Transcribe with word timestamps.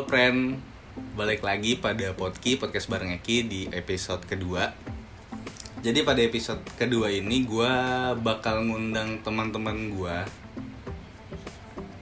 Halo 0.00 0.16
friend, 0.16 0.56
balik 1.12 1.44
lagi 1.44 1.76
pada 1.76 2.16
Podki, 2.16 2.56
podcast 2.56 2.88
bareng 2.88 3.20
Eki 3.20 3.36
di 3.44 3.60
episode 3.68 4.24
kedua. 4.24 4.72
Jadi 5.84 6.00
pada 6.08 6.24
episode 6.24 6.64
kedua 6.80 7.12
ini 7.12 7.44
gue 7.44 7.72
bakal 8.24 8.64
ngundang 8.64 9.20
teman-teman 9.20 9.92
gue 9.92 10.16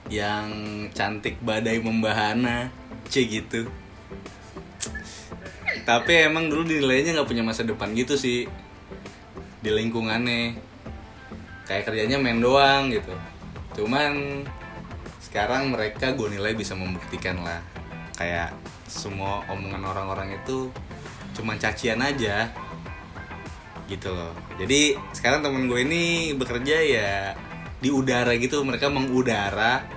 Yang 0.07 0.47
cantik 0.95 1.43
badai 1.43 1.83
membahana, 1.83 2.71
c 3.11 3.27
gitu. 3.27 3.67
Tapi 5.83 6.23
emang 6.23 6.47
dulu 6.47 6.71
dinilainya 6.71 7.19
gak 7.19 7.27
punya 7.27 7.43
masa 7.43 7.67
depan 7.67 7.91
gitu 7.99 8.15
sih 8.15 8.47
Di 9.59 9.75
lingkungannya. 9.75 10.55
Kayak 11.67 11.83
kerjanya 11.83 12.15
main 12.15 12.39
doang 12.39 12.95
gitu. 12.95 13.11
Cuman 13.75 14.47
sekarang 15.19 15.75
mereka 15.75 16.15
gue 16.15 16.31
nilai 16.31 16.55
bisa 16.55 16.79
membuktikan 16.79 17.43
lah 17.43 17.59
kayak 18.19 18.51
semua 18.83 19.47
omongan 19.47 19.79
orang-orang 19.87 20.35
itu 20.35 20.67
cuma 21.31 21.55
cacian 21.55 22.03
aja. 22.03 22.51
Gitu 23.87 24.11
loh. 24.11 24.35
Jadi 24.59 24.99
sekarang 25.15 25.39
temen 25.39 25.71
gue 25.71 25.79
ini 25.87 26.35
bekerja 26.35 26.77
ya 26.83 27.31
di 27.79 27.87
udara 27.87 28.35
gitu. 28.35 28.59
Mereka 28.67 28.91
mengudara. 28.91 29.87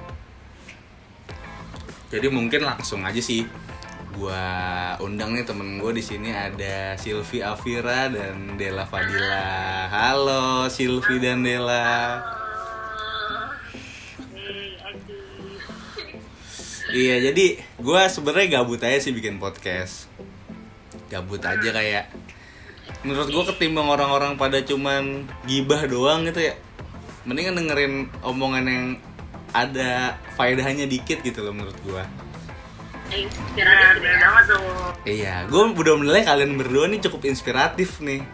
Jadi 2.14 2.30
mungkin 2.30 2.62
langsung 2.62 3.02
aja 3.02 3.18
sih 3.18 3.42
gue 4.12 4.44
undang 5.00 5.32
nih 5.32 5.42
temen 5.42 5.80
gue 5.80 5.92
di 5.96 6.04
sini 6.04 6.30
ada 6.30 6.94
Silvi 7.00 7.42
Afira 7.42 8.06
dan 8.06 8.54
Dela 8.54 8.86
Fadila. 8.86 9.88
Halo 9.88 10.70
Silvi 10.70 11.16
dan 11.18 11.40
Dela 11.42 12.20
Iya 16.92 17.32
jadi 17.32 17.56
gue 17.56 18.00
sebenarnya 18.12 18.60
gabut 18.60 18.84
aja 18.84 19.00
sih 19.00 19.16
bikin 19.16 19.40
podcast. 19.40 20.12
Gabut 21.08 21.40
aja 21.40 21.68
kayak 21.72 22.12
Menurut 23.02 23.32
gue 23.32 23.44
ketimbang 23.52 23.88
orang-orang 23.88 24.36
pada 24.36 24.60
cuman 24.60 25.24
gibah 25.48 25.88
doang 25.88 26.28
gitu 26.28 26.52
ya 26.52 26.54
Mendingan 27.24 27.56
dengerin 27.56 28.12
omongan 28.20 28.64
yang 28.68 28.86
ada 29.56 30.20
faedahnya 30.36 30.84
dikit 30.84 31.24
gitu 31.24 31.40
loh 31.44 31.56
menurut 31.56 31.76
gue 31.84 32.04
inspiratif 33.12 34.00
banget 34.00 34.44
tuh. 34.48 34.64
Iya, 35.04 35.44
gue 35.44 35.62
udah 35.76 35.94
menilai 36.00 36.24
kalian 36.24 36.56
berdua 36.56 36.88
nih 36.88 37.04
cukup 37.04 37.28
inspiratif 37.28 38.00
nih. 38.00 38.24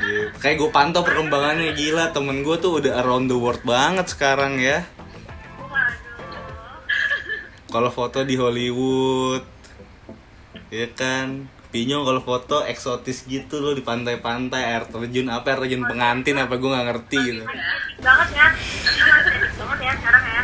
Gitu. 0.00 0.32
Kayak 0.40 0.56
gue 0.64 0.70
pantau 0.72 1.04
perkembangannya 1.04 1.76
gila 1.76 2.10
Temen 2.10 2.40
gue 2.42 2.56
tuh 2.56 2.80
udah 2.80 3.04
around 3.04 3.28
the 3.28 3.36
world 3.36 3.60
banget 3.62 4.08
sekarang 4.08 4.56
ya 4.58 4.82
kalau 7.72 7.88
foto 7.88 8.20
di 8.22 8.36
Hollywood. 8.36 9.40
Ya 10.68 10.86
kan? 10.92 11.48
Pinyo 11.72 12.04
kalau 12.04 12.20
foto 12.20 12.68
eksotis 12.68 13.24
gitu 13.24 13.64
loh 13.64 13.72
di 13.72 13.80
pantai-pantai 13.80 14.76
air 14.76 14.84
terjun 14.92 15.32
apa 15.32 15.56
air 15.56 15.64
terjun 15.64 15.88
pengantin 15.88 16.36
apa 16.36 16.60
gue 16.60 16.68
nggak 16.68 16.86
ngerti 16.92 17.18
gitu. 17.32 17.42
Banget 18.04 18.28
ya. 18.36 18.46
Banget 19.56 19.80
ya 19.80 19.92
sekarang 19.96 20.24
ya. 20.28 20.42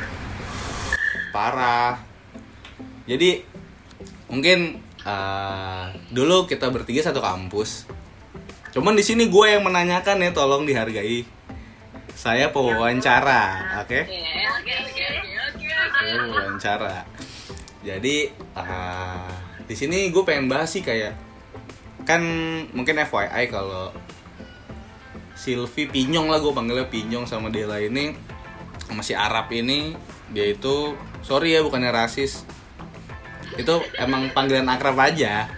Parah. 1.28 2.00
Jadi 3.04 3.44
mungkin 4.32 4.80
uh, 5.04 5.92
dulu 6.08 6.48
kita 6.48 6.72
bertiga 6.72 7.04
satu 7.04 7.20
kampus. 7.20 7.84
Cuman 8.72 8.96
di 8.96 9.04
sini 9.04 9.28
gue 9.28 9.46
yang 9.52 9.68
menanyakan 9.68 10.24
ya 10.24 10.32
tolong 10.32 10.64
dihargai. 10.64 11.28
Saya 12.16 12.48
pewawancara 12.48 13.76
oke? 13.84 14.00
Saya 15.92 16.24
wawancara. 16.24 17.17
Jadi 17.82 18.32
ah, 18.58 19.28
di 19.64 19.74
sini 19.74 20.10
gue 20.10 20.22
pengen 20.26 20.50
bahas 20.50 20.72
sih 20.72 20.82
kayak 20.82 21.14
kan 22.02 22.22
mungkin 22.72 23.04
FYI 23.04 23.52
kalau 23.52 23.92
Silvi 25.38 25.86
Pinyong 25.86 26.32
lah 26.32 26.42
gue 26.42 26.50
panggilnya 26.50 26.88
Pinyong 26.90 27.28
sama 27.28 27.52
Dela 27.52 27.78
ini 27.78 28.10
sama 28.88 29.04
si 29.04 29.12
Arab 29.12 29.52
ini 29.52 29.92
dia 30.32 30.48
itu 30.48 30.96
sorry 31.24 31.56
ya 31.56 31.60
bukannya 31.64 31.92
rasis. 31.92 32.44
Itu 33.56 33.84
emang 33.96 34.32
panggilan 34.32 34.68
akrab 34.68 34.96
aja. 35.00 35.48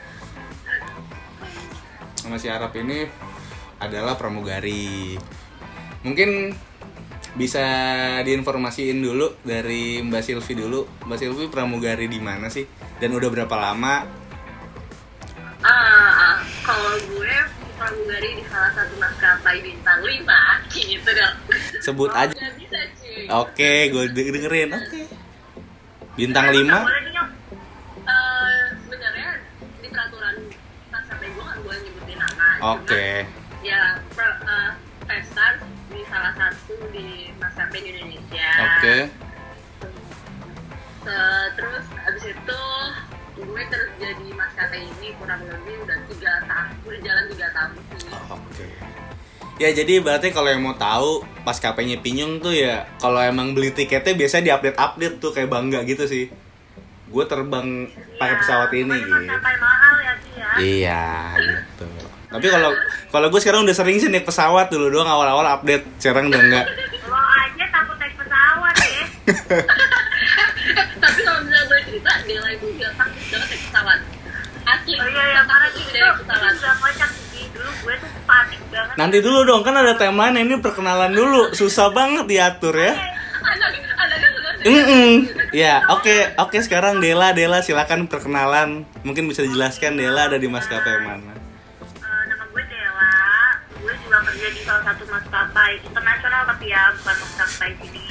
Sama 2.18 2.36
si 2.38 2.50
Arab 2.50 2.74
ini 2.78 3.06
adalah 3.80 4.14
pramugari. 4.14 5.18
Mungkin 6.02 6.54
bisa 7.32 7.62
diinformasiin 8.20 8.98
dulu 8.98 9.38
dari 9.40 9.98
Mbak 10.00 10.22
Silvi 10.22 10.54
dulu. 10.54 10.80
Mbak 11.04 11.18
Silvi 11.18 11.44
pramugari 11.46 12.06
di 12.06 12.18
mana 12.18 12.46
sih? 12.46 12.66
Dan 12.96 13.12
udah 13.12 13.28
berapa 13.28 13.54
lama? 13.54 14.18
ah 15.60 16.40
kalau 16.64 16.96
gue 17.04 17.34
pramugari 17.76 18.32
di 18.32 18.44
salah 18.48 18.72
satu 18.72 18.96
maskapai 18.96 19.60
bintang 19.60 20.00
5 20.00 20.24
gitu 20.72 21.10
dong 21.10 21.36
Sebut 21.78 22.08
Oh, 22.08 22.16
aja. 22.16 22.32
nggak 22.32 22.54
bisa 22.56 22.80
cuy 22.96 23.28
Oke, 23.28 23.72
gue 23.86 24.04
dengerin. 24.08 24.72
Oke. 24.72 25.04
Bintang 26.16 26.48
5? 26.48 26.64
boleh 26.64 27.00
nih 27.02 27.12
Nyok. 27.12 27.28
Eh, 28.02 28.60
sebenarnya 28.80 29.30
di 29.76 29.88
peraturan 29.88 30.34
maskapai 30.88 31.28
gue 31.28 31.44
kan 31.44 31.56
gue 31.60 31.74
nyebutin 31.78 32.16
nama 32.16 32.48
Oke. 32.72 33.06
Cuma, 33.20 33.28
ya 33.28 33.39
di 36.88 37.06
maskapai 37.36 37.78
di 37.78 37.90
Indonesia 37.92 38.48
Oke. 38.58 38.96
Se- 41.00 41.48
terus 41.54 41.84
abis 41.96 42.24
itu 42.28 42.60
gue 43.40 43.62
kerja 43.64 44.08
di 44.16 44.28
maskapai 44.32 44.80
ini 44.84 45.08
kurang 45.16 45.40
lebih 45.44 45.80
udah 45.80 45.98
tiga 46.06 46.32
tahun 46.44 46.68
udah 46.84 47.00
jalan 47.00 47.24
tiga 47.28 47.46
tahun 47.52 47.70
sih 47.96 48.08
Oke. 48.10 48.66
Ya 49.60 49.76
jadi 49.76 50.00
berarti 50.00 50.32
kalau 50.32 50.48
yang 50.48 50.64
mau 50.64 50.72
tahu 50.72 51.20
pas 51.44 51.52
KP-nya 51.52 52.00
Pinyong 52.00 52.40
tuh 52.40 52.56
ya 52.56 52.88
kalau 52.96 53.20
emang 53.20 53.52
beli 53.52 53.68
tiketnya 53.68 54.16
biasa 54.16 54.40
diupdate-update 54.40 55.20
tuh 55.20 55.36
kayak 55.36 55.52
bangga 55.52 55.84
gitu 55.84 56.08
sih. 56.08 56.32
Gue 57.12 57.24
terbang 57.28 57.84
pakai 58.16 58.36
pesawat 58.40 58.72
ini 58.72 58.96
gitu. 58.96 59.28
mahal 59.60 59.94
ya 60.00 60.12
sih 60.16 60.32
ya 60.32 60.48
Iya 60.56 61.04
gitu. 61.44 61.84
Tapi 62.30 62.46
kalau 62.48 62.72
kalau 63.10 63.26
gue 63.26 63.40
sekarang 63.42 63.66
udah 63.66 63.74
sering 63.74 63.98
sih 63.98 64.06
naik 64.06 64.26
pesawat 64.26 64.70
dulu 64.70 64.86
doang 64.90 65.10
awal-awal 65.10 65.42
update, 65.58 65.82
sekarang 65.98 66.30
udah 66.30 66.40
enggak. 66.40 66.64
lo 67.10 67.18
aja 67.18 67.64
takut 67.74 67.96
naik 67.98 68.14
pesawat 68.14 68.74
ya 68.78 69.04
tapi 71.02 71.18
kalau 71.26 71.40
misalnya 71.42 71.64
gue 71.66 71.80
cerita 71.90 72.12
Dela 72.22 72.48
itu 72.54 72.66
juga 72.78 72.88
takut 72.94 73.24
banget 73.34 73.48
naik 73.50 73.62
pesawat 73.66 73.98
asli 74.60 74.94
Oh 74.94 75.08
iya 75.10 75.24
iya 75.34 75.42
parah 75.42 75.68
sih 75.74 75.82
dari 75.90 76.10
pesawat 76.22 76.52
juga 76.54 76.72
kocak 76.78 77.10
sih 77.34 77.44
dulu 77.50 77.70
gue 77.82 77.94
tuh 77.98 78.10
panik 78.24 78.60
banget. 78.70 78.94
Nanti 78.94 79.18
dulu 79.18 79.38
dong, 79.42 79.62
kan 79.66 79.74
ada 79.74 79.94
timeline 79.98 80.36
ini 80.46 80.54
perkenalan 80.62 81.10
dulu. 81.10 81.50
Susah 81.50 81.90
banget 81.90 82.24
diatur 82.30 82.74
ya. 82.78 82.94
sudah 82.94 84.52
Mm 84.60 85.16
Ya, 85.50 85.82
oke, 85.88 86.36
oke 86.36 86.58
sekarang 86.62 87.00
Dela, 87.00 87.32
Dela 87.34 87.64
silakan 87.64 88.06
perkenalan. 88.06 88.86
Mungkin 89.02 89.26
bisa 89.26 89.42
dijelaskan 89.42 89.98
Dela 89.98 90.28
ada 90.30 90.38
di 90.38 90.46
maskapai 90.46 91.00
mana. 91.02 91.39
Maskapai 95.60 95.76
internasional 95.84 96.42
tapi 96.48 96.72
ya 96.72 96.82
bukan 96.96 97.16
maskapai 97.20 97.70
sini. 97.84 98.04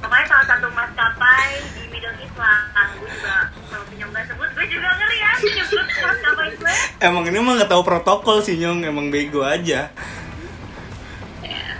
Pokoknya 0.00 0.24
salah 0.24 0.46
satu 0.48 0.66
maskapai 0.72 1.48
di 1.76 1.82
Middle 1.92 2.16
East 2.16 2.36
lah. 2.40 2.64
Gue 2.96 3.08
juga 3.12 3.36
kalau 3.68 3.84
nggak 3.84 4.24
sebut, 4.32 4.48
gue 4.56 4.66
juga 4.72 4.88
ngeri 4.96 5.18
ya 5.20 5.30
nyebut 5.36 5.86
maskapai 6.00 6.50
gue. 6.56 6.74
Emang 7.04 7.24
ini 7.28 7.36
mah 7.44 7.52
nggak 7.60 7.68
tahu 7.68 7.82
protokol 7.84 8.40
sih 8.40 8.56
Nyong, 8.56 8.88
emang 8.88 9.12
bego 9.12 9.44
aja. 9.44 9.92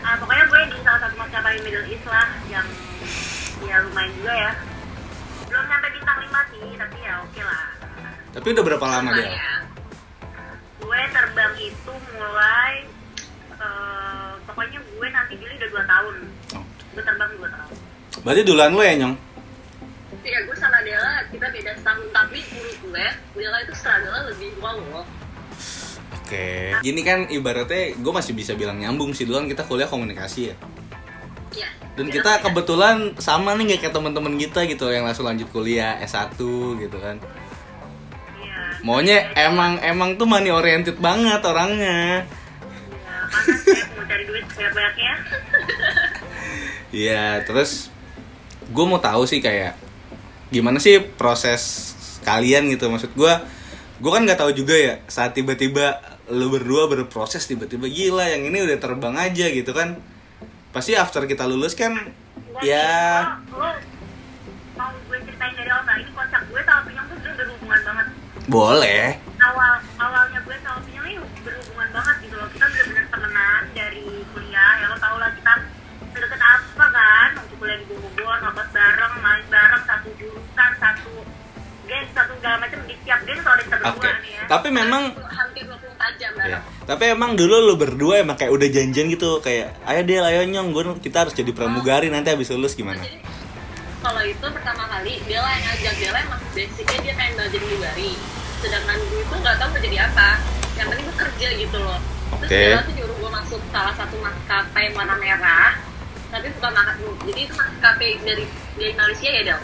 Ah, 0.05 0.15
pokoknya 0.21 0.45
gue 0.45 0.61
di 0.77 0.79
salah 0.85 1.01
satu 1.09 1.15
maskapai 1.25 1.57
Middle 1.65 1.89
East 1.89 2.05
lah 2.05 2.29
yang 2.53 2.69
ya 3.65 3.81
lumayan 3.81 4.13
juga 4.21 4.33
ya. 4.37 4.53
Belum 5.49 5.65
sampai 5.73 5.89
bintang 5.89 6.19
5 6.21 6.53
sih, 6.53 6.65
tapi 6.77 6.97
ya 7.01 7.13
oke 7.25 7.41
lah. 7.41 7.65
Tapi 8.37 8.47
udah 8.53 8.65
berapa 8.69 8.87
lama 8.93 9.11
Dela? 9.17 9.33
ya 9.33 9.53
gue 10.87 11.03
terbang 11.11 11.55
itu 11.59 11.93
mulai 12.15 12.87
eh, 13.59 14.26
pokoknya 14.57 14.81
gue 14.81 15.09
nanti 15.13 15.35
Juli 15.37 15.53
udah 15.61 15.71
2 15.85 15.93
tahun 15.93 16.15
Oh. 16.57 16.65
gue 16.97 17.03
terbang 17.05 17.31
2 17.37 17.45
tahun 17.45 17.77
Berarti 18.25 18.43
duluan 18.49 18.73
lo 18.73 18.81
ya 18.81 18.97
Nyong? 18.97 19.15
Iya, 20.25 20.39
gue 20.49 20.57
sama 20.57 20.81
Dela 20.81 21.21
kita 21.29 21.47
beda 21.53 21.71
setahun 21.77 22.09
tapi 22.09 22.41
menurut 22.49 22.79
gue 22.81 23.07
Dela 23.37 23.59
itu 23.61 23.75
struggle 23.77 24.33
lebih 24.33 24.51
wow 24.59 24.81
loh 24.81 25.07
Oke. 26.27 26.75
Gini 26.83 27.07
kan 27.07 27.31
ibaratnya 27.31 27.95
gue 27.95 28.13
masih 28.13 28.35
bisa 28.35 28.59
bilang 28.59 28.83
nyambung 28.83 29.15
sih 29.15 29.23
duluan 29.23 29.47
kita 29.47 29.63
kuliah 29.63 29.87
komunikasi 29.87 30.51
ya. 30.51 30.55
Iya. 31.55 31.71
Dan 31.95 32.11
kita 32.11 32.43
kebetulan 32.43 33.15
sama 33.23 33.55
nih 33.55 33.79
kayak 33.79 33.95
teman-teman 33.95 34.35
kita 34.35 34.67
gitu 34.67 34.91
yang 34.91 35.07
langsung 35.07 35.23
lanjut 35.23 35.47
kuliah 35.55 36.03
S1 36.03 36.35
gitu 36.83 36.99
kan. 36.99 37.23
iya 38.43 38.59
Maunya 38.83 39.31
emang 39.39 39.79
emang 39.79 40.19
tuh 40.19 40.27
money 40.27 40.51
oriented 40.51 40.99
banget 40.99 41.39
orangnya. 41.47 42.27
Cari 44.57 44.65
duit 44.65 44.73
banyak-banyaknya 44.73 45.15
Iya, 46.95 47.45
terus 47.45 47.93
gue 48.73 48.85
mau 48.89 48.99
tahu 48.99 49.29
sih 49.29 49.45
kayak 49.45 49.77
gimana 50.49 50.81
sih 50.81 50.99
proses 51.03 51.93
kalian 52.25 52.67
gitu 52.73 52.89
maksud 52.91 53.13
gue 53.15 53.35
gue 53.97 54.11
kan 54.11 54.23
nggak 54.27 54.41
tahu 54.41 54.51
juga 54.55 54.75
ya 54.75 54.95
saat 55.07 55.35
tiba-tiba 55.35 55.99
lu 56.31 56.51
berdua 56.51 56.91
berproses 56.91 57.47
tiba-tiba 57.47 57.87
gila 57.87 58.27
yang 58.27 58.47
ini 58.51 58.67
udah 58.67 58.79
terbang 58.79 59.15
aja 59.15 59.47
gitu 59.51 59.71
kan 59.71 59.99
pasti 60.75 60.99
after 60.99 61.23
kita 61.27 61.47
lulus 61.47 61.79
kan 61.79 61.95
Enggak 61.95 62.63
ya 62.67 62.91
nih, 63.23 63.55
lo, 63.55 63.59
lo 63.63 63.71
mau 64.77 64.93
gue 64.93 65.19
ceritain 65.25 65.55
dari 65.57 65.71
awal 65.73 65.83
nggak? 65.89 65.97
Ini 66.05 66.11
kocak 66.13 66.43
gue 66.53 66.61
sama 66.61 66.81
Pinyong 66.85 67.07
tuh 67.09 67.17
sebenarnya 67.17 67.37
berhubungan 67.41 67.81
banget. 67.81 68.07
boleh 68.47 69.07
Awal 69.41 69.75
awalnya 69.97 70.39
gue 70.45 70.57
sama 70.61 70.81
Pinyong 70.85 71.07
ini 71.09 71.17
berhubungan 71.41 71.89
banget 71.97 72.17
gitu 72.29 72.35
loh. 72.37 72.49
Kita 72.53 72.65
bener-bener 72.69 73.05
temenan 73.09 73.63
dari 73.73 74.07
kuliah. 74.37 74.73
Ya 74.81 74.87
lo 74.93 74.97
tau 75.01 75.17
lah 75.17 75.31
kita 75.33 75.53
sedekat 76.13 76.41
apa 76.45 76.87
kan? 76.93 77.29
Waktu 77.41 77.55
kuliah 77.67 77.83
di 77.83 77.87
Bogor, 77.91 78.39
nobat 78.47 78.69
bareng, 78.71 79.15
main 79.27 79.43
bareng, 79.51 79.83
satu 79.91 80.09
jurusan, 80.23 80.71
satu 80.79 81.13
geng, 81.91 82.07
satu 82.15 82.33
segala 82.39 82.57
macam 82.63 82.79
di 82.87 82.95
tiap 83.03 83.21
geng 83.27 83.43
kita 83.43 83.79
berdua 83.79 83.91
oke 83.91 84.11
nih 84.23 84.31
ya. 84.35 84.43
tapi 84.51 84.69
memang 84.75 85.03
hampir 85.15 85.63
24 85.67 86.19
jam 86.19 86.31
ya, 86.31 86.39
bareng. 86.39 86.63
tapi 86.83 87.05
emang 87.11 87.31
dulu 87.39 87.57
lu 87.63 87.75
berdua 87.79 88.15
emang 88.23 88.35
kayak 88.39 88.55
udah 88.55 88.69
janjian 88.71 89.07
gitu 89.07 89.39
kayak 89.39 89.75
ayo 89.87 90.03
Del 90.03 90.27
ayo 90.27 90.43
nyong 90.47 90.75
gue 90.75 90.83
kita 90.99 91.27
harus 91.27 91.35
jadi 91.35 91.51
pramugari 91.55 92.11
nanti 92.11 92.35
habis 92.35 92.51
lulus 92.51 92.75
gimana 92.75 92.99
Jadi 93.03 93.23
kalau 94.03 94.23
itu 94.23 94.47
pertama 94.51 94.83
kali 94.87 95.15
dia 95.31 95.39
lah 95.39 95.51
yang 95.55 95.63
ngajak 95.63 95.95
dia 95.95 96.11
lah 96.11 96.21
emang 96.27 96.41
basicnya 96.55 96.99
dia 97.03 97.15
pengen 97.15 97.33
belajar 97.39 97.51
jadi 97.55 97.67
bugari 97.71 98.13
sedangkan 98.63 98.99
gue 99.07 99.21
itu 99.23 99.35
nggak 99.39 99.55
tahu 99.59 99.69
mau 99.71 99.81
jadi 99.83 99.99
apa 100.11 100.29
yang 100.75 100.87
penting 100.91 101.07
gue 101.07 101.17
kerja 101.23 101.49
gitu 101.55 101.79
loh 101.79 101.99
terus 102.43 102.51
Oke. 102.51 102.63
dia 102.67 102.83
tuh 102.83 102.95
nyuruh 102.99 103.17
gue 103.23 103.31
masuk 103.31 103.61
salah 103.71 103.95
satu 103.95 104.17
maskapai 104.19 104.91
warna 104.91 105.15
merah 105.23 105.96
tapi 106.37 106.49
bukan 106.53 106.71
maskapai 106.71 107.09
jadi 107.25 107.41
itu 107.41 107.55
maskapai 107.57 108.11
dari 108.21 108.45
dari 108.77 108.93
Malaysia 108.93 109.31
ya 109.31 109.43
Del 109.43 109.61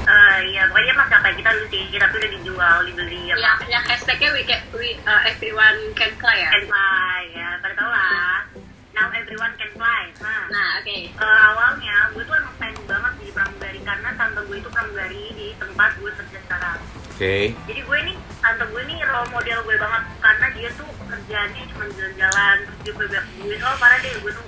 Eh, 0.00 0.38
iya, 0.50 0.66
pokoknya 0.66 0.94
maskapai 0.96 1.38
kita 1.38 1.54
dulu 1.54 1.66
sih, 1.70 1.86
tapi 1.94 2.18
udah 2.18 2.30
dijual, 2.34 2.76
dibeli 2.82 3.30
apa? 3.30 3.38
yang 3.38 3.58
yang 3.70 3.84
hashtagnya 3.84 4.34
we 4.34 4.42
can 4.42 4.58
we 4.74 4.98
uh, 5.06 5.22
everyone 5.22 5.78
can 5.94 6.10
fly 6.18 6.34
ya 6.34 6.50
Can 6.50 6.66
fly, 6.66 7.20
ya, 7.30 7.48
pada 7.62 7.74
tau 7.78 7.86
lah. 7.86 8.42
Now 8.90 9.06
everyone 9.14 9.54
can 9.54 9.70
fly. 9.70 10.10
Nah, 10.18 10.50
nah 10.50 10.68
oke 10.82 10.96
Eh, 11.14 11.38
awalnya 11.46 12.10
gue 12.10 12.26
tuh 12.26 12.34
emang 12.34 12.56
pengen 12.58 12.82
banget 12.90 13.12
jadi 13.22 13.30
pramugari 13.30 13.80
karena 13.86 14.08
tante 14.18 14.40
gue 14.42 14.56
itu 14.58 14.68
pramugari 14.68 15.24
di 15.30 15.46
tempat 15.54 15.90
gue 15.94 16.10
kerja 16.10 16.38
sekarang. 16.42 16.78
oke 17.06 17.34
Jadi 17.70 17.80
gue 17.86 17.98
ini 18.02 18.12
tante 18.42 18.64
gue 18.66 18.82
ini 18.82 18.94
role 19.06 19.30
model 19.30 19.58
gue 19.62 19.76
banget 19.78 20.02
karena 20.18 20.46
dia 20.58 20.68
tuh 20.74 20.90
kerjaannya 21.06 21.62
cuma 21.70 21.84
jalan-jalan 21.86 22.56
terus 22.66 22.78
dia 22.82 22.92
gue 22.98 23.06
bilang 23.06 23.26
gue 23.38 23.56
oh 23.62 23.76
parah 23.78 23.98
deh 24.00 24.10
gue 24.18 24.32
tuh 24.34 24.46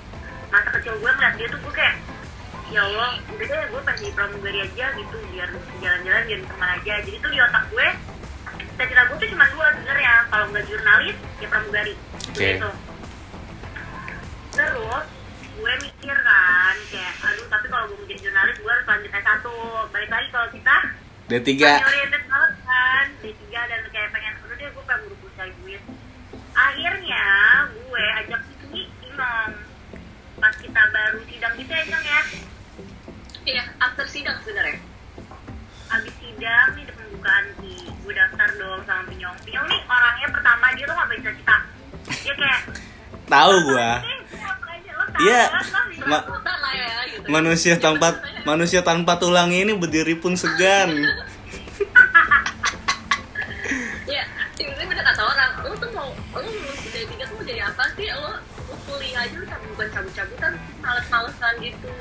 masa 1.01 1.01
kecil 1.01 1.01
gue 1.01 1.11
ngeliat 1.17 1.33
dia 1.37 1.47
tuh 1.49 1.59
gue 1.65 1.73
kayak 1.73 1.95
ya 2.73 2.79
Allah 2.89 3.11
udah 3.29 3.45
deh 3.45 3.61
gue 3.69 3.81
pengen 3.85 3.99
jadi 4.01 4.13
pramugari 4.13 4.59
aja 4.61 4.85
gitu 4.97 5.17
biar 5.33 5.49
jalan-jalan 5.81 6.23
biar 6.29 6.39
teman 6.45 6.69
aja. 6.77 6.93
Jadi 7.01 7.17
tuh 7.17 7.31
di 7.33 7.39
otak 7.41 7.63
gue 7.73 7.87
cita-cita 8.53 9.01
gue 9.09 9.17
tuh 9.21 9.29
cuma 9.33 9.45
dua 9.53 9.65
sebenarnya 9.77 10.13
kalau 10.29 10.45
nggak 10.49 10.65
jurnalis 10.65 11.17
ya 11.41 11.47
pramugari 11.49 11.93
Oke. 12.33 12.45
gitu. 12.57 12.69
Terus 14.53 15.05
gue 15.53 15.73
mikir 15.85 16.17
kan 16.17 16.75
kayak 16.89 17.13
aduh 17.21 17.47
tapi 17.47 17.65
kalau 17.69 17.85
gue 17.89 17.97
mau 17.97 18.07
jadi 18.09 18.21
jurnalis 18.25 18.57
gue 18.57 18.71
harus 18.73 18.85
lanjut 18.89 19.11
S1 19.13 19.45
balik 19.93 20.09
lagi 20.09 20.27
kalau 20.33 20.47
kita 20.49 20.75
D3 21.29 21.49
Money 21.55 21.85
oriented 21.87 22.23
banget 22.25 22.53
kan 22.65 23.05
D3 23.21 23.43
dan 23.53 23.81
kayak 23.93 24.09
pengen 24.11 24.33
udah 24.43 24.55
deh 24.57 24.69
gue 24.73 24.83
pengen 24.83 25.01
buru-buru 25.07 25.31
cari 25.37 25.53
duit 25.61 25.81
akhirnya 26.57 27.25
gue 27.69 28.05
ajak 28.25 28.41
si 28.73 28.81
Imong 29.07 29.53
pas 30.41 30.55
kita 30.59 30.81
baru 30.91 31.19
sidang 31.29 31.53
gitu 31.55 31.71
ya 31.71 31.81
Imong 31.85 32.05
ya 32.05 32.21
iya 33.45 33.63
after 33.77 34.02
sidang 34.13 34.37
sebenarnya 34.39 34.77
abis 35.89 36.13
sidang 36.15 36.67
nih 36.71 36.83
udah 36.83 36.95
pembukaan 36.95 37.45
sih 37.59 37.77
gue 37.83 38.13
daftar 38.13 38.49
dong 38.55 38.81
sama 38.83 39.03
Pinyong 39.05 39.37
Pinyong 39.41 39.65
nih 39.67 39.81
orangnya 39.83 40.27
pertama 40.29 40.65
dia 40.71 40.85
tuh 40.85 40.95
gak 40.95 41.09
bisa 41.11 41.29
cita 41.33 41.57
dia 42.15 42.33
kayak 42.35 42.59
tahu 43.25 43.53
gua 43.65 43.91
"Eh, 43.97 44.19
apa 44.35 44.67
aja, 44.69 44.91
lo 44.91 45.05
tahu 45.07 45.21
Iya. 45.23 45.43
kan, 45.45 45.63
lo 45.63 45.81
bisa." 45.87 46.05
Ma- 46.05 46.25
ya 46.73 46.89
gitu 47.07 47.25
manusia 47.27 47.73
tanpa 47.77 48.07
manusia 48.43 48.81
tanpa 48.81 49.13
tulang 49.15 49.49
ini 49.49 49.73
berdiri 49.73 50.15
pun 50.15 50.33
segan 50.33 50.89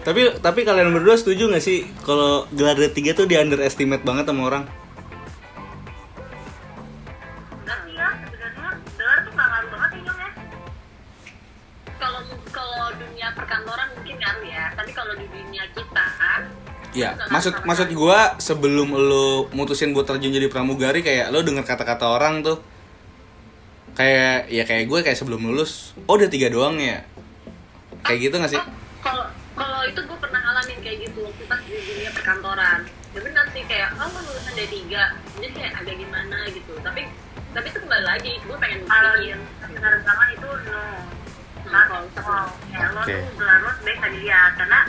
tapi 0.03 0.35
tapi 0.43 0.67
kalian 0.67 0.91
berdua 0.91 1.15
setuju 1.15 1.47
nggak 1.47 1.63
sih 1.63 1.87
kalau 2.03 2.51
gelar 2.51 2.75
D3 2.75 3.15
tuh 3.15 3.27
di 3.31 3.39
underestimate 3.39 4.03
banget 4.03 4.27
sama 4.27 4.43
orang? 4.51 4.65
Ya 7.87 8.09
sebenarnya 8.27 8.71
gelar 8.99 9.19
tuh 9.23 9.33
gak 9.33 9.47
ngaruh 9.47 9.71
banget 9.71 9.91
Pinyong 9.95 10.19
ya. 10.19 10.31
Kalau 12.03 12.21
kalau 12.51 12.89
dunia 12.99 13.29
perkantoran 13.31 13.89
mungkin 13.95 14.17
ngaruh 14.19 14.47
ya. 14.51 14.65
Tapi 14.75 14.91
kalau 14.91 15.15
di 15.15 15.27
dunia 15.31 15.65
kita 15.71 16.07
Ya, 16.93 17.17
maksud 17.33 17.65
maksud 17.65 17.89
gua 17.97 18.37
sebelum 18.37 18.93
lo 18.93 19.49
mutusin 19.57 19.97
buat 19.97 20.05
terjun 20.05 20.29
jadi 20.29 20.53
pramugari 20.53 21.01
kayak 21.01 21.33
lo 21.33 21.41
denger 21.41 21.65
kata-kata 21.65 22.05
orang 22.05 22.45
tuh. 22.45 22.61
Kayak 23.93 24.49
ya 24.49 24.65
kayak 24.65 24.89
gue 24.89 24.99
kayak 25.05 25.21
sebelum 25.21 25.53
lulus 25.53 25.93
oh 26.09 26.17
udah 26.17 26.29
tiga 26.29 26.49
doang 26.49 26.81
ya? 26.81 27.05
Kayak 28.03 28.19
gitu 28.29 28.35
gak 28.41 28.53
sih 28.57 28.61
Oh, 28.61 28.69
kalau 29.05 29.29
kalau 29.53 29.85
itu 29.85 30.01
gue 30.01 30.19
pernah 30.19 30.41
ngalamin 30.41 30.79
kayak 30.81 30.99
gitu 31.11 31.19
waktu 31.29 31.45
pas 31.45 31.61
di 31.61 31.77
dunia 31.77 32.11
perkantoran 32.15 32.81
ya 33.13 33.21
benar 33.21 33.45
sih 33.53 33.63
kayak 33.69 33.93
oh 34.01 34.09
lulusan 34.63 34.71
D3 34.71 34.95
jadi 35.39 35.49
kayak 35.55 35.73
agak 35.83 35.97
gimana 35.99 36.39
gitu. 36.51 36.73
Tapi 36.83 37.03
tapi 37.53 37.67
itu 37.69 37.79
kembali 37.83 38.05
lagi 38.07 38.33
gue 38.41 38.57
pengen 38.57 38.81
kalau 38.87 39.13
buktiin. 39.19 39.41
di 39.43 39.75
penerbangan 39.77 40.29
itu 40.33 40.49
no. 40.71 40.85
Nah, 41.73 41.83
kalau 41.89 42.05
wow. 42.21 42.47
ya 42.69 42.87
lo 42.93 43.01
Oke. 43.03 43.17
tuh 43.17 43.43
lo 43.43 43.71
dilihat. 43.83 44.53
Karena 44.61 44.81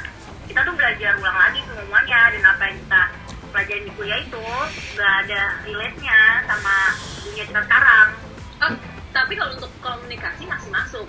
kita 0.46 0.60
tuh 0.68 0.74
belajar 0.75 1.12
ulang 1.18 1.38
lagi 1.38 1.60
semuanya 1.64 2.20
dan 2.30 2.44
apa 2.44 2.64
yang 2.68 2.78
kita 2.84 3.02
pelajarin 3.54 3.84
di 3.86 3.92
kuliah 3.96 4.20
itu 4.20 4.46
nggak 4.98 5.14
ada 5.25 5.42
relate-nya 5.64 6.20
sama 6.46 6.75
dunia 7.24 7.44
kita 7.48 7.62
sekarang. 7.66 8.08
Oh, 8.64 8.74
tapi 9.14 9.34
kalau 9.38 9.52
untuk 9.56 9.72
komunikasi 9.81 10.44
masih 10.46 10.70
masuk. 10.70 11.08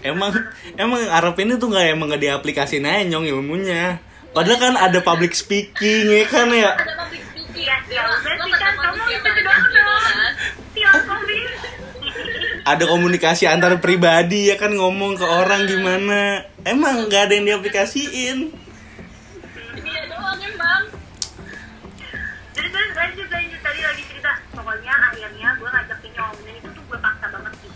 Emang 0.00 0.30
emang 0.78 1.02
Arab 1.10 1.34
ini 1.42 1.58
tuh 1.58 1.68
nggak 1.68 1.86
emang 1.92 2.06
nggak 2.08 2.22
diaplikasiin 2.22 2.86
aja 2.86 3.02
nyong 3.10 3.26
ilmunya. 3.26 3.98
Padahal 4.34 4.58
kan 4.58 4.74
ada 4.74 4.98
public 4.98 5.30
speaking 5.30 6.10
ya 6.10 6.26
kan 6.26 6.50
ya? 6.50 6.74
Ada 6.74 7.06
public 7.06 7.22
Ya, 7.84 8.00
ya 8.00 8.02
udah 8.08 8.18
sih 8.24 8.32
kan, 8.32 8.72
kamu 8.72 8.80
manusia 8.80 9.16
itu 9.16 9.22
banyak 9.22 9.42
doang 9.44 9.60
gitu 9.62 9.80
dong. 9.84 10.04
ada 12.64 12.84
komunikasi 12.88 13.44
antar 13.44 13.76
pribadi 13.76 14.48
ya 14.48 14.56
kan 14.56 14.72
ngomong 14.72 15.20
ke 15.20 15.26
orang 15.28 15.68
gimana. 15.68 16.48
Emang 16.64 17.06
nggak 17.06 17.28
ada 17.28 17.32
yang 17.36 17.44
diaplikasiin. 17.44 18.48
Dia 19.76 20.00
doang 20.08 20.40
emang. 20.40 20.82
Jadi 22.56 22.68
terus 22.72 22.90
lanjut 22.96 23.28
lanjut. 23.28 23.60
Tadi 23.60 23.80
lagi 23.84 24.02
cerita 24.08 24.32
pokoknya 24.56 24.92
akhirnya 25.12 25.48
gue 25.60 25.68
ngajak 25.68 25.98
Pinyong 26.00 26.34
dan 26.40 26.54
itu 26.56 26.68
tuh 26.72 26.82
gue 26.88 26.98
paksa 27.04 27.26
banget 27.28 27.52
sih. 27.60 27.72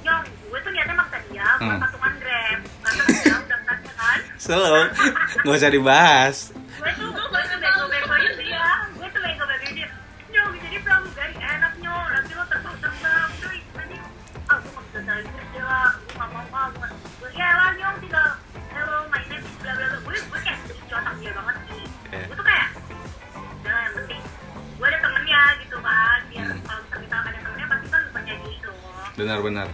Nyong 0.00 0.24
gue 0.24 0.58
tuh 0.64 0.70
niatnya 0.72 0.96
maksa 0.96 1.16
dia 1.28 1.46
gue 1.60 1.68
Hmm. 1.68 1.82
patungan 1.84 2.12
grab. 2.16 2.58
Karena 2.64 3.02
kan 3.04 3.16
dia 3.20 3.36
udah 3.36 3.58
ngajak 3.68 3.94
kan? 4.00 4.18
Slow. 4.40 4.80
Nggak 5.44 5.56
usah 5.60 5.70
dibahas 5.70 6.55
benar-benar 29.16 29.68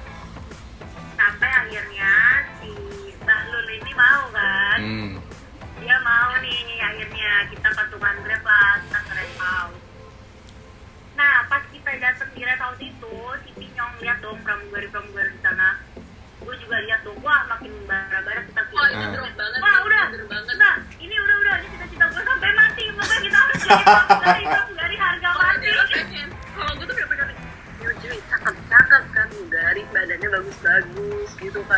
sampai 1.19 1.51
akhirnya 1.51 2.13
si 2.63 2.71
Mbak 3.19 3.41
Lul 3.51 3.69
ini 3.75 3.93
mau 3.93 4.23
kan? 4.31 4.79
Hmm. 4.79 5.13
dia 5.83 5.97
mau 5.99 6.31
nih 6.39 6.79
akhirnya 6.79 7.31
kita 7.51 7.69
patungan 7.75 8.17
grab 8.23 8.43
lah 8.47 8.73
kita 8.87 8.99
rest 9.19 9.37
house 9.37 9.79
nah 11.13 11.35
pas 11.47 11.63
kita 11.75 11.91
datang 11.99 12.31
di 12.33 12.43
rest 12.47 12.63
house 12.63 12.79
itu 12.81 13.15
si 13.43 13.51
Pinyong 13.53 13.93
lihat 13.99 14.19
dong 14.23 14.39
pramugari 14.41 14.89
pramugari 14.89 15.29
di 15.29 15.41
sana. 15.43 15.77
Gue 16.43 16.55
juga 16.59 16.83
lihat 16.83 17.03
dong 17.03 17.19
wah 17.21 17.47
makin 17.47 17.71
bara-bara 17.87 18.43
kita 18.43 18.63
oh 18.65 18.87
itu 18.89 18.99
Ah. 18.99 19.11
drop 19.13 19.31
banget 19.37 19.61
wah 19.61 19.75
sih, 19.75 19.85
udah. 19.87 20.05
banget. 20.27 20.55
Enggak 20.55 20.75
ini 20.99 21.15
udah 21.19 21.37
udah 21.39 21.55
ini 21.59 21.69
cita-cita 21.69 22.05
gue 22.09 22.23
sampai 22.25 22.51
mati 22.55 22.85
pokoknya 22.91 23.19
kita 23.21 23.39
harus 23.39 23.59
jadi 23.61 23.85
pramugari 23.85 24.45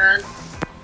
kan? 0.04 0.20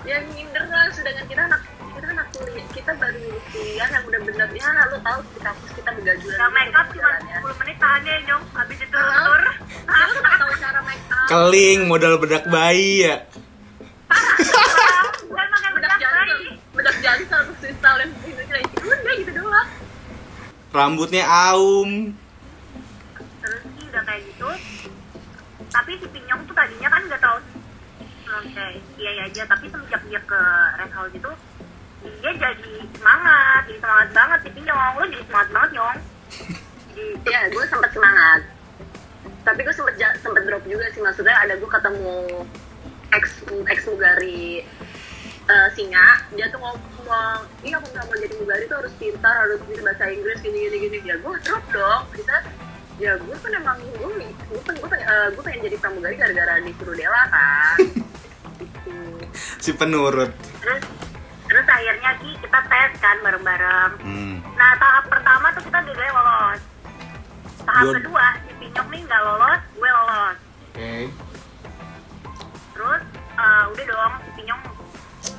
Yang 0.01 0.23
minder 0.33 0.65
lah. 0.65 0.89
Sedangkan 0.89 1.25
kita 1.29 1.41
anak 1.45 1.61
kita 1.91 2.07
anak 2.09 2.27
kuliah 2.33 2.65
kita 2.73 2.91
baru 2.97 3.17
lulus 3.21 3.45
kuliah 3.53 3.87
yang 3.93 4.03
udah 4.09 4.21
bener 4.25 4.47
ya 4.57 4.69
lu 4.89 4.97
tahu 5.05 5.19
di 5.21 5.39
kampus 5.43 5.71
kita 5.77 5.89
begajulan 5.93 6.39
yang 6.41 6.53
make 6.55 6.73
up 6.73 6.87
cuma 6.89 7.01
jalannya. 7.05 7.37
10 7.45 7.61
menit 7.61 7.77
tahan 7.77 7.99
deh 8.01 8.17
nyong. 8.25 8.43
Habis 8.57 8.77
itu 8.81 8.97
tur 8.97 9.41
Dia 9.85 10.03
tuh 10.09 10.17
nggak 10.17 10.35
tahu 10.41 10.51
cara 10.57 10.79
make 10.81 11.05
up. 11.13 11.27
Keling 11.29 11.79
modal 11.85 12.13
bedak 12.17 12.43
bayi 12.49 13.05
ya. 13.05 13.15
Gue 15.29 15.43
bedak 15.77 15.93
bayi. 16.01 16.47
Bedak 16.73 16.95
terus 17.05 17.57
gitu. 18.25 18.41
Udah 18.81 19.13
gitu 19.21 19.31
doang. 19.37 19.69
Rambutnya 20.71 21.23
aum 21.27 22.15
Ya 51.01 51.15
gue 51.17 51.33
drop 51.41 51.63
dong. 51.69 52.03
Kita 52.13 52.35
ya 52.97 53.17
gue 53.17 53.35
kan 53.35 53.51
emang 53.55 53.77
gue 53.81 54.13
gue 54.29 54.61
kan 54.61 54.73
gue 54.77 54.89
pengen, 54.89 55.07
eh, 55.09 55.27
gue 55.33 55.41
pengen 55.41 55.59
jadi 55.65 55.77
pramugari 55.81 56.15
gara-gara 56.15 56.53
disuruh 56.61 56.93
Dela 56.93 57.23
kan. 57.29 57.77
Gitu. 58.61 58.93
si 59.63 59.71
penurut 59.73 60.29
terus 60.61 60.81
terus 61.45 61.65
akhirnya 61.65 62.11
Ki 62.21 62.29
kita 62.37 62.59
tes 62.65 62.91
kan 62.97 63.17
bareng-bareng 63.21 63.91
hmm. 64.01 64.35
nah 64.53 64.71
tahap 64.77 65.05
pertama 65.09 65.49
tuh 65.53 65.63
kita 65.65 65.79
dua 65.81 66.07
lolos 66.13 66.61
tahap 67.61 67.83
Dua- 67.85 67.95
kedua 68.01 68.25
si 68.41 68.51
Pinyong 68.57 68.87
nih 68.89 69.01
nggak 69.05 69.21
lolos 69.21 69.61
gue 69.73 69.89
lolos 69.89 70.37
oke 70.69 70.93
terus 72.71 73.01
eh, 73.37 73.63
udah 73.69 73.85
dong 73.85 74.13
si 74.21 74.29
Pinyong 74.37 74.61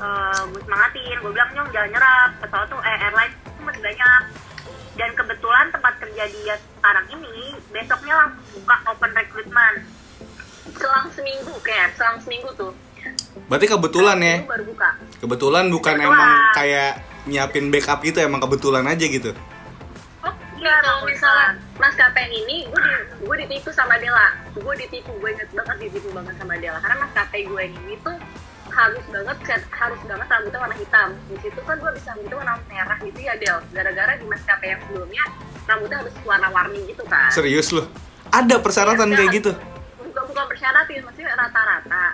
eh, 0.03 0.41
gue 0.51 0.61
semangatin 0.63 1.17
gue 1.19 1.31
bilang 1.31 1.51
Nyong 1.53 1.69
jangan 1.71 1.89
nyerah 1.95 2.25
pesawat 2.43 2.67
tuh 2.71 2.81
eh, 2.83 2.97
airline 3.07 3.35
tuh 3.45 3.63
masih 3.63 3.83
banyak 3.83 4.21
dan 4.93 5.11
kebetulan 5.13 5.67
tempat 5.69 5.95
kerja 5.99 6.25
dia 6.27 6.55
sekarang 6.75 7.07
ini 7.11 7.37
besoknya 7.69 8.15
langsung 8.17 8.45
buka 8.55 8.77
open 8.87 9.13
recruitment 9.13 9.77
Selang 10.73 11.09
seminggu 11.11 11.53
kayak 11.61 11.93
selang 11.95 12.19
seminggu 12.19 12.49
tuh. 12.55 12.73
berarti 13.45 13.67
kebetulan 13.67 14.19
ya 14.19 14.37
baru 14.43 14.65
buka. 14.65 14.91
kebetulan 15.19 15.65
bukan 15.69 15.95
Kebetulan. 15.95 16.15
emang 16.15 16.31
kayak 16.53 16.93
nyiapin 17.25 17.67
backup 17.69 17.99
gitu 18.01 18.19
emang 18.19 18.39
kebetulan 18.39 18.85
aja 18.85 19.03
gitu 19.03 19.33
Oh, 20.21 20.31
Iya, 20.55 20.71
kalau 20.77 21.03
emang 21.03 21.05
misalnya 21.05 21.49
maskapai 21.75 22.31
ini 22.31 22.63
gue 22.65 22.79
di, 22.79 22.93
gue 23.19 23.37
ditipu 23.37 23.69
sama 23.69 23.99
Dela. 23.99 24.31
Gue 24.55 24.75
ditipu, 24.77 25.11
gue 25.17 25.31
inget 25.33 25.51
banget 25.51 25.77
ditipu 25.83 26.09
banget 26.13 26.39
sama 26.39 26.55
Dela. 26.55 26.79
Karena 26.79 26.97
maskapai 27.01 27.41
gue 27.43 27.63
ini 27.67 27.95
tuh 27.99 28.15
harus 28.73 29.05
banget 29.07 29.37
kan- 29.43 29.67
harus 29.71 30.01
banget 30.03 30.27
rambutnya 30.27 30.59
warna 30.59 30.75
hitam. 30.75 31.09
Di 31.27 31.37
situ 31.39 31.61
kan 31.61 31.77
gue 31.77 31.91
bisa 31.93 32.09
rambutnya 32.11 32.37
warna 32.37 32.55
merah 32.67 32.99
gitu 32.99 33.19
ya 33.19 33.35
Del. 33.37 33.59
Gara-gara 33.71 34.13
di 34.15 34.25
maskapai 34.25 34.69
yang 34.69 34.81
sebelumnya 34.83 35.25
rambutnya 35.63 35.97
harus 35.99 36.15
warna-warni 36.23 36.81
gitu 36.85 37.05
kan. 37.07 37.31
serius 37.31 37.71
loh 37.71 37.87
ada 38.29 38.59
persyaratan 38.59 39.09
Iya, 39.09 39.17
kayak 39.17 39.31
gitu 39.33 39.53
Bukan 40.03 40.25
bukan 40.27 40.45
persyaratin, 40.47 41.01
maksudnya 41.03 41.33
rata-rata 41.33 42.05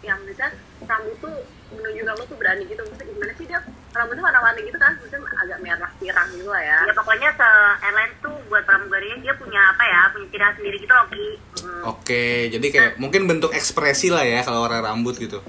yang 0.00 0.18
bisa 0.22 0.46
rambut 0.80 1.16
tuh 1.18 1.34
menunjukkan 1.70 2.14
lo 2.14 2.24
tuh 2.24 2.36
berani 2.36 2.62
gitu. 2.64 2.78
Maksudnya 2.80 3.06
gimana 3.08 3.32
sih 3.34 3.46
Del? 3.46 3.62
Rambutnya 3.88 4.22
warna-warni 4.22 4.60
gitu 4.62 4.76
kan, 4.76 4.92
maksudnya 4.94 5.18
agak 5.38 5.58
merah 5.58 5.90
pirang 5.96 6.28
gitu 6.30 6.46
lah 6.46 6.60
ya. 6.60 6.78
ya 6.84 6.92
pokoknya 6.92 7.28
se 7.32 7.48
airline 7.80 8.14
tuh 8.18 8.34
buat 8.46 8.62
pramugarinya 8.62 9.16
dia 9.18 9.34
punya 9.34 9.60
apa 9.68 9.82
ya 9.82 10.00
punya 10.10 10.26
ciri 10.28 10.38
khas 10.40 10.54
sendiri 10.56 10.76
gitu 10.76 10.92
loh 10.92 11.06
Ki 11.08 11.26
Hmm. 11.58 11.82
oke 11.86 12.24
jadi 12.48 12.66
kayak 12.68 12.92
mungkin 12.96 13.26
bentuk 13.26 13.50
ekspresi 13.50 14.08
lah 14.08 14.22
ya 14.22 14.40
kalau 14.40 14.62
warna 14.62 14.78
rambut 14.80 15.14
gitu 15.16 15.42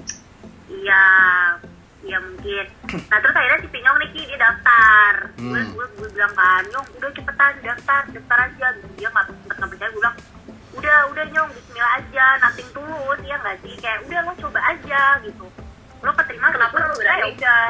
Iya, 0.80 1.04
iya 2.02 2.18
mungkin. 2.18 2.64
Nah 3.06 3.18
terus 3.18 3.34
akhirnya 3.34 3.60
si 3.60 3.68
Pinyong 3.68 3.98
nih 3.98 4.08
Ki, 4.10 4.22
dia 4.24 4.38
daftar. 4.38 5.12
Gue 5.36 5.52
Hmm. 5.54 5.70
gue 5.70 5.86
gue 5.94 6.08
bilang 6.10 6.32
kan, 6.32 6.62
Nyong 6.66 6.86
udah 6.94 7.10
cepetan 7.10 7.52
daftar, 7.60 8.02
daftar 8.08 8.38
aja. 8.42 8.66
Dia 8.94 9.08
nggak 9.08 9.24
sempet 9.26 9.54
nggak 9.54 9.70
percaya, 9.70 9.88
gue 9.88 9.98
bilang 9.98 10.16
udah 10.72 10.98
udah 11.06 11.24
Nyong 11.26 11.50
Bismillah 11.50 11.92
aja, 11.94 12.26
nothing 12.40 12.68
tulus 12.70 13.20
ya 13.22 13.36
nggak 13.36 13.56
sih? 13.60 13.74
Kayak 13.76 13.98
udah 14.02 14.20
lo 14.22 14.32
coba 14.38 14.60
aja 14.66 15.02
gitu. 15.20 15.46
Lo 16.00 16.10
keterima 16.14 16.46
Kenapa 16.48 16.74
lo 16.78 16.94
berani? 16.94 17.20
ya 17.20 17.28
udah. 17.30 17.66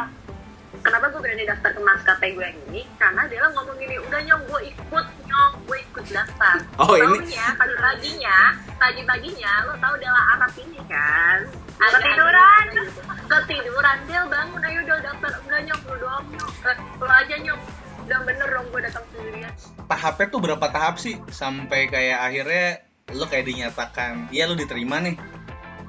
kenapa 0.81 1.07
gue 1.09 1.21
berani 1.21 1.45
daftar 1.45 1.71
ke 1.71 1.81
maskapai 1.83 2.31
gue 2.31 2.41
yang 2.43 2.61
ini 2.65 2.83
karena 2.97 3.27
dia 3.27 3.37
lah 3.39 3.51
ngomong 3.53 3.77
gini 3.77 4.01
udah 4.01 4.21
nyong 4.23 4.43
gue 4.47 4.61
ikut 4.67 5.07
nyong 5.21 5.50
gue 5.71 5.79
ikut 5.81 6.07
daftar 6.11 6.57
Oh, 6.77 6.99
ini- 6.99 7.23
Taunya, 7.23 7.47
pagi 7.55 7.77
paginya 7.79 8.39
pagi 8.75 9.03
paginya 9.05 9.53
lo 9.63 9.75
tau 9.79 9.95
dia 9.95 10.11
lah 10.11 10.25
Arab 10.35 10.53
ini 10.57 10.81
kan? 10.85 11.39
Ketiduran. 11.79 12.65
gitu. 12.75 13.01
ketiduran 13.25 13.99
Del 14.05 14.25
bangun. 14.27 14.61
Ayo 14.61 14.81
Del 14.83 15.01
daftar. 15.01 15.31
Enggak 15.41 15.61
nyong 15.63 15.83
lo 15.83 15.95
doang 15.97 16.25
nyong 16.29 16.53
eh, 16.65 16.77
lo 16.99 17.07
aja 17.07 17.35
nyong 17.39 17.63
udah 18.01 18.19
bener 18.21 18.49
dong 18.51 18.67
gue 18.69 18.81
datang 18.83 19.05
sendirian. 19.09 19.53
Tahapnya 19.87 20.27
tuh 20.29 20.41
berapa 20.41 20.67
tahap 20.67 20.97
sih? 20.97 21.15
Sampai 21.31 21.87
kayak 21.87 22.19
akhirnya 22.21 22.67
lo 23.11 23.25
kayak 23.25 23.47
dinyatakan 23.47 24.29
iya 24.29 24.45
lo 24.45 24.55
diterima 24.55 24.99
nih. 24.99 25.15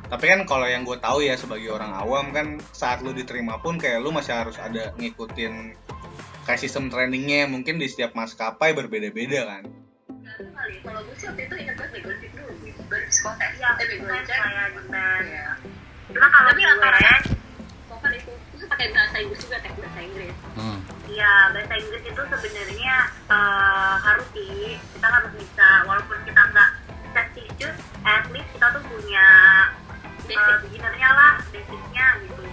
Tapi 0.06 0.26
kan 0.28 0.44
kalau 0.44 0.68
yang 0.68 0.84
gue 0.84 0.96
tahu 0.98 1.24
ya 1.24 1.34
sebagai 1.34 1.72
orang 1.72 1.92
awam 1.92 2.30
kan 2.30 2.48
saat 2.70 3.00
lo 3.00 3.12
diterima 3.12 3.58
pun 3.58 3.76
kayak 3.76 4.00
lo 4.00 4.12
masih 4.12 4.36
harus 4.36 4.56
ada 4.58 4.92
ngikutin 4.96 5.74
kayak 6.48 6.60
sistem 6.62 6.90
trainingnya 6.90 7.46
mungkin 7.50 7.78
di 7.78 7.88
setiap 7.88 8.18
maskapai 8.18 8.74
berbeda-beda 8.74 9.46
kan 9.48 9.64
kalau 10.82 11.02
gue 11.06 11.16
sih 11.18 11.28
waktu 11.30 11.42
itu 11.46 11.56
ingat 11.62 11.76
banget 11.78 12.02
gue 12.02 12.16
itu 12.26 12.44
baru 12.90 13.06
psikotes 13.08 13.52
Iya, 13.62 13.70
eh 13.78 13.98
gue. 14.02 14.18
Iya. 15.22 15.48
Cuma 16.12 16.28
kalau 16.34 16.46
tapi 16.50 16.62
rata-rata 16.66 17.16
kan 18.02 18.12
itu 18.18 18.34
terus 18.34 18.66
pakai 18.66 18.90
bahasa 18.98 19.18
Inggris 19.22 19.42
juga 19.46 19.58
tes 19.62 19.74
bahasa 19.78 20.00
Inggris 20.02 20.36
hmm. 20.58 20.80
Iya, 21.06 21.34
bahasa 21.54 21.74
Inggris 21.78 22.04
itu 22.10 22.22
sebenarnya 22.26 22.96
eh, 23.30 23.94
harus 24.02 24.28
sih 24.34 24.74
kita 24.98 25.08
harus 25.08 25.32
bisa 25.38 25.68
walaupun 25.86 26.18
kita 26.26 26.42
nggak 26.50 26.70
substitute, 27.12 27.78
at 28.08 28.26
least 28.32 28.50
kita 28.56 28.68
tuh 28.72 28.84
punya 28.88 29.28
Basic. 30.24 30.40
uh, 30.40 30.58
beginnernya 30.64 31.10
lah, 31.12 31.34
basicnya 31.52 32.06
gitu. 32.24 32.44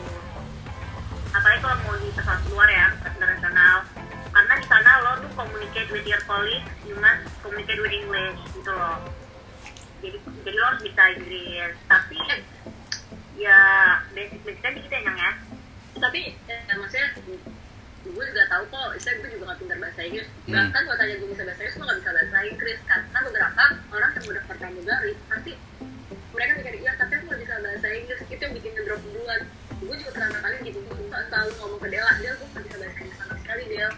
Apalagi 1.39 1.63
kalau 1.63 1.77
mau 1.87 1.95
di 2.03 2.11
pesawat 2.11 2.43
luar 2.51 2.67
ya, 2.67 2.87
internasional. 3.15 3.87
Karena 4.35 4.53
di 4.59 4.67
sana 4.67 4.91
lo 5.07 5.11
tuh 5.23 5.31
communicate 5.39 5.91
with 5.95 6.03
your 6.03 6.19
colleagues, 6.27 6.67
you 6.83 6.99
must 6.99 7.31
communicate 7.47 7.79
with 7.79 7.95
English 7.95 8.43
gitu 8.59 8.71
loh. 8.75 8.99
Jadi 10.03 10.19
jadi 10.19 10.57
lo 10.59 10.67
harus 10.67 10.83
bisa 10.83 11.03
Inggris. 11.15 11.73
Tapi 11.87 12.19
ya 13.39 13.61
basic-basicnya 14.11 14.71
dikit 14.83 14.91
ya 14.91 15.01
Nyong 15.07 15.21
ya. 15.23 15.33
tapi 15.99 16.31
eh, 16.31 16.63
maksudnya 16.79 17.11
gue 18.07 18.25
juga 18.31 18.43
tahu 18.47 18.63
kok, 18.71 18.99
saya 19.03 19.19
gue 19.19 19.31
juga 19.35 19.55
gak 19.55 19.59
pintar 19.63 19.79
bahasa 19.79 20.01
Inggris. 20.07 20.29
Hmm. 20.47 20.55
Bahkan 20.55 20.83
kalau 20.87 20.99
tanya 20.99 21.15
gue 21.19 21.29
bisa 21.31 21.43
bahasa 21.47 21.61
Inggris, 21.63 21.75
gue 21.79 21.87
gak 21.87 21.99
bisa 22.03 22.11
bahasa 22.15 22.37
Inggris. 22.47 22.79
Karena 22.87 23.19
beberapa 23.23 23.63
orang 23.95 24.11
yang 24.15 24.27
udah 24.27 24.43
pramugari, 24.47 25.13
pasti 25.31 25.53
mereka 26.35 26.51
mikir, 26.59 26.75
ya 26.83 26.93
tapi 26.99 27.13
aku 27.15 27.25
gak 27.31 27.41
bisa 27.47 27.55
bahasa 27.63 27.87
Inggris. 27.95 28.21
Itu 28.27 28.43
yang 28.43 28.55
bikin 28.59 28.71
ngedrop 28.75 29.01
duluan. 29.07 29.43
Pertama 30.19 30.43
kali 30.43 30.57
gitu, 30.67 30.83
gue 30.83 30.99
selalu 31.31 31.53
ngomong 31.63 31.79
ke 31.79 31.89
Dela, 31.95 32.11
Del, 32.19 32.35
gue 32.35 32.49
gak 32.51 32.63
bisa 32.67 32.77
bahasa 32.83 32.99
Inggris 33.07 33.19
sama 33.23 33.35
sekali, 33.39 33.63
Del. 33.71 33.93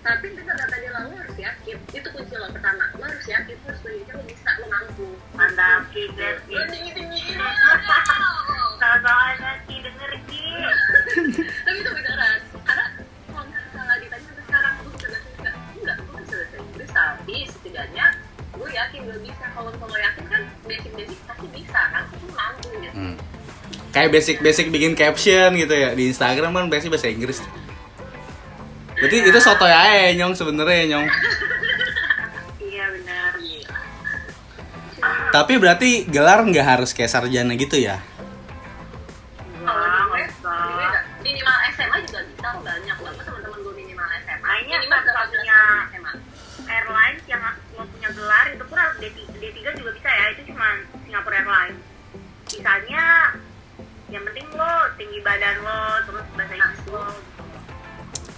Tapi 0.00 0.26
bener 0.32 0.54
kata 0.56 0.76
Dela, 0.80 0.98
lo 1.04 1.12
harus 1.20 1.36
yakin. 1.36 1.76
Itu 1.92 2.08
kunci 2.16 2.32
lo 2.32 2.48
pertama. 2.48 2.84
Lo 2.96 3.04
harus 3.04 3.26
yakin, 3.28 3.54
lo 3.60 3.66
harus 3.68 3.80
belajar, 3.84 4.14
lo 4.16 4.24
bisa, 4.24 4.50
lo 4.56 4.66
mampu. 4.72 5.08
Mantap, 5.36 5.84
Ki. 5.92 6.08
Lo 6.48 6.62
tinggi-tinggiin. 6.72 7.36
Salah-salahnya 8.80 9.52
Ki, 9.68 9.76
denger 9.84 10.12
Ki. 10.24 10.44
kayak 23.96 24.12
basic-basic 24.12 24.68
bikin 24.68 24.92
caption 24.92 25.56
gitu 25.56 25.72
ya. 25.72 25.96
Di 25.96 26.12
Instagram 26.12 26.52
kan 26.52 26.68
biasanya 26.68 26.92
bahasa 26.92 27.08
Inggris. 27.08 27.40
Berarti 29.00 29.16
itu 29.24 29.38
soto 29.40 29.64
ya 29.64 30.12
nyong 30.12 30.36
sebenarnya 30.36 30.84
nyong. 30.92 31.06
Iya 32.60 32.84
benar. 32.92 33.30
Tapi 35.32 35.52
berarti 35.56 36.04
gelar 36.04 36.44
nggak 36.44 36.66
harus 36.76 36.92
kayak 36.92 37.08
sarjana 37.08 37.56
gitu 37.56 37.80
ya 37.80 38.04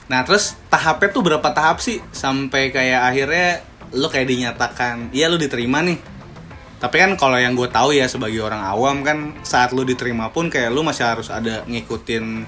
Nah 0.09 0.25
terus 0.25 0.57
tahapnya 0.69 1.09
tuh 1.13 1.23
berapa 1.23 1.49
tahap 1.53 1.79
sih 1.79 2.01
sampai 2.11 2.73
kayak 2.73 3.01
akhirnya 3.05 3.49
lo 3.93 4.09
kayak 4.09 4.29
dinyatakan 4.29 5.13
iya 5.13 5.29
lo 5.29 5.37
diterima 5.37 5.85
nih. 5.85 6.01
Tapi 6.79 6.97
kan 6.97 7.11
kalau 7.19 7.35
yang 7.37 7.53
gue 7.53 7.67
tahu 7.69 7.91
ya 7.91 8.07
sebagai 8.07 8.39
orang 8.39 8.63
awam 8.63 9.03
kan 9.03 9.35
saat 9.43 9.75
lo 9.75 9.83
diterima 9.83 10.31
pun 10.31 10.47
kayak 10.47 10.71
lo 10.71 10.81
masih 10.81 11.05
harus 11.05 11.29
ada 11.29 11.67
ngikutin 11.67 12.47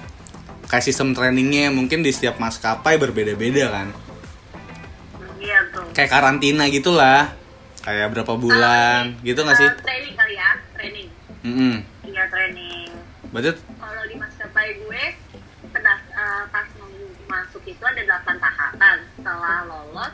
kayak 0.65 0.85
sistem 0.87 1.11
trainingnya 1.11 1.67
mungkin 1.67 1.99
di 1.99 2.09
setiap 2.09 2.39
maskapai 2.39 2.95
berbeda-beda 2.95 3.67
kan. 3.69 3.87
iya 5.37 5.57
betul 5.67 5.83
Kayak 5.91 6.09
karantina 6.11 6.63
gitulah. 6.69 7.33
Kayak 7.81 8.13
berapa 8.13 8.33
bulan 8.37 9.17
gitu 9.25 9.41
nggak 9.41 9.57
sih? 9.57 9.65
Eh, 9.67 9.73
training 9.81 10.13
kali 10.13 10.33
ya 10.37 10.49
training 10.77 11.07
Mm-mm. 11.41 11.75
iya 12.05 12.23
training 12.29 12.93
Berarti 13.33 13.57
kalau 13.75 14.03
di 14.05 14.15
maskapai 14.15 14.77
gue 14.77 15.03
pedas, 15.71 16.01
eh, 16.07 16.43
pas 16.53 16.67
mau 16.77 16.93
masuk 17.25 17.63
itu 17.81 17.85
ada 17.89 18.21
8 18.21 18.37
tahapan 18.37 18.97
setelah 19.17 19.57
lolos 19.65 20.13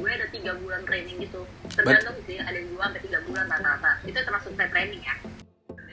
gue 0.00 0.10
ada 0.10 0.26
tiga 0.32 0.56
bulan 0.56 0.80
training 0.88 1.20
gitu 1.20 1.44
tergantung 1.76 2.16
sih 2.24 2.40
ada 2.40 2.56
dua 2.72 2.88
sampai 2.88 3.02
tiga 3.04 3.18
bulan 3.28 3.44
rata-rata 3.52 3.92
itu 4.08 4.16
termasuk 4.16 4.52
saya 4.56 4.68
training 4.72 5.04
ya 5.04 5.16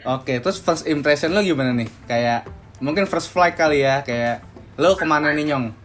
Oke, 0.08 0.40
terus 0.40 0.64
first 0.64 0.88
impression 0.88 1.36
lo 1.36 1.44
gimana 1.44 1.76
nih? 1.76 1.92
Kayak 2.08 2.48
mungkin 2.80 3.04
first 3.04 3.36
flight 3.36 3.60
kali 3.60 3.84
ya, 3.84 4.00
kayak 4.00 4.40
lo 4.80 4.96
ke 4.96 5.04
mana 5.04 5.36
nih 5.36 5.52
nyong? 5.52 5.76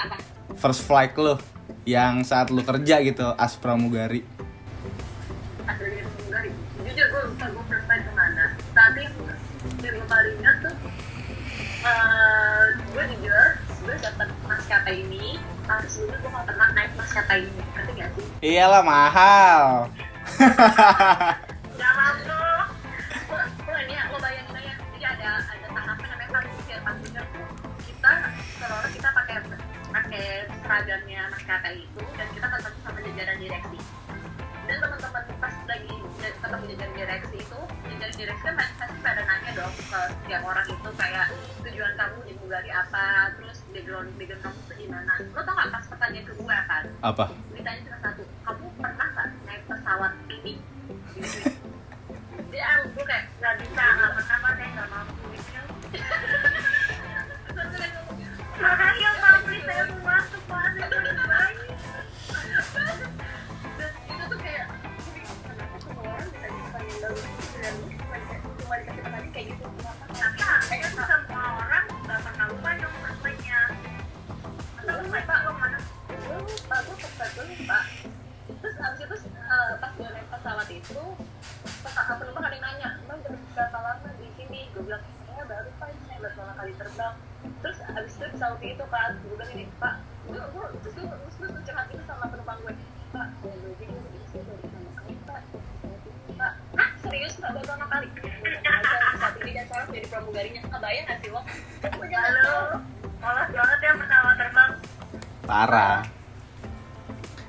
apa 0.00 0.16
First 0.56 0.88
flight 0.88 1.12
lo 1.20 1.36
yang 1.84 2.24
saat 2.24 2.48
lo 2.48 2.64
kerja 2.64 3.04
gitu, 3.04 3.36
as 3.36 3.52
pramugari. 3.60 4.24
asli 5.68 5.92
dari 5.92 6.00
pramugari 6.08 6.50
jujur 6.88 7.06
gue 7.06 7.22
lupa 7.28 7.44
gue 7.52 7.64
first 7.68 7.86
time 7.86 8.02
ke 8.02 8.12
mana 8.16 8.44
tapi 8.72 9.00
yang 9.04 9.14
yang 9.84 9.94
gue 9.94 10.06
paling 10.08 10.34
ingat 10.40 10.56
tuh 10.64 10.74
eh, 11.84 12.64
gue 12.96 13.04
jujur 13.14 13.46
gue 13.82 13.94
dapet 13.98 14.28
maskapai 14.46 14.94
ini 15.06 15.38
harus 15.66 15.81
dulu 15.92 16.08
gue 16.08 16.30
gak 16.32 16.44
pernah 16.48 16.68
naik 16.72 16.92
maskapai 16.96 17.44
ini 17.44 17.62
ngerti 17.76 17.92
gak 18.00 18.10
sih? 18.16 18.26
Iyalah 18.40 18.82
mahal. 18.82 19.62
nggak 21.76 21.92
mampu 21.98 22.30
lo, 22.30 22.64
lo 23.68 23.76
ini 23.84 23.92
ya, 23.92 24.02
lo 24.08 24.16
bayangin 24.22 24.54
aja. 24.56 24.74
Jadi 24.80 25.04
ada 25.04 25.28
ada 25.44 25.66
tahapan 25.68 26.06
namanya 26.08 26.30
passenger 26.32 26.80
passenger 26.80 27.24
tuh 27.34 27.46
kita 27.82 28.12
orang 28.62 28.92
kita 28.94 29.08
pakai 29.12 29.36
pakai 29.92 30.26
seragamnya 30.62 31.20
maskapai 31.28 31.74
itu 31.76 32.00
dan 32.16 32.28
kita 32.32 32.46
ketemu 32.48 32.78
sama 32.80 32.98
jajaran 33.02 33.36
direksi. 33.36 33.78
Dan 34.62 34.76
teman-teman 34.78 35.22
pas 35.42 35.54
lagi 35.66 35.94
ketemu 36.22 36.64
jajaran 36.72 36.92
direksi 36.96 37.36
itu 37.42 37.60
jajaran 37.90 38.14
direksi 38.16 38.44
kan 38.46 38.54
pasti 38.56 38.98
pada 39.02 39.22
nanya 39.26 39.50
dong 39.58 39.72
ke 39.74 40.00
setiap 40.22 40.42
orang 40.46 40.66
itu 40.70 40.90
kayak 40.94 41.26
tujuan 41.66 41.92
kamu 41.98 42.18
di 42.24 42.32
Bulgari 42.38 42.70
apa? 42.70 43.34
Terus 43.36 43.58
background 43.74 44.08
background 44.16 44.42
kamu 44.46 44.58
tuh 44.70 44.76
gimana? 44.78 45.12
Lo 45.34 45.40
tau 45.42 45.54
gak 45.58 45.68
Apa? 47.02 47.34
Gue 76.82 76.94
gue 76.98 77.10
pas 77.14 77.28
gue 77.30 77.44
lupa 77.46 77.78
terus 78.52 78.76
abis 78.76 79.00
itu 79.00 79.16
eh, 79.32 79.72
pas 79.78 79.90
gue 79.94 80.08
naik 80.08 80.26
pesawat 80.28 80.68
itu 80.70 81.00
pesawat 81.82 82.16
penumpang 82.18 82.44
ada 82.46 82.54
yang 82.54 82.64
nanya 82.64 82.88
emang 83.02 83.18
udah 83.22 83.34
berapa 83.54 83.78
lama 83.78 84.08
di 84.18 84.28
sini? 84.38 84.60
Gue 84.74 84.82
bilang 84.86 85.02
saya 85.26 85.42
baru 85.46 85.70
pak 85.78 85.88
ini 85.90 86.00
saya 86.06 86.18
baru 86.18 86.32
pertama 86.34 86.52
kali 86.58 86.72
terbang. 86.74 87.14
Terus 87.62 87.78
abis 87.82 88.12
itu 88.14 88.26
pesawat 88.34 88.60
itu 88.62 88.84
kan 88.90 89.10
gue 89.18 89.30
bilang 89.34 89.50
ini 89.54 89.64
pak 89.78 89.94
gue 90.22 90.38
gue 90.38 90.64
terus 90.82 90.94
gue 90.94 91.06
terus 91.06 91.34
gue 91.38 91.48
curhat 91.66 91.86
itu 91.90 92.02
sama 92.06 92.24
penumpang 92.30 92.58
gue 92.62 92.74
pak 93.10 93.26
baru 93.42 93.70
jadi 93.78 93.94
di 93.94 94.18
sini 94.30 94.42
baru 94.46 94.58
pertama 94.62 94.90
kali 94.98 95.14
pak. 95.22 95.40
Pesawat 95.42 96.02
ini, 96.06 96.32
pak 96.38 96.52
ah 96.78 96.90
serius 97.02 97.34
pak 97.38 97.50
baru 97.54 97.64
pertama 97.66 97.86
kali? 97.90 98.08
Saat 99.22 99.34
ini 99.38 99.50
dan 99.54 99.64
sekarang 99.70 99.88
jadi 99.94 100.06
pramugarinya 100.10 100.60
kebayang 100.66 101.04
gak 101.06 101.18
sih 101.22 101.30
lo 101.30 101.40
Gue 101.82 102.06
tahu. 102.10 102.58
malas 103.22 103.48
banget 103.54 103.78
ya 103.78 103.92
pertama 103.94 104.30
terbang. 104.34 104.72
Parah. 105.46 106.21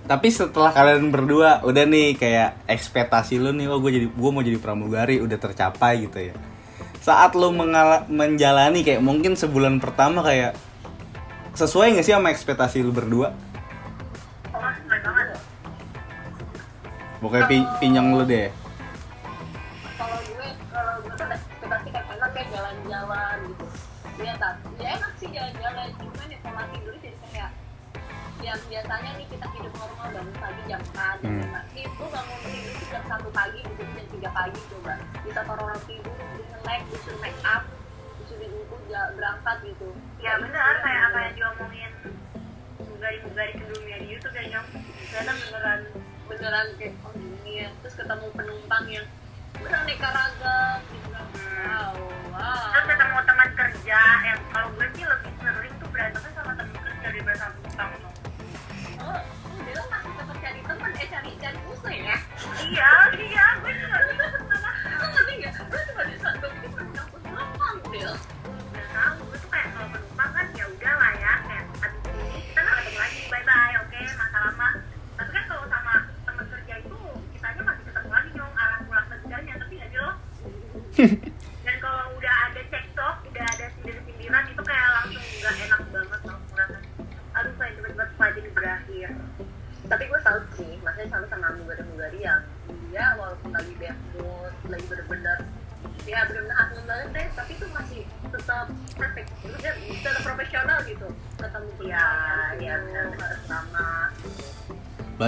Tapi 0.04 0.28
setelah 0.28 0.76
kalian 0.76 1.16
berdua 1.16 1.64
udah 1.64 1.84
nih 1.88 2.20
kayak 2.20 2.68
ekspektasi 2.68 3.40
lu 3.40 3.56
nih, 3.56 3.72
oh 3.72 3.80
gue 3.80 3.92
jadi 3.92 4.08
gue 4.12 4.32
mau 4.36 4.44
jadi 4.44 4.60
pramugari 4.60 5.24
udah 5.24 5.40
tercapai 5.40 6.04
gitu 6.04 6.20
ya. 6.20 6.36
Saat 7.00 7.40
lu 7.40 7.52
mengala- 7.56 8.04
menjalani 8.12 8.84
kayak 8.84 9.00
mungkin 9.00 9.40
sebulan 9.40 9.80
pertama 9.80 10.20
kayak 10.20 10.60
sesuai 11.56 11.96
nggak 11.96 12.06
sih 12.06 12.12
sama 12.12 12.36
ekspektasi 12.36 12.84
lu 12.84 12.92
berdua? 12.92 13.32
oh 14.52 14.60
Pokoknya 17.24 17.48
pi- 17.48 17.72
pinyong 17.80 18.20
lu 18.20 18.24
deh. 18.28 18.52
Jam 30.66 30.82
4 30.86 31.18
jam 31.20 31.32
Hmm. 31.34 31.44
5 31.44 31.76
itu 31.76 32.04
bangun 32.06 32.40
tidur 32.44 32.76
jam 32.88 33.04
1 33.06 33.30
pagi 33.30 33.60
gitu 33.62 33.84
jam 33.86 34.06
3 34.08 34.30
pagi 34.32 34.60
coba. 34.68 34.94
Bisa 35.22 35.40
taruh 35.42 35.64
orang 35.64 35.82
tidur 35.84 36.16
bisa 36.34 36.58
naik 36.64 36.82
disuruh 36.88 37.20
make 37.20 37.42
up 37.44 37.64
disuruh 38.18 38.40
jemput 38.44 38.82
ja- 38.88 39.12
berangkat 39.12 39.58
gitu. 39.64 39.90
Ya 40.18 40.34
benar 40.38 40.74
kayak 40.80 41.02
apa 41.08 41.18
yang 41.22 41.34
diomongin. 41.34 41.92
Mugari-mugari 42.80 43.52
sebelumnya 43.54 43.98
di 43.98 44.08
YouTube 44.10 44.34
ya 44.34 44.44
nyong. 44.50 44.68
Ternyata 45.06 45.32
beneran. 45.38 45.80
Beneran 46.26 46.68
kayak 46.76 46.94
oh 47.02 47.12
gini 47.14 47.52
ya. 47.58 47.70
Terus 47.82 47.96
ketemu 47.96 48.28
penumpang 48.32 48.86
yang 48.88 49.08
beraneka 49.54 50.10
ragam 50.10 50.80
gitu 50.88 51.08
kan 51.10 51.26
wow 51.62 51.94
wow. 52.32 52.66
Terus 52.74 52.86
ketemu 52.90 53.18
teman 53.24 53.50
kerja 53.54 54.00
yang 54.26 54.40
kalau 54.50 54.68
gue 54.72 54.88
sih 54.92 55.06
lebih 55.06 55.32
sering 55.38 55.74
tuh 55.78 55.90
berantemnya 55.90 56.32
sama 56.34 56.52
teman 56.54 56.74
kerja 56.76 57.06
daripada 57.06 57.38
sama 57.38 57.54
penumpang 57.54 58.13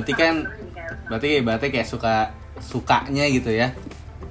Berarti 0.06 0.22
kan 0.22 0.36
berarti 1.10 1.30
berarti 1.42 1.68
kayak 1.74 1.90
suka 1.90 2.30
sukanya 2.62 3.26
gitu 3.26 3.50
ya. 3.50 3.74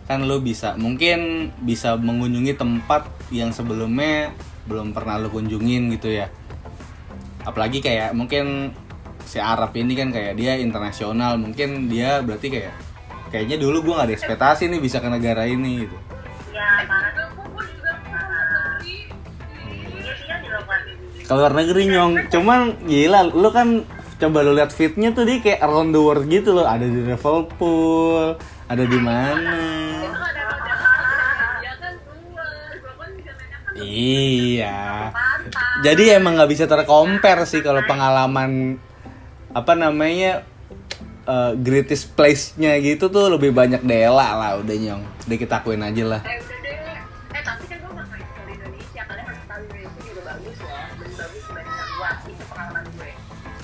Kan 0.07 0.23
lu 0.23 0.39
bisa 0.39 0.79
mungkin 0.79 1.51
bisa 1.67 1.99
mengunjungi 1.99 2.55
tempat 2.55 3.11
yang 3.35 3.51
sebelumnya 3.51 4.31
belum 4.71 4.95
pernah 4.95 5.19
lu 5.19 5.35
kunjungin 5.35 5.91
gitu 5.99 6.15
ya. 6.15 6.31
Apalagi 7.43 7.83
kayak 7.83 8.15
mungkin 8.15 8.71
si 9.27 9.43
Arab 9.43 9.75
ini 9.75 9.99
kan 9.99 10.15
kayak 10.15 10.39
dia 10.39 10.63
internasional, 10.63 11.43
mungkin 11.43 11.91
dia 11.91 12.23
berarti 12.23 12.55
kayak 12.55 12.71
kayaknya 13.35 13.59
dulu 13.59 13.91
gua 13.91 14.07
nggak 14.07 14.07
ada 14.07 14.15
ekspektasi 14.15 14.71
nih 14.71 14.79
bisa 14.79 15.03
ke 15.03 15.11
negara 15.11 15.43
ini 15.43 15.91
gitu. 15.91 15.97
ya 16.55 16.87
Gue 17.35 17.51
gue 17.51 17.65
yang 20.31 20.39
dilakukan 20.39 20.81
Ke 21.27 21.33
luar 21.35 21.51
negeri 21.51 21.83
nyong, 21.91 22.31
cuman 22.31 22.61
gila 22.87 23.27
lu 23.27 23.51
kan 23.51 23.83
coba 24.21 24.47
lu 24.47 24.55
lihat 24.55 24.71
fitnya 24.71 25.11
tuh 25.11 25.27
dia 25.27 25.43
kayak 25.43 25.61
around 25.65 25.91
the 25.91 26.01
world 26.01 26.27
gitu 26.31 26.55
loh, 26.55 26.67
ada 26.67 26.87
di 26.87 27.01
Liverpool, 27.03 28.39
ada 28.71 28.85
di 28.87 28.99
mana. 28.99 29.59
Iya. 33.75 35.11
Jadi 35.83 36.15
emang 36.15 36.39
nggak 36.39 36.51
bisa 36.51 36.65
tercompare 36.65 37.45
sih 37.45 37.61
kalau 37.61 37.83
pengalaman 37.85 38.79
apa 39.51 39.73
namanya 39.75 40.47
eh, 41.27 41.53
greatest 41.59 42.15
place-nya 42.15 42.79
gitu 42.81 43.11
tuh 43.11 43.35
lebih 43.35 43.51
banyak 43.51 43.83
Dela 43.83 44.39
lah 44.39 44.51
udah 44.63 44.77
nyong. 44.79 45.03
Udah 45.27 45.37
kita 45.37 45.61
akuin 45.61 45.83
aja 45.83 46.05
lah. 46.07 46.21
eh 46.25 46.64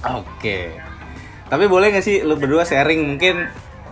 Oke. 0.01 0.81
Tapi 1.51 1.65
boleh 1.67 1.93
gak 1.93 2.07
sih 2.07 2.25
lu 2.25 2.39
berdua 2.41 2.65
sharing 2.65 3.05
mungkin 3.05 3.51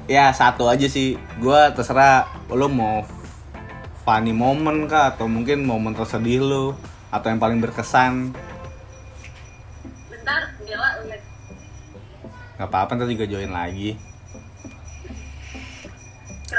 ya 0.09 0.33
satu 0.33 0.71
aja 0.71 0.89
sih. 0.89 1.21
Gua 1.43 1.75
terserah 1.75 2.31
lu 2.49 2.71
mau 2.73 3.05
funny 4.09 4.33
moment 4.33 4.89
kah 4.89 5.13
atau 5.13 5.29
mungkin 5.29 5.69
momen 5.69 5.93
tersedih 5.93 6.41
lu 6.41 6.73
atau 7.13 7.29
yang 7.29 7.37
paling 7.37 7.61
berkesan. 7.61 8.33
bentar 10.09 10.43
udah 10.65 11.21
Gak 12.59 12.69
apa-apa 12.73 12.97
ntar 12.97 13.07
juga 13.07 13.29
join 13.29 13.53
lagi. 13.53 14.01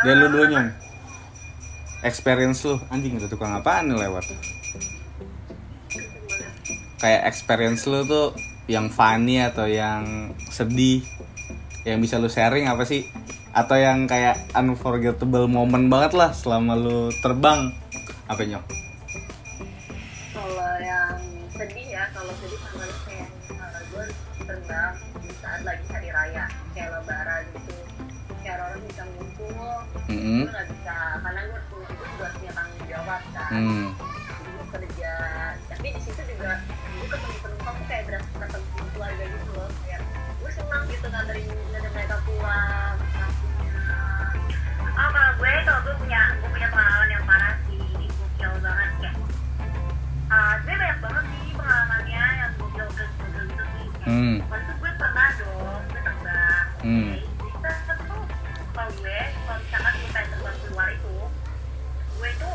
Dan 0.06 0.16
lu 0.22 0.28
dulu 0.30 0.46
nyong. 0.46 0.70
Experience 2.06 2.64
lu 2.64 2.80
anjing 2.88 3.20
ada 3.20 3.28
tukang 3.28 3.52
apaan 3.52 3.92
nih 3.92 3.98
lewat? 4.08 4.24
Kayak 7.02 7.22
experience 7.28 7.84
lu 7.90 8.06
tuh 8.08 8.32
yang 8.70 8.88
funny 8.88 9.42
atau 9.42 9.66
yang 9.66 10.30
sedih 10.48 11.02
yang 11.84 11.98
bisa 11.98 12.22
lu 12.22 12.30
sharing 12.30 12.70
apa 12.70 12.86
sih? 12.86 13.10
Atau 13.50 13.82
yang 13.82 14.06
kayak 14.06 14.54
unforgettable 14.54 15.50
moment 15.50 15.90
banget 15.90 16.14
lah 16.14 16.30
selama 16.30 16.78
lu 16.78 17.10
terbang 17.20 17.74
apa 18.30 18.46
nyok? 18.46 18.62
kalau 20.30 20.76
yang 20.80 21.18
sedih 21.50 21.88
ya 21.90 22.04
kalau 22.14 22.32
sedih 22.40 22.60
contohnya 22.62 22.98
kayak 23.04 23.30
misalnya 23.42 23.82
gue 23.90 24.06
terbang 24.46 24.94
di 25.20 25.30
saat 25.42 25.62
lagi 25.66 25.86
hari 25.90 26.10
raya 26.14 26.46
kayak 26.72 26.90
lebaran 26.94 27.44
gitu 27.58 27.76
kayak 28.40 28.58
orang 28.64 28.82
bisa 28.86 29.04
ngumpul 29.04 29.72
Mm-mm. 30.08 30.40
gue 30.46 30.52
nggak 30.52 30.68
bisa 30.72 30.96
karena 31.20 31.42
gue 31.44 31.62
gue 31.70 31.84
juga 31.90 32.28
punya 32.38 32.52
tanggung 32.54 32.86
jawab 32.88 33.22
kan 33.34 33.50
Hmm. 33.50 33.88
Hmm. 54.10 54.42
Waktu 54.44 54.74
gue 54.74 54.92
pernah 54.98 55.30
dong, 55.38 55.82
gue 55.86 56.02
terbang. 56.02 56.66
Hmm. 56.82 57.14
Terus 57.62 57.78
tuh 57.86 58.24
kalau 58.74 58.92
gue, 58.96 59.20
kalau 59.40 59.60
misalkan 59.60 59.94
gue 59.94 60.10
pengen 60.10 60.30
terbang 60.32 60.58
keluar 60.60 60.88
itu, 60.90 61.16
gue 62.12 62.30
itu 62.32 62.50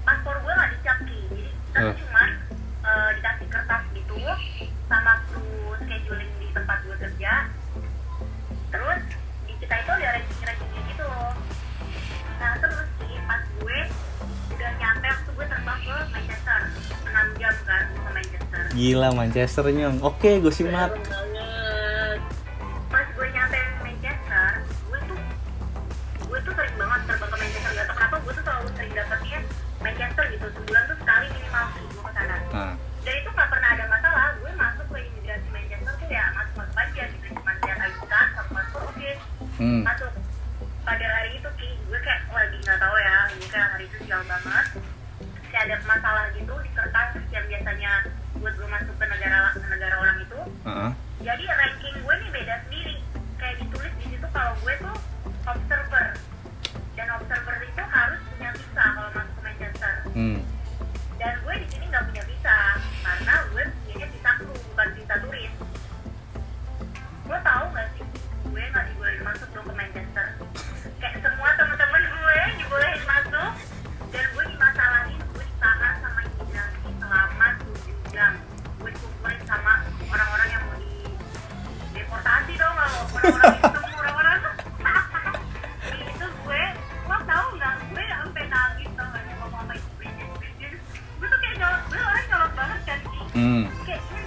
paspor 0.00 0.36
gue 0.38 0.52
nggak 0.52 0.70
dicap. 0.72 0.96
Jadi 1.00 1.20
kita 1.66 1.78
Eh. 1.82 1.94
cuma 1.98 2.19
Gila 18.80 19.12
Manchester 19.12 19.68
nyong. 19.68 20.00
Oke, 20.00 20.40
gue 20.40 20.48
simak. 20.48 20.96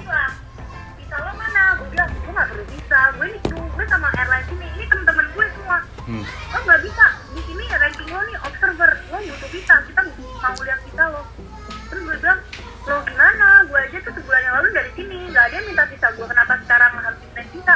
Bilang 0.04 0.34
visa 1.00 1.16
lo 1.20 1.32
mana? 1.36 1.64
Gue 1.80 1.88
bilang 1.92 2.10
gue 2.12 2.32
nggak 2.34 2.48
perlu 2.52 2.66
visa 2.68 3.00
gue 3.16 3.28
kru 3.48 3.62
gue 3.64 3.86
sama 3.88 4.08
airline 4.20 4.48
ini 4.54 4.68
ini 4.76 4.86
temen-temen 4.88 5.26
gue 5.32 5.46
semua. 5.56 5.78
Hmm. 6.04 6.24
lo 6.24 6.60
nggak 6.68 6.82
bisa. 6.84 7.06
Di 7.32 7.42
sini 7.48 7.64
ranking 7.72 8.10
lo 8.12 8.20
nih 8.28 8.38
observer. 8.44 8.92
Lo 9.10 9.18
butuh 9.24 9.50
visa 9.50 9.76
kita 9.88 10.02
mau 10.44 10.62
lihat 10.64 10.80
visa 10.84 11.04
lo. 11.08 11.22
Terus 11.88 12.02
gue 12.04 12.18
bilang 12.20 12.40
lo 12.84 12.96
gimana? 13.08 13.48
Gue 13.72 13.80
aja 13.80 13.98
tuh 14.04 14.14
sebulan 14.20 14.42
yang 14.44 14.54
lalu 14.60 14.70
dari 14.76 14.92
sini. 15.00 15.18
Nggak 15.32 15.44
ada 15.48 15.56
yang 15.56 15.66
minta 15.72 15.84
visa 15.88 16.08
gue 16.12 16.28
kenapa 16.28 16.54
sekarang 16.68 16.92
harus 17.00 17.20
minta 17.24 17.42
visa? 17.48 17.76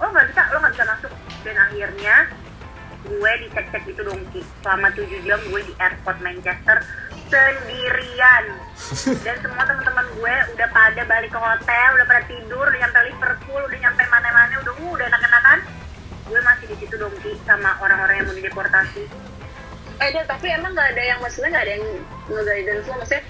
Oh 0.00 0.08
nggak 0.08 0.26
bisa. 0.32 0.42
Lo 0.52 0.56
nggak 0.64 0.74
bisa 0.74 0.84
masuk. 0.88 1.12
Dan 1.44 1.56
akhirnya 1.60 2.16
gue 3.06 3.32
dicek-cek 3.46 3.84
itu 3.86 4.02
dong 4.02 4.18
selama 4.66 4.90
7 4.90 5.06
jam 5.22 5.38
gue 5.46 5.60
di 5.62 5.74
airport 5.78 6.18
Manchester 6.26 6.82
sendirian. 7.26 8.44
Dan 9.24 9.36
semua 9.40 9.64
teman-teman 9.64 10.06
gue 10.12 10.34
udah 10.52 10.68
pada 10.70 11.02
balik 11.04 11.30
ke 11.30 11.40
hotel 11.40 11.88
udah 11.96 12.06
pada 12.06 12.22
tidur 12.24 12.64
udah 12.64 12.78
nyampe 12.78 12.98
Liverpool 13.04 13.62
udah 13.64 13.78
nyampe 13.80 14.02
mana-mana 14.06 14.54
udah 14.60 14.74
uh, 14.76 14.90
udah 14.94 15.06
enak-enakan. 15.06 15.58
Gue 16.26 16.40
masih 16.42 16.66
di 16.66 16.76
situ 16.78 16.94
dong 16.96 17.14
Ki, 17.22 17.38
sama 17.42 17.78
orang-orang 17.78 18.18
yang 18.18 18.26
mau 18.26 18.34
dideportasi. 18.34 19.04
Eh, 19.96 20.08
Dan, 20.12 20.26
tapi 20.26 20.46
emang 20.50 20.76
nggak 20.76 20.92
ada 20.92 21.02
yang 21.02 21.18
maksudnya 21.18 21.50
nggak 21.50 21.64
ada 21.64 21.72
yang 21.72 21.84
nge-guidance 22.28 22.84
lo 22.84 22.94
maksudnya 23.00 23.22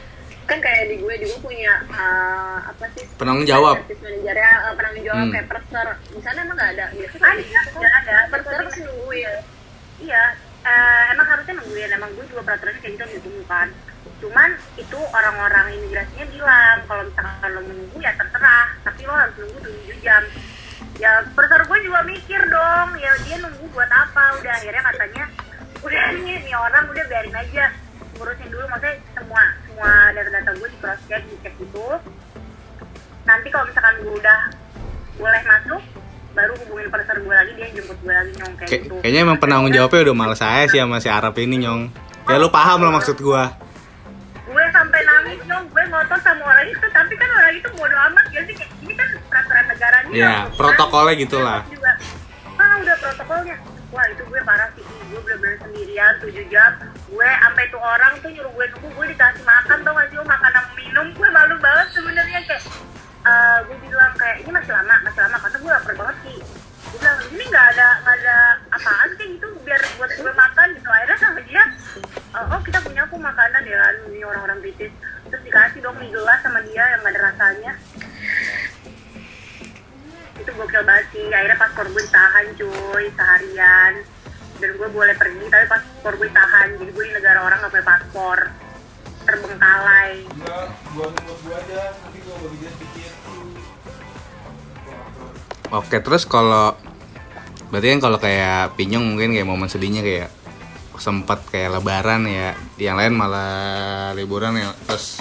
kan 0.47 0.59
kayak 0.63 0.83
di 0.87 0.97
gue 0.99 1.15
di 1.19 1.27
gue 1.27 1.41
punya 1.43 1.73
uh, 1.91 2.59
apa 2.65 2.87
sih? 2.95 3.03
Penanggung 3.15 3.43
jawab. 3.45 3.83
service 3.83 3.99
manajernya 3.99 4.51
uh, 4.63 4.75
penanggung 4.75 5.05
jawab 5.05 5.23
Hmm. 5.23 5.33
kayak 5.35 5.47
perser 5.47 5.87
di 6.07 6.21
sana 6.23 6.39
emang 6.43 6.57
nggak 6.57 6.71
ada? 6.75 6.87
Biasanya 6.91 7.23
Ada, 7.27 7.43
gitu 7.43 7.79
ada, 7.79 7.91
ada. 7.95 8.15
perser 8.31 8.59
pasti 8.63 8.81
nungguin. 8.83 9.35
Iya 9.97 10.23
eh, 10.67 11.03
emang 11.15 11.27
harusnya 11.31 11.55
nungguin. 11.63 11.91
Emang 11.95 12.11
gue 12.19 12.25
juga 12.27 12.43
peraturannya 12.43 12.81
kayak 12.83 12.95
gitu 12.99 13.05
ditunggu 13.23 13.45
kan. 13.47 13.69
Cuman 14.19 14.51
itu 14.75 14.99
orang-orang 15.13 15.67
imigrasinya 15.77 16.27
bilang 16.33 16.77
kalau 16.89 17.03
misalkan 17.07 17.51
lo 17.55 17.61
menunggu 17.63 17.99
ya 18.03 18.13
terserah. 18.19 18.67
Tapi 18.83 19.01
lo 19.07 19.15
harus 19.15 19.35
nunggu 19.39 19.59
7 19.63 20.05
jam. 20.05 20.23
Ya 20.97 21.13
perser 21.37 21.61
gue 21.65 21.79
juga 21.87 22.01
mikir 22.03 22.41
dong. 22.51 22.89
Ya 22.99 23.13
dia 23.23 23.37
nunggu 23.39 23.65
buat 23.71 23.91
apa? 23.93 24.41
Udah 24.43 24.53
akhirnya 24.59 24.83
katanya 24.83 25.25
udah 25.85 26.03
nih 26.25 26.37
nih 26.43 26.55
orang 26.57 26.85
udah 26.91 27.05
biarin 27.07 27.37
aja. 27.37 27.65
Ngurusin 28.19 28.49
dulu. 28.51 28.65
Maksudnya 28.73 28.97
semua 29.15 29.43
semua 29.69 29.91
data-data 30.13 30.51
gue 30.59 30.69
di 30.73 30.79
cross 30.83 31.03
check 31.07 31.23
dicek 31.31 31.55
gitu. 31.63 31.87
Nanti 33.27 33.47
kalau 33.51 33.67
misalkan 33.69 33.95
gue 34.03 34.15
udah 34.19 34.41
boleh 35.17 35.43
masuk 35.49 35.83
baru 36.37 36.53
hubungin 36.61 36.89
perser 36.89 37.17
gue 37.17 37.33
lagi 37.33 37.53
dia 37.57 37.67
jemput 37.73 37.97
gue 37.97 38.13
lagi 38.13 38.33
nyong 38.37 38.53
kayak 38.55 38.69
Kay- 38.69 38.83
gitu. 38.85 38.95
kayaknya 39.01 39.21
emang 39.23 39.39
penanggung 39.41 39.73
jawabnya 39.73 40.01
udah 40.05 40.15
males 40.15 40.37
saya 40.39 40.63
sih 40.67 40.77
sama 40.77 41.01
si 41.01 41.09
Arab 41.09 41.33
ini 41.35 41.57
nyong. 41.59 41.89
Ya 42.27 42.37
lu 42.37 42.49
paham 42.49 42.83
lah 42.83 42.93
maksud 42.93 43.17
gua. 43.19 43.57
gue 44.47 44.65
sampai 44.71 45.01
nangis 45.03 45.43
dong 45.43 45.65
gue 45.67 45.83
ngotot 45.87 46.21
sama 46.23 46.43
orang 46.45 46.67
itu 46.67 46.87
tapi 46.89 47.13
kan 47.15 47.29
orang 47.31 47.51
itu 47.53 47.69
bodo 47.73 47.97
amat 48.07 48.27
ya 48.31 48.41
sih. 48.43 48.55
Kayak 48.55 48.71
ini 48.79 48.95
kan 48.95 49.09
peraturan 49.27 49.65
negaranya 49.67 50.07
Maksudnya, 50.07 50.35
protokolnya 50.55 51.15
gitu 51.17 51.37
lah. 51.39 51.61
juga 51.67 51.93
ah 52.55 52.75
udah 52.79 52.97
protokolnya. 52.97 53.57
Wah 53.89 54.05
itu 54.07 54.23
gue 54.23 54.41
parah 54.43 54.69
sih. 54.73 54.85
Gue 55.07 55.21
bener-bener 55.21 55.57
sendirian 55.59 56.13
7 56.21 56.31
jam. 56.47 56.71
Gue 57.07 57.29
sampai 57.39 57.65
tuh 57.67 57.79
orang 57.79 58.13
tuh 58.19 58.29
nyuruh 58.29 58.53
gue 58.53 58.67
nunggu 58.69 58.89
gue 58.93 59.07
dikasih 59.09 59.43
makan 59.43 59.79
tau 59.81 59.93
gak 59.95 60.07
sih 60.09 60.19
makan 60.19 60.51
sama 60.53 60.71
minum. 60.75 61.07
Gue 61.13 61.29
malu 61.29 61.55
banget 61.59 61.87
sebenarnya 61.91 62.41
kayak 62.45 62.63
eh, 63.27 63.59
gue 63.67 63.77
bilang 63.83 64.13
kayak 64.15 64.37
ini 64.47 64.51
masih 64.55 64.73
lama 64.73 64.95
masih 65.03 65.21
lama. 65.27 65.37
Karena 65.43 65.59
gue 65.59 65.71
lapar 65.75 65.95
banget 65.99 66.17
sih. 66.23 66.39
Gue 66.87 66.99
bilang 67.03 67.19
ini 67.35 67.45
nggak 67.51 67.67
ada 67.75 67.89
nggak 68.07 68.17
ada 68.23 68.37
apaan 68.71 69.11
sih 69.19 69.27
gitu 69.35 69.47
biar 69.67 69.81
buat 69.99 70.11
gue 70.15 70.33
makan 70.33 70.69
gitu. 70.79 70.89
Akhirnya 70.89 71.19
sama 71.19 71.41
dia 71.45 71.63
eh, 72.37 72.47
oh 72.55 72.61
kita 72.63 72.79
punya 72.83 73.03
aku 73.05 73.17
makanan 73.19 73.63
ya 73.67 73.77
kan 73.83 73.95
ini 74.09 74.19
orang-orang 74.23 74.59
British. 74.63 74.95
Terus 75.27 75.43
dikasih 75.43 75.81
dong 75.83 75.97
mie 75.99 76.15
gelas 76.15 76.39
sama 76.41 76.61
dia 76.63 76.85
yang 76.95 77.01
gak 77.03 77.13
ada 77.13 77.21
rasanya. 77.35 77.73
Itu 80.39 80.51
gokil 80.55 80.83
banget 80.87 81.07
sih. 81.11 81.27
Akhirnya 81.35 81.59
paspor 81.59 81.87
gue 81.91 82.03
ditahan 82.07 82.47
cuy 82.55 83.05
seharian. 83.13 83.95
Dan 84.57 84.71
gue 84.73 84.89
boleh 84.89 85.13
pergi 85.21 85.45
tapi 85.53 85.67
paspor 85.69 86.17
gue 86.17 86.33
ditahan 86.33 86.81
jadi 86.81 86.91
gue 86.95 87.05
di 87.05 87.13
negara 87.13 87.45
orang 87.45 87.61
gak 87.61 87.73
punya 87.77 87.85
paspor 87.85 88.39
terbengkalai 89.27 90.23
Enggak, 90.31 90.67
gua 90.95 91.07
buat 91.11 91.39
gua 91.43 91.57
aja, 91.59 91.81
nanti 91.99 92.19
gua 92.23 92.35
bagi 92.39 92.57
dia 92.63 92.71
sedikit. 92.71 93.13
Oke, 95.75 95.99
terus 95.99 96.23
kalau 96.31 96.79
berarti 97.75 97.99
kan 97.99 98.01
kalau 98.01 98.19
kayak 98.23 98.79
Pinyong 98.79 99.03
mungkin 99.03 99.35
kayak 99.35 99.51
momen 99.51 99.67
sedihnya 99.67 100.07
kayak 100.07 100.31
sempat 100.97 101.43
kayak 101.51 101.77
lebaran 101.77 102.23
ya, 102.31 102.55
yang 102.79 102.95
lain 102.95 103.19
malah 103.19 104.15
liburan 104.15 104.55
ya. 104.55 104.71
Terus 104.87 105.19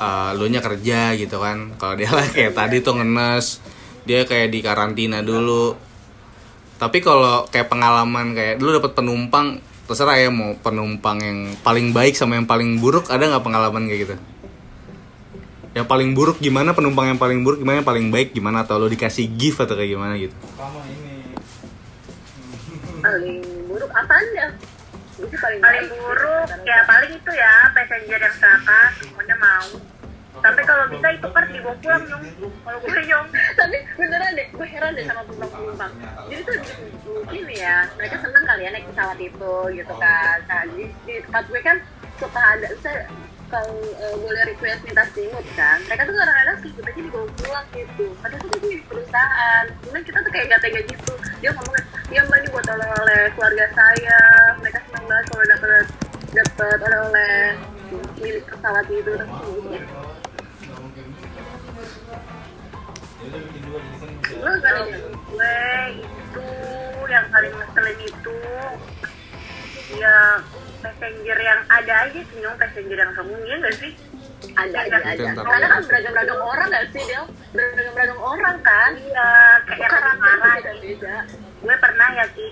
eh 0.00 0.30
lu 0.40 0.48
nya 0.48 0.64
kerja 0.64 1.12
gitu 1.20 1.36
kan. 1.36 1.76
Kalau 1.76 1.94
dia 1.94 2.08
lah 2.08 2.24
kayak 2.24 2.56
tadi 2.56 2.80
tuh 2.80 2.96
ngenes, 2.96 3.60
dia 4.08 4.24
kayak 4.24 4.48
di 4.48 4.64
karantina 4.64 5.20
dulu. 5.20 5.76
Tapi 6.80 7.04
kalau 7.04 7.44
kayak 7.52 7.68
pengalaman 7.68 8.32
kayak 8.32 8.56
dulu 8.56 8.80
dapat 8.80 8.92
penumpang 8.96 9.60
terserah 9.86 10.18
ya 10.18 10.28
mau 10.34 10.58
penumpang 10.58 11.18
yang 11.22 11.38
paling 11.62 11.94
baik 11.94 12.18
sama 12.18 12.36
yang 12.36 12.44
paling 12.44 12.82
buruk 12.82 13.06
ada 13.08 13.22
nggak 13.30 13.44
pengalaman 13.46 13.86
kayak 13.86 14.00
gitu? 14.06 14.14
Yang 15.78 15.86
paling 15.86 16.10
buruk 16.12 16.42
gimana 16.42 16.74
penumpang 16.74 17.14
yang 17.14 17.20
paling 17.20 17.46
buruk 17.46 17.62
gimana 17.62 17.80
yang 17.80 17.88
paling 17.88 18.06
baik 18.10 18.34
gimana 18.34 18.66
atau 18.66 18.82
lo 18.82 18.90
dikasih 18.90 19.30
gift 19.38 19.62
atau 19.62 19.78
kayak 19.78 19.94
gimana 19.94 20.18
gitu? 20.18 20.34
Pertama 20.34 20.82
ini. 20.90 21.14
paling 23.06 23.38
buruk 23.70 23.90
sih 25.16 25.38
paling 25.40 25.60
paling 25.64 25.88
buruk 25.96 26.48
ya 26.68 26.78
paling 26.84 27.12
itu 27.16 27.32
ya 27.32 27.54
passenger 27.72 28.20
yang 28.20 28.34
serakah 28.36 28.86
semuanya 29.00 29.36
mau 29.40 29.68
sampai 30.42 30.62
kalau 30.68 30.84
bisa 30.92 31.08
itu 31.12 31.28
kan 31.32 31.44
dibawa 31.48 31.76
pulang 31.80 32.02
nyong. 32.08 32.24
Kalau 32.64 32.78
gue 32.80 33.00
nyong. 33.08 33.26
Tapi 33.56 33.76
beneran 33.96 34.32
deh 34.36 34.46
gue 34.52 34.66
heran 34.66 34.92
deh 34.96 35.04
sama 35.04 35.22
penumpang 35.24 35.50
penumpang 35.50 35.92
jadi 36.26 36.42
tuh 36.42 36.56
mungkin 37.06 37.42
ya 37.52 37.76
mereka 37.96 38.16
seneng 38.20 38.44
kali 38.44 38.62
ya 38.66 38.70
naik 38.74 38.86
pesawat 38.90 39.18
itu 39.20 39.54
gitu 39.72 39.94
kan. 39.96 40.36
Nah 40.48 40.62
di, 40.74 40.84
di 41.06 41.14
tempat 41.24 41.44
gue 41.48 41.60
kan 41.62 41.76
suka 42.16 42.40
ada 42.40 42.68
saya 42.80 43.06
kalau 43.46 43.78
eh, 43.78 44.16
boleh 44.18 44.42
request 44.50 44.82
minta 44.82 45.06
selimut 45.14 45.46
kan 45.54 45.78
mereka 45.86 46.02
tuh 46.02 46.18
kadang-kadang 46.18 46.56
selimut 46.58 46.84
aja 46.90 47.00
dibawa 47.00 47.26
pulang 47.38 47.66
gitu. 47.72 48.04
Padahal 48.18 48.46
tuh 48.50 48.60
di 48.66 48.78
perusahaan. 48.84 49.64
Cuman 49.86 50.02
kita 50.02 50.18
tuh 50.18 50.30
kayak 50.34 50.46
gak 50.50 50.60
tega 50.66 50.80
gitu. 50.90 51.12
Dia 51.38 51.50
ngomong 51.54 51.74
ya 52.10 52.20
mbak 52.26 52.38
ini 52.42 52.48
buat 52.50 52.66
oleh-oleh 52.66 53.22
keluarga 53.38 53.66
saya. 53.74 54.20
Mereka 54.58 54.78
seneng 54.90 55.04
banget 55.06 55.24
kalau 55.30 55.44
dapet 55.46 55.86
dapet 56.34 56.78
oleh-oleh 56.82 57.36
milik 58.18 58.44
pesawat 58.50 58.86
itu. 58.90 59.12
terus 59.14 59.30
gue 63.26 64.52
gak 64.62 64.72
ada 64.76 64.96
gue 65.02 65.58
itu 65.98 66.46
yang 67.06 67.26
paling 67.30 67.52
ngeselin 67.54 67.98
itu. 68.02 68.38
Ya 69.96 70.16
passenger 70.82 71.38
yang 71.38 71.60
ada 71.70 71.94
aja 72.06 72.20
sih 72.20 72.36
nyong 72.42 72.58
passenger 72.58 72.98
yang 72.98 73.12
songong 73.14 73.42
ya 73.46 73.54
nggak 73.58 73.76
sih? 73.78 73.92
Ada 74.54 74.78
ada. 74.90 74.96
Itu 75.14 75.24
ada. 75.24 75.42
Karena 75.42 75.66
kan 75.70 75.80
beragam-beragam 75.86 76.40
orang 76.42 76.66
gak 76.70 76.86
sih 76.94 77.02
Del? 77.06 77.24
Beragam-beragam 77.54 78.18
orang 78.20 78.56
kan? 78.62 78.90
Iya 78.98 79.28
kayak 79.64 79.88
karakter 79.90 80.18
marah. 80.18 80.54
beda 80.58 80.72
beda. 80.82 81.16
Gue 81.62 81.74
pernah 81.78 82.08
ya 82.14 82.26
Ki. 82.34 82.48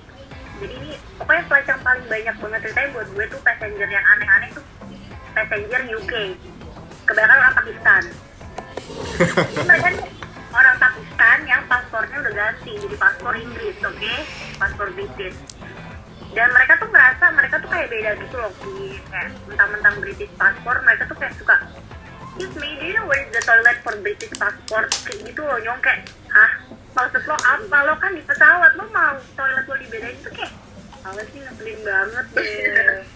Jadi 0.55 0.75
ini 0.79 0.91
pokoknya 1.19 1.43
flight 1.51 1.67
yang 1.67 1.83
paling 1.83 2.07
banyak 2.07 2.37
banget. 2.39 2.61
Ceritanya 2.63 2.89
buat 2.95 3.09
gue 3.11 3.25
tuh 3.27 3.41
passenger 3.43 3.89
yang 3.91 4.05
aneh-aneh 4.17 4.51
tuh 4.55 4.65
passenger 5.35 5.81
UK 5.99 6.13
kebanyakan 7.05 7.39
orang 7.43 7.57
Pakistan. 7.59 8.03
Jadi 9.55 9.63
mereka 9.67 9.89
orang 10.55 10.77
Pakistan 10.79 11.39
yang 11.51 11.63
paspornya 11.67 12.17
udah 12.23 12.35
ganti 12.35 12.73
jadi 12.79 12.97
paspor 12.97 13.35
Inggris 13.35 13.77
oke 13.83 14.15
paspor 14.63 14.89
British 14.95 15.37
dan 16.35 16.49
mereka 16.51 16.73
tuh 16.79 16.91
merasa 16.91 17.25
mereka 17.35 17.55
tuh 17.59 17.71
kayak 17.71 17.89
beda 17.91 18.11
gitu 18.23 18.37
loh 18.39 18.53
Ki. 18.63 19.03
kayak 19.11 19.31
mentang-mentang 19.51 19.95
British 19.99 20.33
paspor 20.39 20.77
mereka 20.87 21.03
tuh 21.11 21.17
kayak 21.19 21.35
suka 21.35 21.57
Excuse 22.35 22.59
me, 22.59 22.67
do 22.83 22.91
you 22.91 22.99
know 22.99 23.07
where 23.07 23.23
is 23.23 23.31
the 23.31 23.39
toilet 23.47 23.79
for 23.87 23.95
British 24.03 24.35
passport? 24.35 24.91
Kayak 25.07 25.23
gitu 25.23 25.47
loh, 25.47 25.55
nyong 25.55 25.79
kayak, 25.79 26.03
hah? 26.35 26.67
Maksud 26.91 27.31
lo 27.31 27.39
apa? 27.39 27.79
Lo 27.87 27.95
kan 27.95 28.11
di 28.11 28.27
pesawat, 28.27 28.75
lo 28.75 28.91
mau 28.91 29.15
toilet 29.39 29.63
lo 29.63 29.75
dibedain 29.79 30.19
tuh 30.19 30.35
kayak, 30.35 30.51
apa 31.07 31.23
sih 31.31 31.39
ngeselin 31.47 31.79
banget 31.87 32.27
deh. 32.35 33.07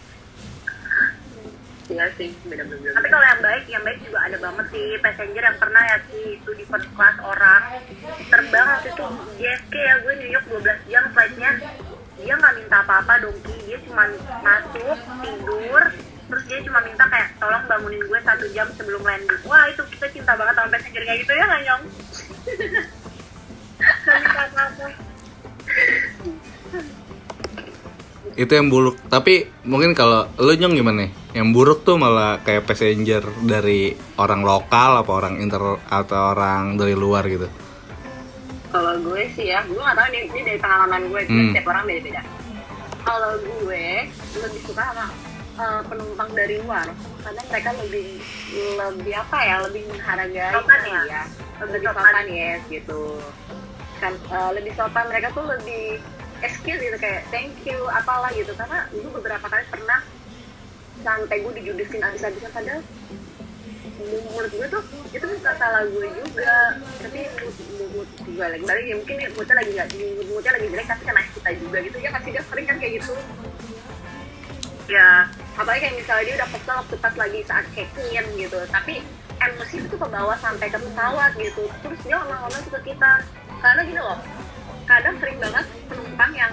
Iya 1.88 2.04
sih 2.20 2.28
beda-beda 2.44 2.92
Tapi 2.92 3.08
kalau 3.08 3.24
yang 3.24 3.40
baik, 3.40 3.64
yang 3.72 3.82
baik 3.84 3.98
juga 4.04 4.18
ada 4.28 4.36
banget 4.36 4.66
sih. 4.72 4.86
Passenger 5.00 5.42
yang 5.42 5.58
pernah 5.58 5.82
ya 5.88 5.96
sih 6.12 6.24
itu 6.36 6.50
di 6.52 6.64
first 6.68 6.88
class 6.92 7.16
orang. 7.24 7.62
Terbang 8.28 8.66
waktu 8.76 8.88
itu 8.92 9.04
JFK 9.40 9.74
ya 9.74 9.94
gue 10.04 10.12
New 10.20 10.30
York 10.30 10.46
12 10.52 10.92
jam 10.92 11.04
flightnya. 11.16 11.50
Dia 12.18 12.34
nggak 12.34 12.54
minta 12.60 12.76
apa-apa 12.84 13.12
dong 13.24 13.36
Ki 13.46 13.56
dia 13.64 13.78
cuma 13.88 14.04
masuk 14.44 14.98
tidur. 15.24 15.82
Terus 16.28 16.44
dia 16.44 16.58
cuma 16.60 16.78
minta 16.84 17.04
kayak 17.08 17.28
tolong 17.40 17.64
bangunin 17.64 18.04
gue 18.04 18.20
satu 18.20 18.44
jam 18.52 18.68
sebelum 18.76 19.00
landing. 19.00 19.40
Wah 19.48 19.64
itu 19.72 19.80
kita 19.96 20.06
cinta 20.12 20.36
banget 20.36 20.54
sama 20.60 20.68
passenger 20.76 21.02
kayak 21.08 21.18
gitu 21.24 21.32
ya 21.32 21.44
nggak 21.48 21.62
nyong? 21.64 21.82
Minta 24.08 24.42
apa-apa 24.44 24.86
Itu 28.38 28.52
yang 28.54 28.70
buruk. 28.70 28.94
Tapi 29.10 29.50
mungkin 29.66 29.96
kalau 29.96 30.28
lu 30.38 30.52
nyong 30.54 30.76
gimana 30.76 31.08
nih? 31.08 31.10
Yang 31.38 31.48
buruk 31.54 31.78
tuh 31.86 31.94
malah 31.94 32.42
kayak 32.42 32.66
passenger 32.66 33.22
dari 33.46 33.94
orang 34.18 34.42
lokal 34.42 34.98
apa 34.98 35.12
orang 35.14 35.38
inter 35.38 35.62
atau 35.86 36.34
orang 36.34 36.74
dari 36.74 36.98
luar 36.98 37.22
gitu. 37.24 37.46
kalau 38.68 38.98
gue 39.00 39.24
sih 39.32 39.48
ya 39.48 39.64
gue 39.64 39.78
gak 39.78 39.96
tau 39.96 40.04
ini, 40.10 40.28
ini 40.28 40.40
dari 40.44 40.58
pengalaman 40.58 41.08
gue 41.08 41.20
Hmm. 41.24 41.48
setiap 41.48 41.72
orang 41.72 41.88
beda-beda 41.88 42.20
kalau 43.00 43.32
gue 43.40 43.86
lebih 44.36 44.60
suka 44.60 44.82
sama 44.84 45.06
eh, 45.56 45.80
penumpang 45.88 46.30
dari 46.34 46.54
luar 46.60 46.84
karena 47.18 47.42
mereka 47.48 47.70
lebih 47.80 48.20
lebih 48.76 49.14
apa 49.16 49.38
ya 49.40 49.56
lebih 49.64 49.82
menghargai 49.88 50.52
Sopan 50.52 50.80
ya? 50.84 51.00
ya 51.06 51.22
lebih 51.64 51.80
Sopan. 51.80 52.26
ya 52.28 52.52
gitu 52.68 53.00
kan 53.98 54.12
eh, 54.12 54.50
lebih 54.52 54.72
sopan 54.74 55.04
mereka 55.08 55.28
tuh 55.32 55.44
lebih 55.48 55.84
excuse 56.38 56.78
gitu 56.78 56.96
kayak 57.00 57.24
thank 57.30 57.56
you 57.64 57.78
apalah 57.90 58.28
gitu 58.30 58.52
karena 58.52 58.84
dulu 58.92 59.16
beberapa 59.16 59.48
kali 59.48 59.64
pernah 59.66 60.04
sampai 61.02 61.36
gue 61.42 61.52
dijudesin 61.62 62.02
abis-abisan 62.02 62.50
padahal 62.52 62.82
menurut 63.98 64.52
gue 64.54 64.66
tuh 64.70 64.82
itu 65.10 65.24
bukan 65.26 65.54
salah 65.58 65.82
gue 65.84 66.08
juga. 66.22 66.54
Tapi 67.02 67.20
mood 67.92 68.08
gue 68.22 68.46
lagi 68.46 68.64
balik 68.64 68.84
ya 68.86 68.94
mungkin 68.94 69.16
moodnya 69.34 69.54
lagi 69.58 69.70
nggak 69.74 69.88
moodnya 70.30 70.52
lagi 70.54 70.66
jelek 70.70 70.86
tapi 70.86 71.02
kena 71.02 71.22
kita 71.34 71.50
juga 71.58 71.78
gitu 71.82 71.96
ya 71.98 72.10
pasti 72.14 72.28
dia 72.30 72.42
sering 72.46 72.66
kan 72.66 72.76
kayak 72.78 72.92
gitu. 73.02 73.12
Ya 74.88 75.08
apalagi 75.58 75.80
kayak 75.84 75.96
misalnya 75.98 76.24
dia 76.24 76.34
udah 76.38 76.48
kesel 76.54 76.76
waktu 76.78 76.96
pas 77.02 77.14
lagi 77.18 77.40
saat 77.44 77.64
check 77.74 77.90
in 78.14 78.26
gitu 78.38 78.58
tapi 78.70 78.94
emosi 79.38 79.74
itu 79.82 79.96
ke 79.98 80.06
bawah 80.06 80.38
sampai 80.38 80.66
ke 80.70 80.78
pesawat 80.78 81.32
gitu. 81.36 81.64
Terus 81.82 82.00
dia 82.06 82.16
ngomong-ngomong 82.22 82.64
ke 82.70 82.80
kita 82.94 83.12
karena 83.58 83.80
gini 83.82 84.00
loh 84.00 84.18
kadang 84.86 85.14
sering 85.20 85.38
banget 85.42 85.66
penumpang 85.90 86.32
yang 86.32 86.52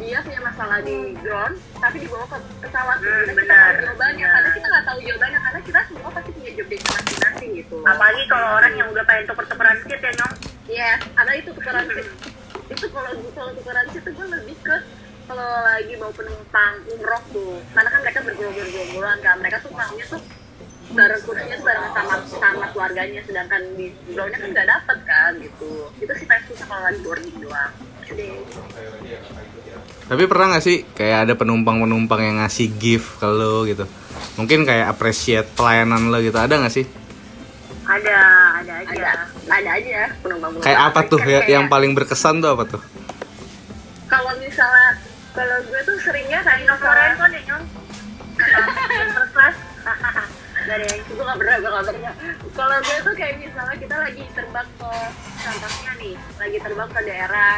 dia 0.00 0.18
punya 0.22 0.40
masalah 0.42 0.78
di 0.82 0.96
ground 1.22 1.56
tapi 1.78 1.96
dibawa 2.02 2.24
ke 2.26 2.38
pesawat. 2.64 2.98
Hmm, 2.98 3.06
Karena 3.06 3.32
kita 3.32 3.42
benar. 3.42 3.62
tahu 3.64 3.82
jawabannya. 3.84 4.26
Karena 4.28 4.50
kita 4.50 4.66
nggak 4.66 4.84
tahu 4.84 4.98
jawabannya 5.04 5.40
karena 5.40 5.60
kita 5.62 5.80
semua 5.88 6.10
pasti 6.10 6.30
punya 6.34 6.50
job 6.54 6.68
masing-masing 6.70 7.50
gitu. 7.60 7.76
Apalagi 7.86 8.22
kalau 8.26 8.48
orang 8.58 8.72
yang 8.74 8.88
udah 8.90 9.04
pengen 9.06 9.24
tuker-tukeran 9.30 9.76
seat 9.84 10.00
ya 10.00 10.12
nyong. 10.14 10.34
Iya, 10.64 10.92
karena 11.14 11.32
itu 11.38 11.50
tukeran 11.54 11.86
seat. 11.92 12.08
itu 12.64 12.86
kalau 12.88 13.12
kalau 13.36 13.50
tukeran 13.52 13.86
seat 13.92 14.04
itu 14.04 14.10
gue 14.16 14.26
lebih 14.40 14.56
ke 14.64 14.76
kalau 15.24 15.48
lagi 15.64 15.92
bawa 15.96 16.12
penumpang 16.12 16.74
umroh 16.84 17.22
tuh, 17.32 17.56
karena 17.72 17.88
kan 17.88 18.00
mereka 18.04 18.18
bergerombol-gerombolan 18.28 19.18
kan, 19.24 19.36
mereka 19.40 19.56
tuh 19.64 19.72
maunya 19.72 20.04
tuh 20.04 20.20
bareng 20.92 21.22
kursinya 21.24 21.56
tuh 21.56 21.64
bareng 21.64 21.86
sama 21.96 22.14
sama 22.28 22.66
keluarganya, 22.76 23.20
sedangkan 23.24 23.62
di 23.72 23.88
groundnya 24.12 24.36
kan 24.36 24.48
nggak 24.52 24.68
dapet 24.68 24.98
kan 25.08 25.32
gitu. 25.40 25.88
Itu 25.96 26.12
sih 26.12 26.26
paling 26.28 26.44
susah 26.52 26.66
kalau 26.68 26.82
lagi 26.84 27.00
boarding 27.00 27.40
doang. 27.40 27.72
Tapi 30.04 30.22
pernah 30.24 30.52
gak 30.52 30.62
sih 30.62 30.84
kayak 30.86 31.18
ada 31.24 31.34
penumpang-penumpang 31.34 32.20
yang 32.20 32.36
ngasih 32.38 32.76
gift 32.76 33.16
ke 33.16 33.26
lo 33.26 33.64
gitu? 33.64 33.88
Mungkin 34.36 34.62
kayak 34.62 34.90
appreciate 34.90 35.48
pelayanan 35.52 36.08
lo 36.08 36.20
gitu, 36.20 36.36
ada 36.36 36.56
gak 36.58 36.70
sih? 36.70 36.84
ada 37.84 38.16
ada 38.56 38.80
aja 38.80 38.92
Ada, 38.96 39.12
ada 39.44 39.70
aja 39.76 40.08
penumpang 40.18 40.56
Kayak 40.58 40.80
apa 40.88 41.00
tuh 41.04 41.20
ya, 41.20 41.24
Kayak- 41.38 41.48
yang 41.50 41.64
paling 41.68 41.92
berkesan 41.92 42.40
tuh 42.40 42.52
apa 42.52 42.64
tuh? 42.66 42.82
kalau 44.04 44.30
misalnya 44.38 44.88
kalau 45.34 45.58
gue 45.60 45.80
tuh 45.82 45.96
seringnya 46.00 46.38
kayak 46.40 46.64
nyong 46.64 46.78
first 46.78 47.18
class 47.18 47.64
Gak 50.64 50.80
yang 50.80 51.00
gue 51.04 51.24
gak 51.24 51.38
pernah, 51.38 51.56
gue 51.60 51.70
pernah 51.92 52.14
Kalau 52.56 52.76
gue 52.80 52.96
tuh 53.04 53.14
kayak 53.20 53.34
misalnya 53.36 53.76
kita 53.76 53.96
lagi 54.00 54.24
terbang 54.32 54.68
ke 54.80 54.92
Contohnya 55.44 55.92
nih, 56.00 56.14
lagi 56.40 56.56
terbang 56.56 56.88
ke 56.88 57.00
daerah 57.04 57.56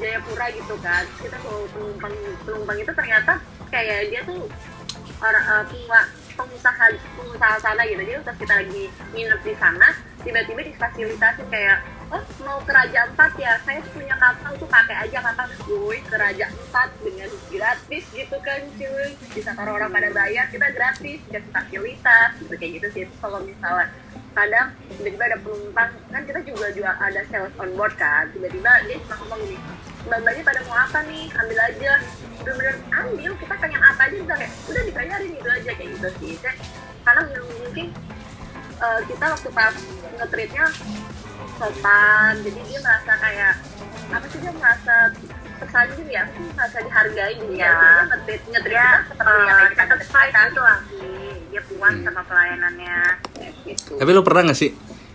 Jayapura 0.00 0.46
gitu 0.56 0.74
kan. 0.80 1.04
Kita 1.20 1.36
ke 1.36 1.52
penumpang, 1.76 2.14
penumpang 2.48 2.78
itu 2.80 2.92
ternyata 2.96 3.32
kayak 3.68 4.08
dia 4.08 4.20
tuh 4.24 4.48
orang 5.20 5.44
eh, 5.44 5.64
pengusaha, 5.68 6.04
pengusaha 6.32 6.84
pengusaha 7.20 7.54
sana 7.60 7.82
gitu. 7.84 8.00
Jadi 8.00 8.20
pas 8.24 8.36
kita 8.40 8.54
lagi 8.56 8.82
nginep 9.12 9.40
di 9.44 9.54
sana 9.60 9.88
tiba-tiba 10.24 10.60
difasilitasin 10.64 11.46
kayak 11.52 11.78
oh 12.14 12.24
mau 12.46 12.58
ke 12.62 12.70
Raja 12.70 13.10
Empat 13.10 13.32
ya? 13.34 13.58
Saya 13.66 13.82
punya 13.90 14.14
kapal 14.14 14.54
tuh 14.54 14.68
pakai 14.70 14.96
aja 15.06 15.18
kapal. 15.18 15.46
Gue 15.66 15.98
ke 15.98 16.14
Raja 16.14 16.46
Empat 16.46 16.88
dengan 17.02 17.30
gratis 17.50 18.04
gitu 18.14 18.36
kan 18.38 18.60
cuy. 18.78 19.10
Bisa 19.34 19.50
kalau 19.58 19.74
orang 19.74 19.90
pada 19.90 20.08
bayar 20.14 20.46
kita 20.48 20.70
gratis. 20.70 21.18
Dikasih 21.26 21.50
fasilitas 21.50 22.30
gitu 22.38 22.54
kayak 22.54 22.72
gitu 22.78 22.86
sih. 22.94 23.02
Kalau 23.18 23.42
misalnya 23.42 23.90
kadang 24.34 24.68
tiba-tiba 24.90 25.24
ada 25.30 25.38
penumpang 25.38 25.90
kan 26.10 26.22
kita 26.26 26.40
juga 26.42 26.66
juga 26.74 26.90
ada 27.02 27.20
sales 27.26 27.54
on 27.58 27.70
board 27.74 27.94
kan. 27.98 28.30
Tiba-tiba 28.30 28.70
dia 28.86 28.96
cuma 29.02 29.14
ngomong 29.26 29.40
gini 29.50 29.58
mbak 30.04 30.36
pada 30.46 30.60
mau 30.70 30.76
apa 30.78 30.98
nih? 31.10 31.26
Ambil 31.34 31.58
aja. 31.58 31.92
Bener-bener 32.44 32.76
ambil 32.94 33.30
kita 33.42 33.54
pengen 33.58 33.80
apa 33.82 34.00
aja 34.06 34.16
bisa 34.22 34.34
kayak 34.38 34.52
udah 34.70 34.82
dibayarin 34.86 35.30
gitu 35.34 35.48
aja 35.50 35.70
kayak 35.74 35.90
gitu 35.98 36.08
sih. 36.22 36.34
Karena 37.04 37.22
mungkin 37.26 37.86
eh, 38.78 39.00
kita 39.10 39.24
waktu 39.34 39.48
pas 39.50 39.74
nge-treatnya 40.14 40.64
sopan. 41.58 42.32
Jadi 42.42 42.60
dia 42.66 42.80
merasa 42.82 43.12
kayak 43.18 43.54
apa 44.12 44.26
sih 44.28 44.38
dia 44.42 44.52
merasa 44.54 44.94
tersanjung 45.62 46.08
ya? 46.10 46.22
Sih 46.34 46.44
merasa 46.52 46.76
dihargai 46.82 47.32
gitu 47.38 47.54
ya? 47.56 47.72
Iya. 47.72 47.74
Dia 48.26 48.60
dia 48.60 48.60
kita 48.60 48.88
seperti 49.08 49.30
yang 49.32 49.56
kayak 49.58 49.70
kita 49.72 49.84
satisfied 49.90 50.32
nge-treat 50.32 50.50
gitu 50.50 50.60
lah 50.62 50.78
sih. 50.90 51.32
Dia 51.54 51.62
puas 51.66 51.94
sama 52.02 52.22
pelayanannya. 52.26 52.98
Gitu. 53.64 53.90
Tapi 53.96 54.10
lu 54.10 54.22
pernah 54.26 54.40
gak 54.50 54.58
sih? 54.58 54.70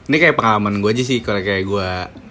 Ini 0.10 0.18
kayak 0.18 0.36
pengalaman 0.42 0.82
gue 0.82 0.90
aja 0.90 1.04
sih 1.06 1.20
kalau 1.22 1.42
kayak 1.44 1.64
gue 1.70 1.90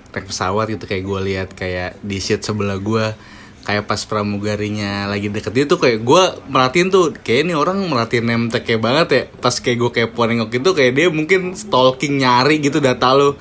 naik 0.09 0.27
pesawat 0.27 0.67
gitu 0.73 0.85
kayak 0.89 1.05
gue 1.07 1.21
lihat 1.31 1.49
kayak 1.55 2.01
di 2.03 2.19
seat 2.19 2.43
sebelah 2.43 2.81
gue 2.83 3.15
kayak 3.63 3.85
pas 3.87 4.01
pramugarinya 4.03 5.07
lagi 5.07 5.29
deket. 5.29 5.53
Dia 5.53 5.65
tuh 5.69 5.79
kayak 5.79 6.01
gue 6.03 6.23
merhatiin 6.49 6.89
tuh 6.89 7.13
kayak 7.21 7.47
ini 7.47 7.55
orang 7.55 7.85
merhatiin 7.87 8.25
nemtek 8.27 8.65
kayak 8.65 8.83
banget 8.83 9.09
ya. 9.13 9.23
Pas 9.39 9.53
kayak 9.53 9.79
gue 9.79 9.91
kayak 9.95 10.11
nengok 10.17 10.51
itu 10.57 10.71
kayak 10.75 10.93
dia 10.97 11.07
mungkin 11.13 11.53
stalking 11.55 12.19
nyari 12.19 12.59
gitu 12.65 12.81
data 12.81 13.15
lu 13.15 13.37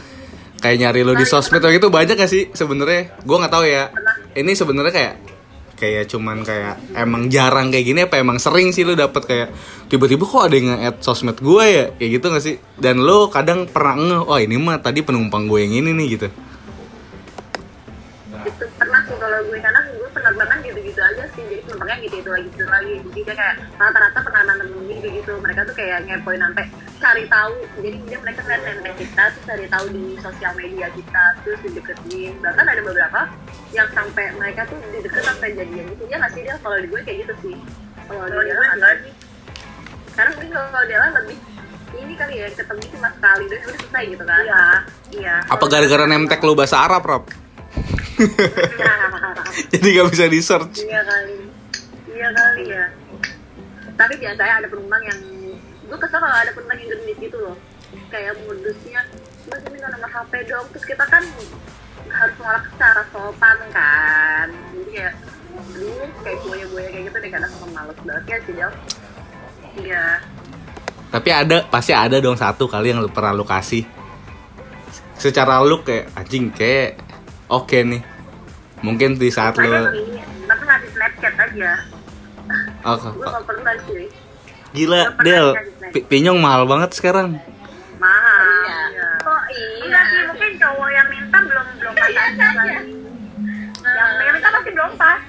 kayak 0.58 0.78
nyari 0.82 1.02
lu 1.06 1.14
di 1.14 1.26
sosmed 1.26 1.62
atau 1.62 1.72
gitu 1.74 1.88
banyak 1.90 2.18
gak 2.18 2.30
sih 2.30 2.50
sebenarnya? 2.54 3.18
Gue 3.24 3.38
nggak 3.38 3.54
tahu 3.54 3.66
ya. 3.66 3.90
Ini 4.34 4.52
sebenarnya 4.54 4.94
kayak 4.94 5.16
kayak 5.78 6.10
cuman 6.10 6.42
kayak 6.42 6.98
emang 6.98 7.30
jarang 7.30 7.70
kayak 7.70 7.86
gini 7.86 8.00
apa 8.10 8.18
emang 8.18 8.42
sering 8.42 8.74
sih 8.74 8.82
lu 8.82 8.98
dapet 8.98 9.22
kayak 9.30 9.54
tiba-tiba 9.86 10.26
kok 10.26 10.50
ada 10.50 10.56
yang 10.58 10.68
nge-add 10.74 10.98
sosmed 11.06 11.38
gue 11.38 11.66
ya? 11.66 11.86
Kayak 11.96 12.10
gitu 12.18 12.26
gak 12.34 12.44
sih? 12.44 12.56
Dan 12.78 13.06
lu 13.06 13.30
kadang 13.30 13.70
pernah 13.70 13.96
nge 13.98 14.18
oh 14.26 14.40
ini 14.42 14.58
mah 14.58 14.82
tadi 14.82 15.06
penumpang 15.06 15.46
gue 15.46 15.62
yang 15.64 15.74
ini 15.86 15.94
nih 15.94 16.08
gitu 16.18 16.30
penumpangnya 21.88 22.04
gitu 22.04 22.16
itu 22.20 22.30
lagi 22.30 22.48
gitu 22.52 22.66
lagi 22.68 22.94
jadi 23.00 23.20
dia 23.24 23.36
kayak 23.40 23.56
rata-rata 23.80 24.20
pernah 24.20 24.42
nanam 24.44 24.68
gitu 24.92 25.08
gitu. 25.08 25.34
Mereka 25.40 25.60
tuh 25.64 25.76
kayak 25.80 25.98
ngepoin 26.04 26.42
sampai 26.44 26.66
cari 27.00 27.24
tahu. 27.32 27.56
Jadi 27.80 27.98
dia 28.04 28.18
mereka 28.20 28.40
ngeliat 28.44 28.62
nempel 28.68 28.94
kita 29.00 29.24
terus 29.32 29.46
cari 29.48 29.66
tahu 29.72 29.86
di 29.96 30.04
sosial 30.20 30.52
media 30.60 30.88
kita 30.92 31.24
terus 31.48 31.60
dideketin. 31.64 32.34
Bahkan 32.44 32.66
ada 32.68 32.82
beberapa 32.84 33.22
yang 33.72 33.88
sampai 33.96 34.26
mereka 34.36 34.68
tuh 34.68 34.78
dideket 34.92 35.24
sampai 35.24 35.50
jadian 35.56 35.86
gitu. 35.96 36.04
Ya 36.12 36.16
nggak 36.20 36.32
sih 36.36 36.42
dia 36.44 36.56
kalau 36.60 36.76
di 36.76 36.88
gue 36.92 37.00
kayak 37.08 37.18
gitu 37.24 37.34
sih. 37.48 37.56
Kalau 38.08 38.26
di 38.28 38.36
di 38.36 38.44
dia 38.44 38.56
gue 38.56 38.68
enggak 38.76 38.96
sih 39.08 39.14
karena 40.18 40.34
mungkin 40.34 40.50
kalau 40.50 40.86
dia 40.90 40.98
lebih 41.14 41.38
ini 41.94 42.14
kali 42.18 42.34
ya 42.42 42.50
ketemu 42.50 42.82
cuma 42.90 43.10
sekali 43.16 43.44
dan 43.48 43.60
udah 43.64 43.78
selesai 43.80 44.04
gitu 44.12 44.24
kan. 44.28 44.42
Iya. 44.44 44.64
Iya. 45.08 45.36
Apa 45.48 45.66
gara-gara 45.72 46.04
nemtek 46.04 46.42
lu 46.44 46.52
bahasa 46.58 46.84
Arab 46.84 47.06
Rob? 47.08 47.24
Jadi 49.72 49.88
gak 49.94 50.10
bisa 50.10 50.26
di 50.26 50.42
search 50.42 50.82
iya 50.82 51.06
kali 51.06 51.57
iya 52.18 52.30
kali 52.34 52.64
ya. 52.74 52.86
Tapi 53.94 54.14
biasanya 54.18 54.54
ada 54.62 54.68
penumpang 54.68 55.04
yang 55.06 55.20
gue 55.88 55.98
kesel 56.02 56.20
kalau 56.20 56.38
ada 56.38 56.52
penumpang 56.52 56.78
yang 56.82 56.90
genit 56.98 57.18
gitu 57.22 57.38
loh. 57.38 57.58
Kayak 58.10 58.42
modusnya 58.46 59.02
saya 59.48 59.70
minta 59.70 59.88
nomor 59.94 60.10
HP 60.10 60.34
dong. 60.50 60.66
Terus 60.74 60.86
kita 60.86 61.06
kan 61.06 61.24
harus 62.08 62.36
nolak 62.42 62.66
secara 62.74 63.02
sopan 63.14 63.58
kan. 63.70 64.48
Jadi 64.74 64.92
kayak 64.98 65.14
dulu 65.74 66.06
kayak 66.26 66.38
gue 66.46 66.84
kayak 66.90 67.04
gitu 67.10 67.18
deh 67.22 67.32
kadang 67.34 67.52
suka 67.54 67.68
males 67.74 67.98
banget 68.02 68.24
ya 68.26 68.38
sih 68.46 68.54
Del. 68.58 68.72
Iya. 69.78 70.06
Tapi 71.08 71.30
ada 71.32 71.58
pasti 71.70 71.94
ada 71.94 72.18
dong 72.20 72.36
satu 72.36 72.66
kali 72.66 72.92
yang 72.92 73.00
lu 73.00 73.10
pernah 73.14 73.32
lu 73.32 73.46
kasih. 73.46 73.86
Secara 75.18 75.62
look 75.66 75.86
kayak 75.90 76.14
anjing 76.18 76.50
kayak 76.54 76.98
oke 77.50 77.78
nih. 77.78 78.02
Mungkin 78.86 79.18
di 79.18 79.34
saat 79.34 79.58
lu 79.58 79.66
tapi 80.48 80.64
ngasih 80.64 80.90
snapchat 80.96 81.34
aja 81.36 81.72
oh, 82.84 82.96
gue 82.98 83.22
oh, 83.22 83.32
gak 83.32 83.46
pernah 83.46 83.76
sih. 83.84 84.08
Gila 84.70 85.02
Del. 85.20 85.48
pi- 85.90 86.06
pinyong 86.06 86.38
mahal 86.38 86.64
banget 86.64 86.92
sekarang. 86.94 87.40
Mahal. 87.98 88.44
Iya 88.64 88.80
iya. 88.92 89.10
oh 89.24 89.42
iya. 89.50 89.68
Enggak 89.84 90.04
sih 90.06 90.20
mungkin 90.26 90.50
cowok 90.58 90.90
yang 90.90 91.08
minta 91.08 91.38
belum 91.40 91.66
belum 91.78 91.94
pas 91.94 92.08
Iya, 92.08 92.22
aja. 92.22 92.48
kali 92.54 92.68
iya. 92.68 92.82
yang 93.88 94.10
yang 94.20 94.34
minta 94.34 94.50
pasti 94.52 94.70
belum 94.70 94.92
pas. 94.96 95.20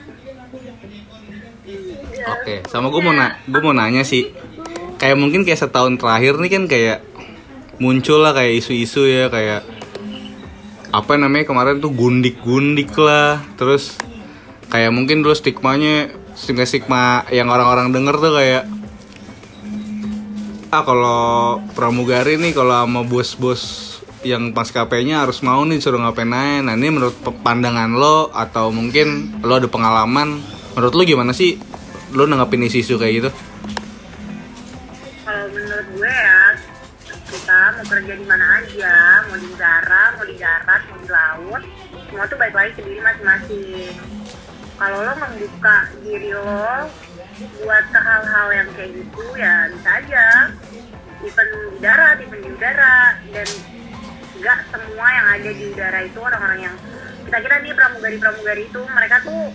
Iya. 1.69 2.25
oke 2.29 2.55
sama 2.67 2.89
gue 2.89 3.01
mau 3.01 3.13
na 3.13 3.27
gue 3.43 3.61
mau 3.61 3.73
nanya 3.73 4.03
sih. 4.03 4.33
Kayak 4.99 5.17
mungkin 5.17 5.47
kayak 5.47 5.61
setahun 5.61 5.95
terakhir 5.97 6.35
nih 6.37 6.51
kan 6.51 6.65
kayak 6.67 6.99
muncul 7.79 8.19
lah 8.19 8.35
kayak 8.35 8.59
isu-isu 8.59 9.07
ya 9.07 9.31
kayak 9.31 9.63
apa 10.89 11.13
namanya 11.15 11.47
kemarin 11.47 11.79
tuh 11.79 11.95
gundik-gundik 11.95 12.91
lah. 12.99 13.39
Terus 13.55 13.95
kayak 14.69 14.91
mungkin 14.91 15.23
dulu 15.23 15.33
stigmanya 15.33 16.11
stigma 16.39 16.65
stigma 16.65 17.05
yang 17.35 17.51
orang-orang 17.51 17.91
denger 17.91 18.15
tuh 18.23 18.33
kayak 18.39 18.65
ah 20.71 20.83
kalau 20.87 21.59
pramugari 21.75 22.39
nih 22.39 22.55
kalau 22.55 22.87
sama 22.87 23.03
bos-bos 23.03 23.63
yang 24.23 24.55
maskapainya 24.55 25.27
harus 25.27 25.43
mau 25.43 25.67
nih 25.67 25.83
suruh 25.83 25.99
ngapain 25.99 26.31
aja. 26.31 26.63
Nah 26.63 26.75
ini 26.79 26.95
menurut 26.95 27.19
pandangan 27.43 27.91
lo 27.99 28.31
atau 28.31 28.71
mungkin 28.71 29.39
lo 29.43 29.59
ada 29.59 29.67
pengalaman 29.67 30.39
menurut 30.79 30.95
lo 30.95 31.03
gimana 31.03 31.35
sih 31.35 31.59
lo 32.15 32.25
nanggapin 32.25 32.65
isu-isu 32.71 32.97
kayak 32.97 33.15
gitu? 33.19 33.31
kalau 35.29 35.45
menurut 35.53 35.89
gue 35.93 36.09
ya 36.09 36.41
kita 37.29 37.59
mau 37.77 37.85
kerja 37.85 38.13
di 38.17 38.25
mana 38.25 38.65
aja 38.65 38.97
mau 39.29 39.37
di 39.37 39.47
udara 39.53 40.03
mau 40.17 40.25
di 40.25 40.37
darat 40.41 40.83
mau 40.89 40.97
di 41.05 41.09
laut 41.13 41.63
semua 42.09 42.25
tuh 42.33 42.39
baik 42.41 42.55
lagi 42.57 42.73
ke 42.73 42.81
diri 42.81 43.01
masing-masing 43.05 43.93
kalau 44.79 44.99
lo 45.03 45.13
membuka 45.19 45.91
diri 46.07 46.31
lo 46.31 46.87
buat 47.39 47.85
ke 47.91 47.99
hal-hal 47.99 48.47
yang 48.55 48.69
kayak 48.79 48.91
gitu 48.95 49.23
ya 49.35 49.55
bisa 49.75 49.91
aja. 49.99 50.27
Even 51.19 51.49
di 51.51 51.79
darat 51.83 52.17
even 52.23 52.39
di 52.47 52.51
udara. 52.55 53.19
Dan 53.35 53.49
nggak 54.39 54.59
semua 54.71 55.07
yang 55.11 55.27
ada 55.35 55.51
di 55.51 55.65
udara 55.75 55.99
itu 56.07 56.19
orang-orang 56.23 56.61
yang 56.71 56.77
kita 57.27 57.37
kira 57.43 57.57
nih 57.61 57.75
pramugari-pramugari 57.75 58.63
itu 58.71 58.81
mereka 58.87 59.17
tuh 59.27 59.51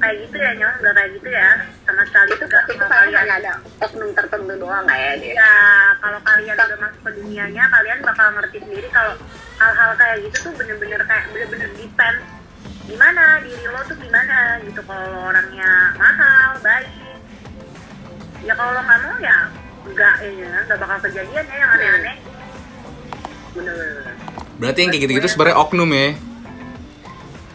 kayak 0.00 0.16
gitu 0.24 0.36
ya 0.40 0.50
nyong 0.56 0.74
nggak 0.78 0.94
kayak 0.94 1.10
gitu 1.18 1.28
ya. 1.34 1.48
Sama 1.82 2.02
sekali 2.06 2.30
itu 2.38 2.44
nggak. 2.46 2.64
itu 2.70 2.84
kalian 2.86 3.14
hanya 3.18 3.34
ada 3.34 3.52
oknum 3.82 4.10
tertentu 4.14 4.54
doang 4.62 4.82
nggak 4.86 4.98
ya 4.98 5.12
dia 5.18 5.32
ya 5.42 5.52
kalau 5.98 6.18
kalian 6.22 6.54
udah 6.54 6.78
masuk 6.78 7.00
ke 7.02 7.10
dunianya 7.18 7.64
kalian 7.66 7.98
bakal 8.06 8.26
ngerti 8.38 8.56
sendiri 8.62 8.88
kalau 8.94 9.14
hal-hal 9.58 9.90
kayak 9.98 10.16
gitu 10.22 10.36
tuh 10.46 10.52
bener-bener 10.54 11.02
kayak 11.02 11.26
bener-bener 11.34 11.70
depend 11.74 12.18
gimana 12.84 13.22
diri 13.40 13.64
lo 13.64 13.80
tuh 13.84 13.96
gimana 13.96 14.36
gitu. 14.60 14.80
Kalau 14.80 15.04
lo 15.06 15.20
orangnya 15.26 15.70
mahal 15.94 16.50
baik 16.60 16.88
ya 18.40 18.52
kalau 18.52 18.72
lo 18.72 18.80
nggak 18.80 19.00
mau 19.02 19.16
ya 19.18 19.38
enggak 19.82 20.14
ya 20.22 20.50
nggak 20.64 20.78
bakal 20.78 20.98
kejadian 21.04 21.44
ya 21.44 21.56
yang 21.56 21.70
aneh-aneh. 21.70 22.16
Bener 23.50 23.76
Berarti 24.56 24.78
yang 24.78 24.90
kayak 24.90 25.02
gitu-gitu 25.04 25.28
sebenarnya 25.28 25.56
oknum 25.58 25.90
ya? 25.90 26.08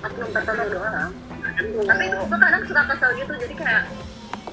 oknum 0.02 0.30
tertentu 0.32 0.66
doang. 0.72 1.12
Tapi 1.82 2.04
gue 2.08 2.26
kadang 2.36 2.64
suka 2.66 2.82
kesel 2.88 3.12
gitu 3.16 3.34
jadi 3.39 3.56
kayak 3.56 3.84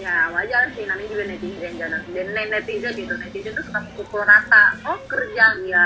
ya 0.01 0.27
wajar 0.31 0.67
sih 0.73 0.83
namanya 0.83 1.09
juga 1.09 1.25
netizen 1.25 1.73
jangan 1.77 2.01
dan 2.09 2.27
net- 2.31 2.51
netizen 2.51 2.93
gitu. 2.93 3.15
Netizen 3.15 3.53
tuh 3.53 3.65
suka 3.65 3.81
pukul 3.95 4.23
rata 4.23 4.73
oh 4.83 4.99
kerja 5.07 5.45
Iya. 5.59 5.85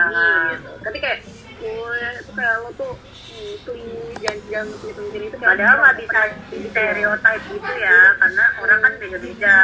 gitu. 0.54 0.70
Tapi 0.82 0.98
kayak 0.98 1.18
gue 1.56 2.02
kayak 2.36 2.56
lo 2.62 2.70
tuh 2.76 2.94
itu 3.36 3.72
jangan 4.20 4.40
jangan 4.48 5.16
itu 5.16 5.36
padahal 5.40 5.76
nggak 5.80 5.96
bisa 6.00 6.20
di 6.52 6.58
stereotype 6.68 7.44
gitu 7.52 7.72
ya 7.80 7.98
karena 8.20 8.44
orang 8.60 8.78
kan 8.80 8.92
beda-beda. 9.00 9.58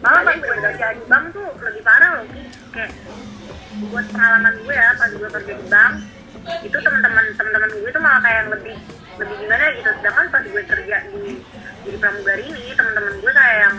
Malah 0.00 0.20
pas 0.24 0.36
gue 0.40 0.56
kerja 0.56 0.86
di 0.96 1.04
bank 1.04 1.24
tuh 1.36 1.48
lebih 1.60 1.82
parah 1.84 2.10
loh. 2.20 2.26
Kayak 2.72 2.92
buat 3.92 4.06
pengalaman 4.12 4.54
gue 4.64 4.74
ya 4.74 4.88
pas 4.96 5.10
gue 5.12 5.28
kerja 5.28 5.52
di 5.56 5.66
bank 5.68 5.92
itu 6.64 6.78
teman-teman 6.80 7.24
teman-teman 7.36 7.68
gue 7.68 7.90
tuh 7.92 8.02
malah 8.02 8.20
kayak 8.24 8.38
yang 8.44 8.50
lebih 8.52 8.76
lebih 9.20 9.36
gimana 9.44 9.64
gitu. 9.76 9.90
Sedangkan 10.00 10.26
pas 10.32 10.42
gue 10.44 10.62
kerja 10.64 10.96
di 11.12 11.24
di 11.84 11.96
pramugari 12.00 12.44
ini 12.48 12.64
teman-teman 12.76 13.14
gue 13.20 13.32
kayak 13.32 13.58
yang 13.60 13.76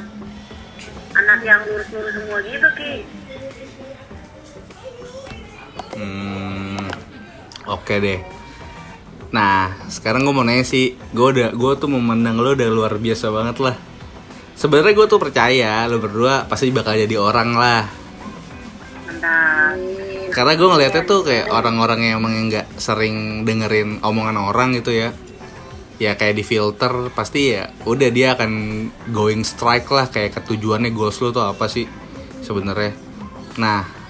anak 1.11 1.39
yang 1.43 1.61
lurus-lurus 1.67 2.13
semua 2.15 2.39
gitu 2.45 2.69
ki 2.77 2.93
Hmm, 5.95 6.87
oke 7.67 7.95
deh. 7.99 8.19
Nah, 9.31 9.87
sekarang 9.87 10.27
gue 10.27 10.35
mau 10.35 10.43
nanya 10.43 10.67
sih, 10.67 10.99
gue 11.15 11.27
udah, 11.31 11.55
gue 11.55 11.71
tuh 11.79 11.87
memandang 11.87 12.35
lo 12.35 12.51
udah 12.51 12.67
luar 12.67 12.99
biasa 12.99 13.31
banget 13.31 13.63
lah. 13.63 13.75
Sebenarnya 14.59 14.93
gue 14.93 15.07
tuh 15.07 15.19
percaya 15.19 15.87
lo 15.87 15.97
berdua 16.03 16.45
pasti 16.45 16.69
bakal 16.69 16.99
jadi 16.99 17.15
orang 17.15 17.55
lah. 17.55 17.83
Karena 20.31 20.53
gue 20.55 20.67
ngeliatnya 20.67 21.03
tuh 21.03 21.27
kayak 21.27 21.51
orang-orang 21.51 21.99
yang 22.07 22.23
emang 22.23 22.51
nggak 22.51 22.79
sering 22.79 23.47
dengerin 23.47 23.99
omongan 24.03 24.37
orang 24.39 24.75
gitu 24.75 24.91
ya. 24.95 25.15
Ya 26.01 26.17
kayak 26.17 26.33
di 26.33 26.43
filter 26.43 27.13
pasti 27.13 27.53
ya 27.53 27.69
udah 27.85 28.09
dia 28.09 28.33
akan 28.33 28.51
going 29.13 29.45
strike 29.45 29.85
lah 29.93 30.09
kayak 30.09 30.33
ketujuannya 30.39 30.89
goals 30.95 31.21
lo 31.21 31.29
tuh 31.29 31.45
apa 31.45 31.69
sih 31.69 31.85
sebenarnya. 32.41 32.97
Nah 33.61 34.00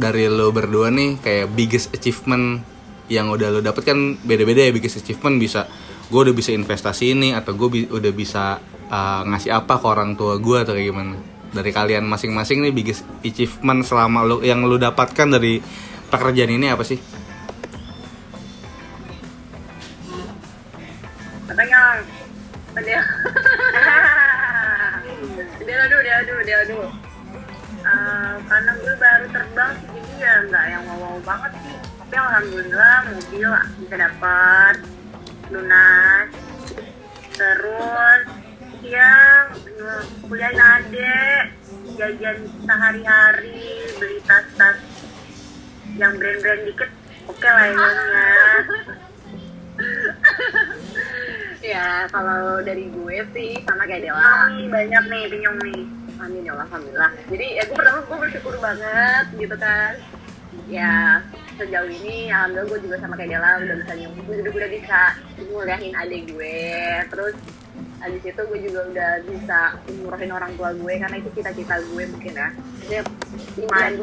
dari 0.00 0.26
lo 0.26 0.50
berdua 0.50 0.88
nih 0.90 1.20
kayak 1.20 1.52
biggest 1.52 1.92
achievement 1.92 2.64
yang 3.12 3.28
udah 3.28 3.52
lo 3.52 3.60
dapet 3.60 3.84
kan 3.92 4.16
beda-beda 4.24 4.64
ya 4.64 4.72
biggest 4.72 5.04
achievement 5.04 5.36
bisa 5.36 5.68
gue 6.08 6.20
udah 6.20 6.34
bisa 6.36 6.52
investasi 6.52 7.12
ini 7.12 7.36
atau 7.36 7.52
gue 7.56 7.88
udah 7.88 8.12
bisa 8.12 8.58
uh, 8.88 9.22
ngasih 9.28 9.52
apa 9.52 9.76
ke 9.80 9.86
orang 9.86 10.16
tua 10.16 10.40
gue 10.40 10.58
atau 10.60 10.72
kayak 10.72 10.88
gimana 10.88 11.16
dari 11.54 11.70
kalian 11.70 12.04
masing-masing 12.10 12.66
nih 12.66 12.72
biggest 12.74 13.06
achievement 13.22 13.86
selama 13.86 14.26
lo 14.26 14.36
yang 14.42 14.66
lo 14.66 14.74
dapatkan 14.74 15.38
dari 15.38 15.62
pekerjaan 16.10 16.50
ini 16.50 16.66
apa 16.70 16.82
sih? 16.82 16.98
Mobil 33.12 33.50
bisa 33.84 33.94
dapat. 34.00 34.74
Lunas. 35.52 36.28
Terus 37.34 38.22
yang 38.84 39.44
kuliah 40.28 40.52
adek 40.52 41.56
jajan 41.96 42.38
sehari-hari 42.64 43.90
beli 43.96 44.18
tas-tas 44.28 44.76
yang 45.96 46.14
brand-brand 46.20 46.62
dikit 46.68 46.90
oke 47.24 47.48
lah 47.48 47.64
emangnya 47.70 48.28
ya. 51.64 52.06
Kalau 52.12 52.60
dari 52.60 52.92
gue 52.92 53.16
sih 53.32 53.50
sama 53.64 53.88
kayak 53.88 54.04
Dewa 54.10 54.52
nih 54.52 54.66
banyak 54.68 55.04
nih 55.10 55.22
pinyong 55.32 55.58
nih. 55.64 55.80
Amin 56.22 56.46
ya 56.46 56.52
Allah 56.54 56.66
alhamdulillah. 56.70 57.12
Jadi 57.30 57.46
ya 57.56 57.62
gue 57.66 57.76
pertama 57.76 57.98
gue 58.04 58.16
bersyukur 58.20 58.54
banget 58.62 59.24
gitu 59.38 59.56
kan 59.58 59.92
ya 60.68 61.20
sejauh 61.54 61.86
ini 61.86 62.32
alhamdulillah 62.32 62.66
gue 62.66 62.78
juga 62.88 62.96
sama 62.98 63.14
kayak 63.14 63.30
Dela 63.36 63.50
udah 63.62 63.76
bisa 63.78 63.92
gue 63.94 64.34
juga 64.42 64.50
udah 64.50 64.70
bisa 64.70 64.98
nguliahin 65.38 65.92
adik 65.94 66.22
gue. 66.34 66.58
Terus 67.12 67.36
habis 68.02 68.22
itu 68.26 68.42
gue 68.44 68.58
juga 68.68 68.80
udah 68.90 69.10
bisa 69.24 69.58
umurahin 69.88 70.32
orang 70.34 70.52
tua 70.58 70.70
gue 70.76 70.94
karena 70.98 71.16
itu 71.16 71.28
cita-cita 71.32 71.74
gue 71.80 72.04
mungkin 72.10 72.32
ya. 72.34 72.48
Jadi 72.84 72.98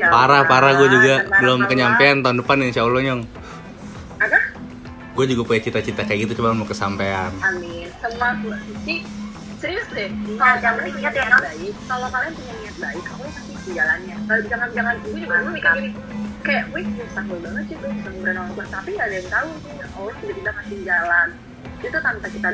Parah 0.10 0.48
parah 0.48 0.72
gue 0.80 0.90
juga 0.90 1.14
belum 1.40 1.68
kenyampean 1.68 2.24
tahun 2.24 2.42
depan 2.42 2.58
insya 2.66 2.88
Allah 2.88 3.02
nyong. 3.04 3.24
apa? 4.22 4.40
Gue 5.12 5.26
juga 5.28 5.42
punya 5.44 5.62
cita-cita 5.66 6.02
kayak 6.08 6.30
gitu 6.30 6.40
cuma 6.40 6.56
mau 6.56 6.66
kesampaian. 6.66 7.30
amin. 7.44 7.90
Semua 8.00 8.32
sih 8.88 9.04
serius 9.62 9.86
deh. 9.94 10.10
Nah, 10.40 10.58
yang 10.58 10.74
penting 10.82 10.98
ingat 10.98 11.14
ya, 11.14 11.26
Nom. 11.30 11.42
baik 11.42 11.76
kalau 11.86 12.08
kalian 12.10 12.34
punya 12.34 12.54
niat 12.66 12.76
baik 12.82 13.04
kamu 13.06 13.26
pasti 13.30 13.72
jalannya. 13.78 14.16
Kalau 14.26 14.42
jangan 14.50 14.70
jangan 14.74 14.94
gue 15.04 15.20
juga 15.20 15.36
mikir 15.52 15.74
gini 15.78 15.90
kayak 16.42 16.66
wih 16.74 16.88
mustahil 16.98 17.38
banget 17.42 17.64
sih 17.70 17.76
gue 17.78 17.90
bisa 18.02 18.10
tua. 18.54 18.66
Tapi 18.68 18.90
gak 18.98 19.08
ada 19.08 19.16
yang 19.16 19.30
tahu 19.30 19.50
sih 19.64 19.74
Allah 19.96 20.14
tiba-tiba 20.22 20.52
kasih 20.62 20.80
jalan. 20.86 21.28
Itu 21.82 21.98
tanpa 21.98 22.28
kita 22.30 22.50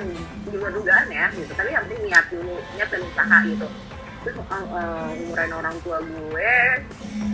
luar 0.56 0.72
dugaan 0.72 1.08
ya 1.12 1.26
gitu. 1.36 1.52
Tapi 1.52 1.70
yang 1.72 1.84
penting 1.88 2.02
niat 2.08 2.26
dulu 2.32 2.56
niat 2.76 2.90
dan 2.92 3.02
usaha 3.04 3.38
gitu. 3.48 3.68
Terus 4.26 4.36
uh, 4.44 5.10
umuran 5.24 5.52
orang 5.56 5.76
tua 5.84 5.98
gue. 6.04 6.56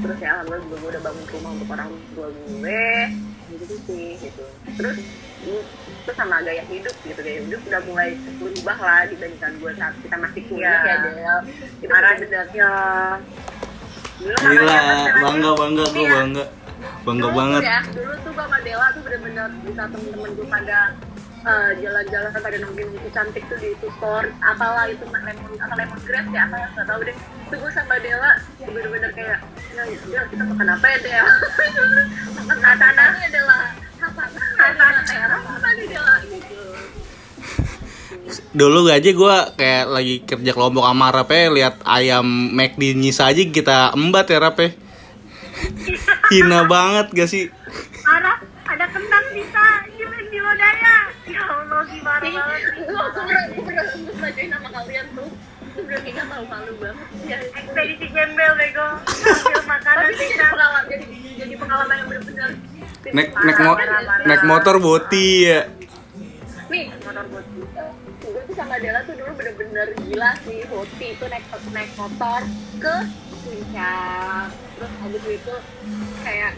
Terus 0.06 0.18
ya 0.22 0.30
alhamdulillah 0.38 0.64
juga 0.66 0.76
gue 0.78 0.90
udah 0.94 1.04
bangun 1.04 1.26
rumah 1.38 1.52
untuk 1.58 1.70
orang 1.74 1.90
tua 2.14 2.28
gue. 2.30 2.86
Gitu 3.54 3.76
sih 3.86 4.08
gitu. 4.22 4.46
Terus 4.78 4.98
terus 6.04 6.16
sama 6.16 6.40
gaya 6.40 6.64
hidup 6.72 6.96
gitu 7.04 7.20
gaya 7.20 7.40
hidup 7.44 7.62
udah 7.68 7.82
mulai 7.84 8.16
berubah 8.40 8.78
lah 8.80 9.02
dibandingkan 9.12 9.52
gue 9.60 9.72
saat 9.78 9.94
kita 10.02 10.16
masih 10.18 10.42
kuliah. 10.50 10.82
Ya 10.82 10.96
Del. 11.04 11.40
Itu 11.84 11.94
ya 11.94 12.16
dulu 12.18 12.72
Gila, 14.24 14.78
apa 14.78 15.20
bangga 15.20 15.52
bangga 15.54 15.84
gue 15.86 16.00
Iya. 16.00 16.14
bangga. 16.16 16.46
Bangga 17.04 17.28
dulu 17.28 17.36
banget. 17.36 17.60
tuh 17.60 17.68
ya 17.68 17.80
dulu 17.92 18.14
tuh 18.18 18.34
sama 18.34 18.58
Dewa 18.62 18.86
tuh 18.90 19.02
bener-bener 19.04 19.48
bisa 19.62 19.84
temen-temen 19.86 20.30
gue 20.34 20.48
pada 20.48 20.80
eh, 21.44 21.70
jalan-jalan 21.78 22.30
pada 22.34 22.58
nongki-nongki 22.58 23.10
cantik 23.12 23.44
tuh 23.46 23.58
di 23.58 23.68
itu 23.70 23.88
store 23.94 24.28
apalah 24.40 24.86
itu 24.88 25.04
lemon 25.04 25.36
apa 25.58 25.74
lemon 25.76 26.00
grass 26.02 26.28
ya 26.30 26.42
apa 26.46 26.56
ya 26.56 26.68
nggak 26.70 26.86
tahu 26.88 27.00
deh 27.04 27.16
itu 27.20 27.56
gue 27.58 27.72
sama 27.72 27.96
Dewa 28.00 28.32
bener-bener 28.64 29.12
kayak 29.12 29.40
nah 29.74 29.84
Del 29.84 30.26
kita 30.30 30.44
makan 30.46 30.68
apa 30.70 30.86
ya 30.88 30.98
Del 30.98 31.28
makan 32.40 32.58
katana 32.58 33.04
ya 33.18 33.28
Dela 33.30 33.60
katana 34.00 35.00
kayak 35.04 35.28
apa 35.36 35.68
nih 35.74 35.86
Dela 35.88 36.16
gitu 36.24 36.62
Dulu 38.54 38.90
aja 38.90 39.10
gue 39.10 39.36
kayak 39.58 39.86
lagi 39.90 40.16
kerja 40.26 40.52
kelompok 40.54 40.86
sama 40.86 41.08
Rape 41.14 41.54
lihat 41.54 41.82
ayam 41.86 42.26
McD 42.54 42.98
nyisa 42.98 43.30
aja 43.30 43.42
kita 43.44 43.94
embat 43.94 44.30
ya 44.30 44.40
Rape. 44.42 44.78
Hina 46.34 46.66
banget 46.66 47.08
gak 47.14 47.30
sih? 47.30 47.48
Parah, 48.04 48.42
ada 48.68 48.86
kentang 48.90 49.26
bisa 49.32 49.64
di 49.94 50.04
di 50.34 50.40
Lodaya. 50.42 50.96
Ya 51.30 51.42
Allah, 51.46 51.82
gimana 51.88 52.26
banget 52.26 52.62
sih. 52.74 52.84
gue 52.84 53.00
aku 53.00 53.20
pernah 53.24 53.44
gue 53.48 53.64
pernah 53.64 53.86
bacain 54.20 54.50
nama 54.50 54.70
kalian 54.70 55.08
tuh 55.14 55.30
itu 55.74 55.82
bener 55.90 56.06
kayak 56.06 56.26
malu 56.30 56.46
malu 56.46 56.74
banget 56.78 57.08
ya 57.26 57.38
Ekspedisi 57.42 58.06
gembel 58.14 58.52
bego. 58.62 58.88
Makanan 59.66 60.06
tapi 60.06 60.14
jadi 60.22 60.36
pengalaman 60.38 60.84
jadi 60.86 61.06
jadi 61.34 61.54
pengalaman 61.58 61.96
yang 61.98 62.08
bener-bener 62.14 62.50
Naik 63.04 63.30
naik, 63.36 63.58
mo 63.60 63.74
naik 64.24 64.44
motor 64.48 64.80
boti 64.80 65.50
ya. 65.50 65.68
nih 66.72 66.88
motor 67.04 67.26
boti 67.28 67.53
sama 68.54 68.78
Dela 68.80 69.02
tuh 69.04 69.16
dulu 69.18 69.32
bener-bener 69.38 69.88
gila 70.08 70.32
sih. 70.46 70.64
Boti 70.70 71.08
itu 71.18 71.26
naik 71.28 71.46
naik 71.74 71.92
motor 71.98 72.42
ke 72.80 72.96
puncak. 73.44 74.48
Terus 74.78 74.92
habis 75.02 75.24
itu 75.28 75.54
kayak 76.24 76.52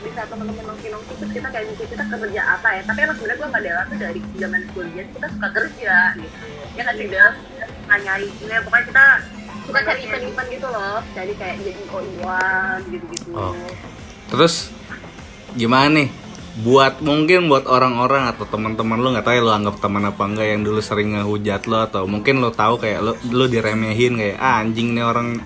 bisa 0.00 0.24
temen-temen 0.24 0.64
nongki-nongki 0.64 1.12
terus 1.12 1.32
kita 1.36 1.48
kayak 1.52 1.66
mikir 1.68 1.86
kita 1.92 2.04
kerja 2.08 2.42
apa 2.56 2.68
ya. 2.72 2.82
Tapi 2.88 2.98
emang 3.04 3.16
sebenarnya 3.20 3.38
gue 3.38 3.48
sama 3.48 3.60
Dela 3.60 3.82
tuh 3.84 3.98
dari 4.00 4.20
zaman 4.40 4.62
kuliah 4.72 5.06
kita 5.12 5.26
suka 5.28 5.48
kerja 5.52 5.96
gitu. 6.16 6.46
Ya 6.78 6.82
kan 6.88 6.94
sih 6.96 7.06
Del? 7.08 7.30
Nggak 7.86 7.98
nyari 8.06 8.26
ini 8.30 8.54
pokoknya 8.64 8.84
kita 8.88 9.04
suka 9.66 9.78
cari 9.84 10.00
event-event 10.08 10.48
gitu 10.48 10.68
loh. 10.70 10.98
Jadi 11.12 11.32
kayak 11.36 11.56
jadi 11.62 11.82
oiwan 11.92 12.78
gitu-gitu. 12.88 13.30
Oh. 13.36 13.54
Terus 14.30 14.70
gimana 15.58 15.90
nih? 15.90 16.08
Buat 16.60 17.00
mungkin 17.00 17.48
buat 17.48 17.64
orang-orang 17.64 18.28
atau 18.36 18.44
teman-teman 18.44 19.00
lo 19.00 19.16
nggak 19.16 19.24
tahu 19.24 19.34
ya 19.38 19.42
lo 19.42 19.52
anggap 19.56 19.76
teman 19.80 20.04
apa 20.04 20.22
enggak 20.28 20.46
yang 20.50 20.60
dulu 20.60 20.80
sering 20.84 21.16
ngehujat 21.16 21.64
lo 21.64 21.78
atau 21.88 22.04
mungkin 22.04 22.42
lo 22.42 22.52
tahu 22.52 22.76
kayak 22.76 23.00
lo 23.00 23.12
lo 23.32 23.44
diremehin 23.48 24.20
kayak 24.20 24.36
ah, 24.36 24.60
anjing 24.60 24.92
nih 24.92 25.04
orang 25.06 25.40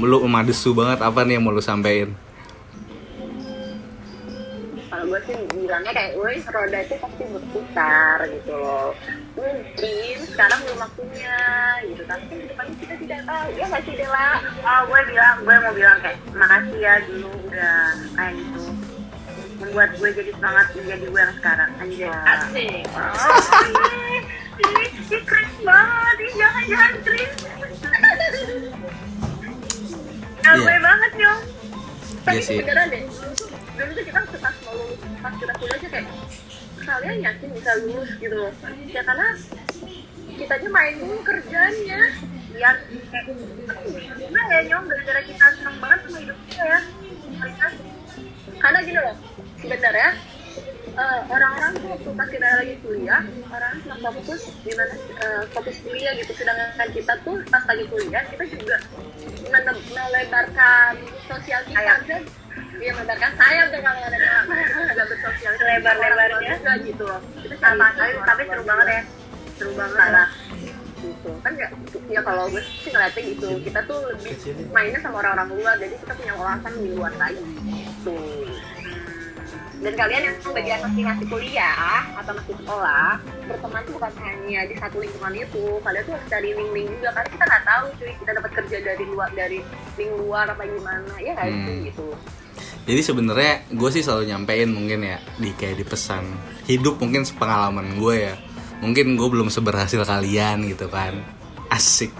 lu 0.00 0.24
madesu 0.24 0.72
banget 0.72 1.02
apa 1.02 1.26
nih 1.26 1.36
yang 1.36 1.44
mau 1.44 1.52
lo 1.52 1.60
sampein? 1.60 2.14
kalau 5.04 5.20
gue 5.20 5.20
sih 5.28 5.36
bilangnya 5.52 5.92
kayak 5.92 6.12
woi 6.16 6.38
roda 6.48 6.78
itu 6.80 6.94
pasti 6.96 7.22
berputar 7.28 8.18
gitu 8.30 8.52
loh. 8.56 8.96
Mungkin 9.36 10.16
sekarang 10.32 10.58
belum 10.64 10.78
waktunya 10.80 11.38
gitu. 11.92 12.02
Tapi 12.08 12.24
kan 12.24 12.38
depannya 12.40 12.74
kita 12.80 12.94
tidak 13.02 13.20
tahu. 13.28 13.46
Ya 13.52 13.64
nggak 13.68 13.82
sih 13.84 13.94
Dela 14.00 14.30
Oh, 14.64 14.80
gue 14.88 15.00
bilang, 15.12 15.36
gue 15.44 15.56
mau 15.60 15.74
bilang 15.76 15.98
kayak 16.00 16.18
makasih 16.32 16.78
ya 16.80 16.94
dulu 17.04 17.28
udah 17.50 17.84
kayak 18.16 18.32
gitu 18.38 18.83
membuat 19.54 19.90
gue 19.94 20.08
jadi 20.10 20.30
semangat 20.34 20.66
menjadi 20.74 21.04
gue 21.06 21.20
yang 21.20 21.34
sekarang. 21.38 21.70
Anjay. 21.78 22.10
Asik. 22.10 22.84
Oh, 22.90 23.40
ih, 24.54 24.72
ih, 24.84 24.90
ih, 25.10 25.22
keren 25.24 25.50
banget. 25.62 26.16
Ih, 26.18 26.32
jangan 26.38 26.62
jangan 26.66 26.92
keren 27.02 27.30
Iya. 30.44 30.60
gue 30.60 30.76
banget 30.78 31.10
tapi 32.24 32.40
Iya 32.40 32.46
sih. 32.48 32.56
beneran 32.56 32.86
deh 32.88 33.02
dulu 33.74 33.90
tuh 33.90 34.04
kita 34.06 34.20
pas 34.40 34.54
mau 34.64 34.72
lulus 34.72 34.98
pas 35.20 35.34
kita 35.36 35.52
kuliah 35.60 35.76
aja 35.76 35.88
kayak 35.92 36.06
kalian 36.84 37.16
yakin 37.20 37.48
bisa 37.52 37.72
lulus? 37.84 38.10
gitu. 38.16 38.36
Loh 38.38 38.52
ya 38.88 39.02
karena 39.04 39.28
kita 40.34 40.52
aja 40.56 40.68
main 40.68 40.94
dulu 41.00 41.16
kerjanya. 41.20 42.00
Ya 42.54 42.70
kayak 43.10 43.24
enggak 44.24 44.46
ya 44.46 44.60
nyong? 44.68 44.84
Gara-gara 44.86 45.20
kita 45.26 45.44
seneng 45.58 45.76
banget 45.82 45.98
sama 46.06 46.18
hidup 46.22 46.38
kita 46.48 46.62
ya. 46.64 46.80
Mereka 47.34 47.66
karena 48.56 48.78
gini 48.80 48.98
loh 48.98 49.16
sebenarnya 49.56 50.10
eh, 50.94 51.20
orang-orang 51.26 51.72
tuh 51.74 51.88
waktu 51.90 52.10
pas 52.12 52.28
kita 52.28 52.46
lagi 52.54 52.74
kuliah 52.80 53.22
orang 53.48 53.72
cuma 53.80 53.96
fokus 54.10 54.40
gimana 54.60 54.94
eh, 54.94 55.42
fokus 55.50 55.76
kuliah 55.80 56.12
gitu 56.14 56.32
sedangkan 56.32 56.88
kita 56.90 57.12
tuh 57.22 57.36
pas 57.46 57.62
lagi 57.64 57.84
kuliah 57.86 58.22
kita 58.24 58.44
juga 58.46 58.76
mene- 59.44 59.84
melebarkan 59.88 60.92
sosial 61.26 61.60
kita. 61.64 61.76
Sayap. 61.76 61.98
dan 62.06 62.22
Iya 62.74 62.90
melebarkan 62.92 63.32
sayap 63.34 63.66
tuh 63.70 63.80
kalau 63.80 64.00
ada 64.02 64.18
nggak 64.18 65.06
bersosial 65.06 65.52
Selebar-lebarnya. 65.54 66.52
juga 66.58 66.72
gitu 66.82 67.02
loh. 67.02 67.20
Kita 67.38 67.54
Sama, 67.56 67.86
tapi, 67.94 68.12
tapi 68.18 68.42
seru 68.44 68.62
banget 68.62 68.86
ya. 68.88 69.02
seru 69.54 69.72
banget. 69.74 69.94
Lah 70.10 70.28
gitu. 71.04 71.30
Kan 71.44 71.52
ya, 71.60 71.68
ya 72.08 72.20
kalau 72.24 72.48
gue 72.48 72.62
sih 72.80 72.88
ngeliatnya 72.88 73.22
gitu. 73.36 73.48
Kita 73.60 73.80
tuh 73.84 73.98
lebih 74.08 74.32
mainnya 74.72 75.00
sama 75.04 75.20
orang-orang 75.20 75.48
luar 75.60 75.74
jadi 75.76 75.94
kita 76.00 76.12
punya 76.16 76.32
wawasan 76.40 76.72
di 76.80 76.88
luar 76.96 77.12
lagi. 77.20 77.44
Gitu. 77.44 78.16
Dan 79.74 80.00
kalian 80.00 80.22
yang 80.24 80.36
bagian 80.48 80.80
masih 80.80 81.02
masih 81.04 81.26
kuliah 81.28 82.00
atau 82.16 82.32
masih 82.32 82.56
sekolah 82.56 83.20
berteman 83.44 83.80
tuh 83.84 83.92
bukan 84.00 84.12
hanya 84.24 84.60
di 84.64 84.74
satu 84.80 84.96
lingkungan 84.96 85.34
itu. 85.36 85.64
Kalian 85.84 86.02
tuh 86.08 86.12
harus 86.16 86.26
cari 86.32 86.48
link-link 86.56 86.88
juga 86.88 87.08
karena 87.12 87.28
kita 87.28 87.44
nggak 87.44 87.64
tahu 87.68 87.84
cuy 88.00 88.12
kita 88.16 88.30
dapat 88.32 88.50
kerja 88.56 88.76
dari 88.80 89.04
luar 89.04 89.28
dari 89.36 89.58
link 90.00 90.12
luar 90.16 90.46
apa 90.48 90.64
gimana 90.64 91.12
ya 91.20 91.36
nggak 91.36 91.48
sih 91.52 91.60
Hmm. 91.60 91.84
gitu. 91.92 92.06
Jadi 92.84 93.00
sebenarnya 93.00 93.54
gue 93.72 93.90
sih 93.92 94.02
selalu 94.04 94.24
nyampein 94.28 94.68
mungkin 94.72 95.00
ya 95.04 95.16
di 95.36 95.52
kayak 95.56 95.76
di 95.80 95.84
pesan 95.84 96.24
hidup 96.64 96.96
mungkin 96.96 97.24
pengalaman 97.36 97.96
gue 98.00 98.14
ya. 98.28 98.34
Mungkin 98.84 99.16
gue 99.16 99.28
belum 99.32 99.48
seberhasil 99.48 100.04
kalian 100.04 100.68
gitu 100.68 100.92
kan. 100.92 101.24
Asik. 101.72 102.12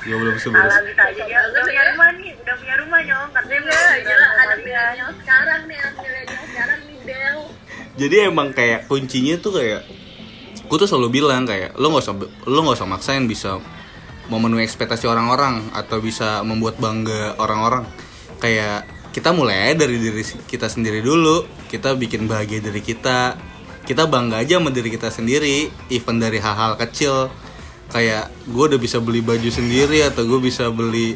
Gue 0.00 0.16
belum 0.16 0.36
seberhasil. 0.40 0.96
dia 0.96 1.40
udah 1.44 1.62
punya 1.62 1.82
rumah 1.92 2.08
nih, 2.16 2.32
udah 2.40 2.54
punya 2.56 2.74
rumah 2.80 3.00
nyong. 3.04 3.30
Katanya 3.36 3.60
ya 3.68 3.96
gila 4.00 4.28
ada 4.32 4.56
milenial 4.56 5.10
sekarang 5.20 5.60
nih 5.68 5.78
milenial 6.00 6.44
sekarang 6.48 6.80
nih 6.88 6.98
Del 7.04 7.38
Jadi 7.96 8.16
emang 8.28 8.48
kayak 8.56 8.88
kuncinya 8.88 9.36
tuh 9.40 9.52
kayak 9.60 9.82
gue 10.66 10.76
tuh 10.76 10.88
selalu 10.88 11.22
bilang 11.22 11.46
kayak 11.46 11.78
lo 11.78 11.94
nggak 11.94 12.02
usah 12.02 12.14
lo 12.48 12.58
nggak 12.64 12.76
usah 12.82 12.88
maksain 12.88 13.24
bisa 13.30 13.62
memenuhi 14.26 14.66
ekspektasi 14.66 15.06
orang-orang 15.06 15.70
atau 15.70 16.02
bisa 16.02 16.42
membuat 16.42 16.82
bangga 16.82 17.38
orang-orang 17.38 17.86
kayak 18.42 18.82
kita 19.14 19.30
mulai 19.30 19.78
dari 19.78 19.96
diri 19.96 20.26
kita 20.50 20.66
sendiri 20.66 21.00
dulu 21.00 21.46
kita 21.70 21.94
bikin 21.94 22.26
bahagia 22.26 22.58
diri 22.58 22.82
kita 22.82 23.38
kita 23.86 24.10
bangga 24.10 24.42
aja 24.42 24.58
sama 24.58 24.74
diri 24.74 24.90
kita 24.90 25.08
sendiri 25.14 25.70
even 25.88 26.18
dari 26.18 26.42
hal-hal 26.42 26.74
kecil. 26.74 27.30
Kayak 27.86 28.34
gue 28.50 28.64
udah 28.66 28.80
bisa 28.82 28.98
beli 28.98 29.22
baju 29.22 29.46
sendiri 29.46 30.02
atau 30.02 30.26
gue 30.26 30.40
bisa 30.42 30.66
beli 30.74 31.14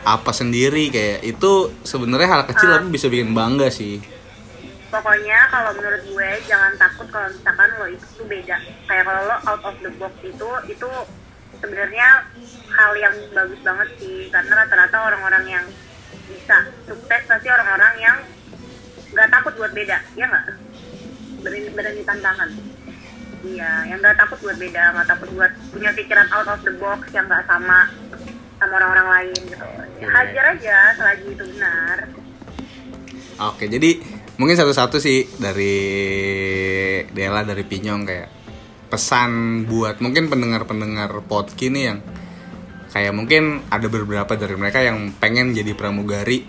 apa 0.00 0.32
sendiri 0.32 0.88
kayak 0.88 1.20
itu 1.26 1.74
sebenarnya 1.84 2.28
hal 2.30 2.42
kecil 2.48 2.72
tapi 2.72 2.88
bisa 2.94 3.10
bikin 3.10 3.34
bangga 3.34 3.68
sih. 3.68 3.98
Pokoknya 4.88 5.50
kalau 5.50 5.74
menurut 5.74 6.02
gue 6.06 6.28
jangan 6.46 6.72
takut 6.78 7.10
kalau 7.10 7.26
misalkan 7.26 7.68
lo 7.74 7.86
itu 7.90 8.06
tuh 8.14 8.26
beda. 8.30 8.56
Kayak 8.86 9.04
kalau 9.10 9.22
lo 9.26 9.36
out 9.50 9.62
of 9.66 9.76
the 9.82 9.90
box 9.98 10.14
itu 10.22 10.48
itu 10.70 10.90
sebenarnya 11.58 12.08
hal 12.70 12.92
yang 12.94 13.14
bagus 13.34 13.60
banget 13.66 13.88
sih. 13.98 14.30
Karena 14.30 14.62
rata-rata 14.62 14.96
orang-orang 15.10 15.44
yang 15.58 15.66
bisa 16.30 16.70
sukses 16.86 17.22
pasti 17.26 17.48
orang-orang 17.50 17.94
yang 17.98 18.16
nggak 19.10 19.26
takut 19.26 19.52
buat 19.58 19.74
beda, 19.74 19.98
ya 20.14 20.26
nggak? 20.30 20.69
Berani 21.40 21.68
berani 21.72 22.02
tantangan 22.04 22.50
Iya, 23.40 23.88
yang 23.88 24.04
nggak 24.04 24.20
takut 24.20 24.36
buat 24.44 24.56
beda, 24.60 24.92
nggak 24.92 25.08
takut 25.16 25.28
buat 25.32 25.48
punya 25.72 25.90
pikiran 25.96 26.28
out 26.28 26.48
of 26.52 26.60
the 26.60 26.76
box 26.76 27.08
yang 27.16 27.24
nggak 27.24 27.48
sama 27.48 27.88
sama 28.60 28.72
orang-orang 28.76 29.08
lain 29.08 29.40
gitu. 29.48 29.64
Ya, 29.96 30.08
hajar 30.12 30.44
aja 30.52 30.76
selagi 30.92 31.26
itu 31.32 31.44
benar. 31.56 31.98
Oke, 33.40 33.64
jadi 33.72 33.96
mungkin 34.36 34.60
satu-satu 34.60 35.00
sih 35.00 35.24
dari 35.40 35.76
Dela 37.16 37.40
dari 37.40 37.64
Pinyong 37.64 38.02
kayak 38.04 38.28
pesan 38.92 39.64
buat 39.64 40.04
mungkin 40.04 40.28
pendengar-pendengar 40.28 41.24
podcast 41.24 41.64
ini 41.64 41.80
yang 41.88 42.04
kayak 42.92 43.16
mungkin 43.16 43.64
ada 43.72 43.88
beberapa 43.88 44.36
dari 44.36 44.58
mereka 44.58 44.84
yang 44.84 45.16
pengen 45.16 45.56
jadi 45.56 45.72
pramugari 45.72 46.44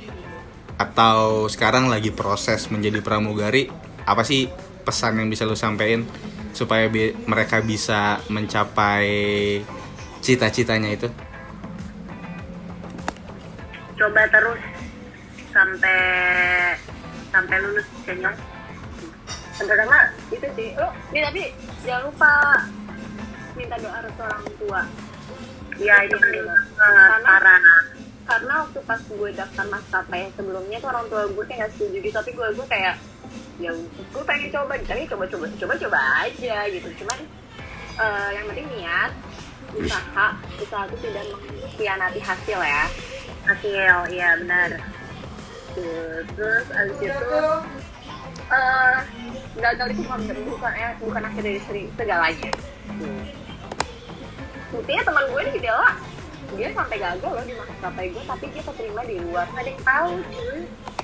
atau 0.75 1.45
sekarang 1.47 1.87
lagi 1.87 2.09
proses 2.09 2.67
menjadi 2.73 2.99
pramugari 2.99 3.69
apa 4.03 4.25
sih 4.25 4.49
pesan 4.81 5.21
yang 5.21 5.29
bisa 5.29 5.45
lu 5.45 5.55
sampein 5.55 6.03
supaya 6.51 6.89
bi- 6.89 7.15
mereka 7.25 7.61
bisa 7.61 8.19
mencapai 8.27 9.07
cita-citanya 10.19 10.91
itu? 10.91 11.07
Coba 13.95 14.21
terus 14.27 14.61
sampai 15.53 15.99
sampai 17.29 17.57
lulus 17.61 17.87
kenyang. 18.03 18.35
pertama 19.61 20.09
itu 20.33 20.47
sih. 20.57 20.73
Lo 20.73 20.89
nih 21.13 21.21
tapi 21.21 21.41
jangan 21.85 22.09
lupa 22.09 22.33
minta 23.53 23.77
doa 23.77 23.99
restu 24.01 24.21
orang 24.25 24.43
tua. 24.57 24.81
Iya 25.77 25.95
itu 26.09 26.15
penting 26.17 26.43
banget 26.45 28.00
Karena- 28.31 28.63
waktu 28.63 28.79
pas 28.87 29.01
gue 29.03 29.29
daftar 29.35 29.65
maskapai 29.67 30.31
sebelumnya 30.31 30.77
tuh 30.79 30.89
orang 30.89 31.05
tua 31.11 31.23
gue 31.27 31.45
kayak 31.45 31.67
setuju 31.75 31.97
gitu. 31.99 32.15
Tapi 32.15 32.31
gue 32.31 32.47
gue 32.55 32.67
kayak 32.71 32.95
ya 33.59 33.69
gue 33.75 34.23
pengen 34.25 34.49
coba 34.49 34.73
tapi 34.79 35.03
coba 35.05 35.23
coba 35.27 35.45
coba 35.51 35.73
coba 35.75 35.99
aja 36.23 36.57
gitu. 36.71 36.87
Cuman 37.03 37.19
eh, 37.99 38.29
yang 38.39 38.45
penting 38.47 38.67
niat 38.71 39.11
usaha 39.71 40.27
usaha 40.59 40.83
itu 40.87 40.97
tidak 41.11 41.23
mengkhianati 41.31 42.19
hasil 42.19 42.59
ya. 42.59 42.83
Hasil, 43.41 43.95
iya 44.11 44.29
benar. 44.39 44.69
Terus 46.35 46.65
abis 46.71 46.97
itu 46.99 47.43
eh 48.51 48.97
gagal 49.51 49.87
itu 49.91 50.01
bukan 50.03 50.19
bukan 50.47 50.71
eh, 50.75 50.91
bukan 50.99 51.21
akhir 51.27 51.41
dari 51.43 51.59
seri- 51.67 51.91
segalanya. 51.99 52.51
Buktinya 54.71 55.03
teman 55.03 55.25
gue 55.27 55.41
di 55.51 55.59
Dela 55.59 55.91
dia 56.51 56.69
sampai 56.71 56.97
gagal 56.97 57.31
loh 57.31 57.43
di 57.43 57.53
maskapai 57.53 58.05
gue 58.09 58.23
tapi 58.23 58.45
dia 58.49 58.61
keterima 58.61 59.01
di 59.03 59.15
luar 59.17 59.45
nggak 59.47 59.63
ada 59.63 59.71
yang 59.71 59.83
tahu 59.83 60.11
cuy 60.25 60.59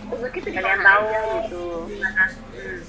rezeki 0.08 0.38
tuh 0.38 0.46
di 0.46 0.52
Nggak 0.52 0.64
ada 0.64 0.70
yang 0.70 0.80
mana 0.80 0.90
tahu. 0.90 1.06
aja 1.06 1.20
gitu? 1.38 1.66
Hmm. 1.88 2.80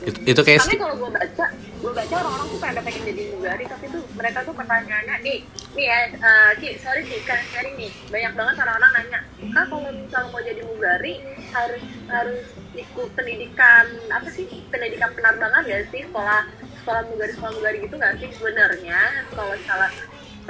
itu, 0.00 0.18
itu 0.24 0.40
kayak 0.40 0.58
tapi 0.60 0.76
kalau 0.76 0.94
gue 0.96 1.10
baca 1.10 1.44
gue 1.52 1.92
baca 1.92 2.14
orang-orang 2.14 2.46
tuh 2.46 2.58
pada 2.58 2.80
pengen 2.80 3.02
jadi 3.04 3.22
mugari 3.30 3.64
tapi 3.64 3.84
tuh 3.88 4.02
mereka 4.12 4.38
tuh 4.44 4.52
pertanyaannya 4.52 5.16
nih 5.20 5.38
nih 5.70 5.84
ya 5.86 5.98
eh, 6.10 6.50
Ki 6.56 6.68
sorry 6.76 7.02
Ki 7.04 7.20
kan 7.22 7.40
sharing 7.46 7.76
nih 7.76 7.90
banyak 8.08 8.32
banget 8.32 8.54
orang-orang 8.58 8.92
nanya 8.96 9.20
kak 9.50 9.64
kalau 9.66 9.88
misalnya 9.90 10.28
mau 10.28 10.40
jadi 10.40 10.62
mugari 10.62 11.14
harus 11.50 11.82
harus 12.06 12.44
ikut 12.72 13.08
pendidikan 13.12 13.84
apa 14.08 14.28
sih 14.28 14.44
pendidikan 14.68 15.10
penerbangan 15.12 15.64
gak 15.64 15.84
sih 15.88 16.00
sekolah 16.02 16.42
sekolah 16.80 17.02
mugari 17.06 17.32
sekolah 17.32 17.52
mugari 17.52 17.76
gitu 17.80 17.96
gak 17.96 18.14
sih 18.16 18.28
sebenarnya 18.32 19.00
kalau 19.32 19.52
salah 19.64 19.90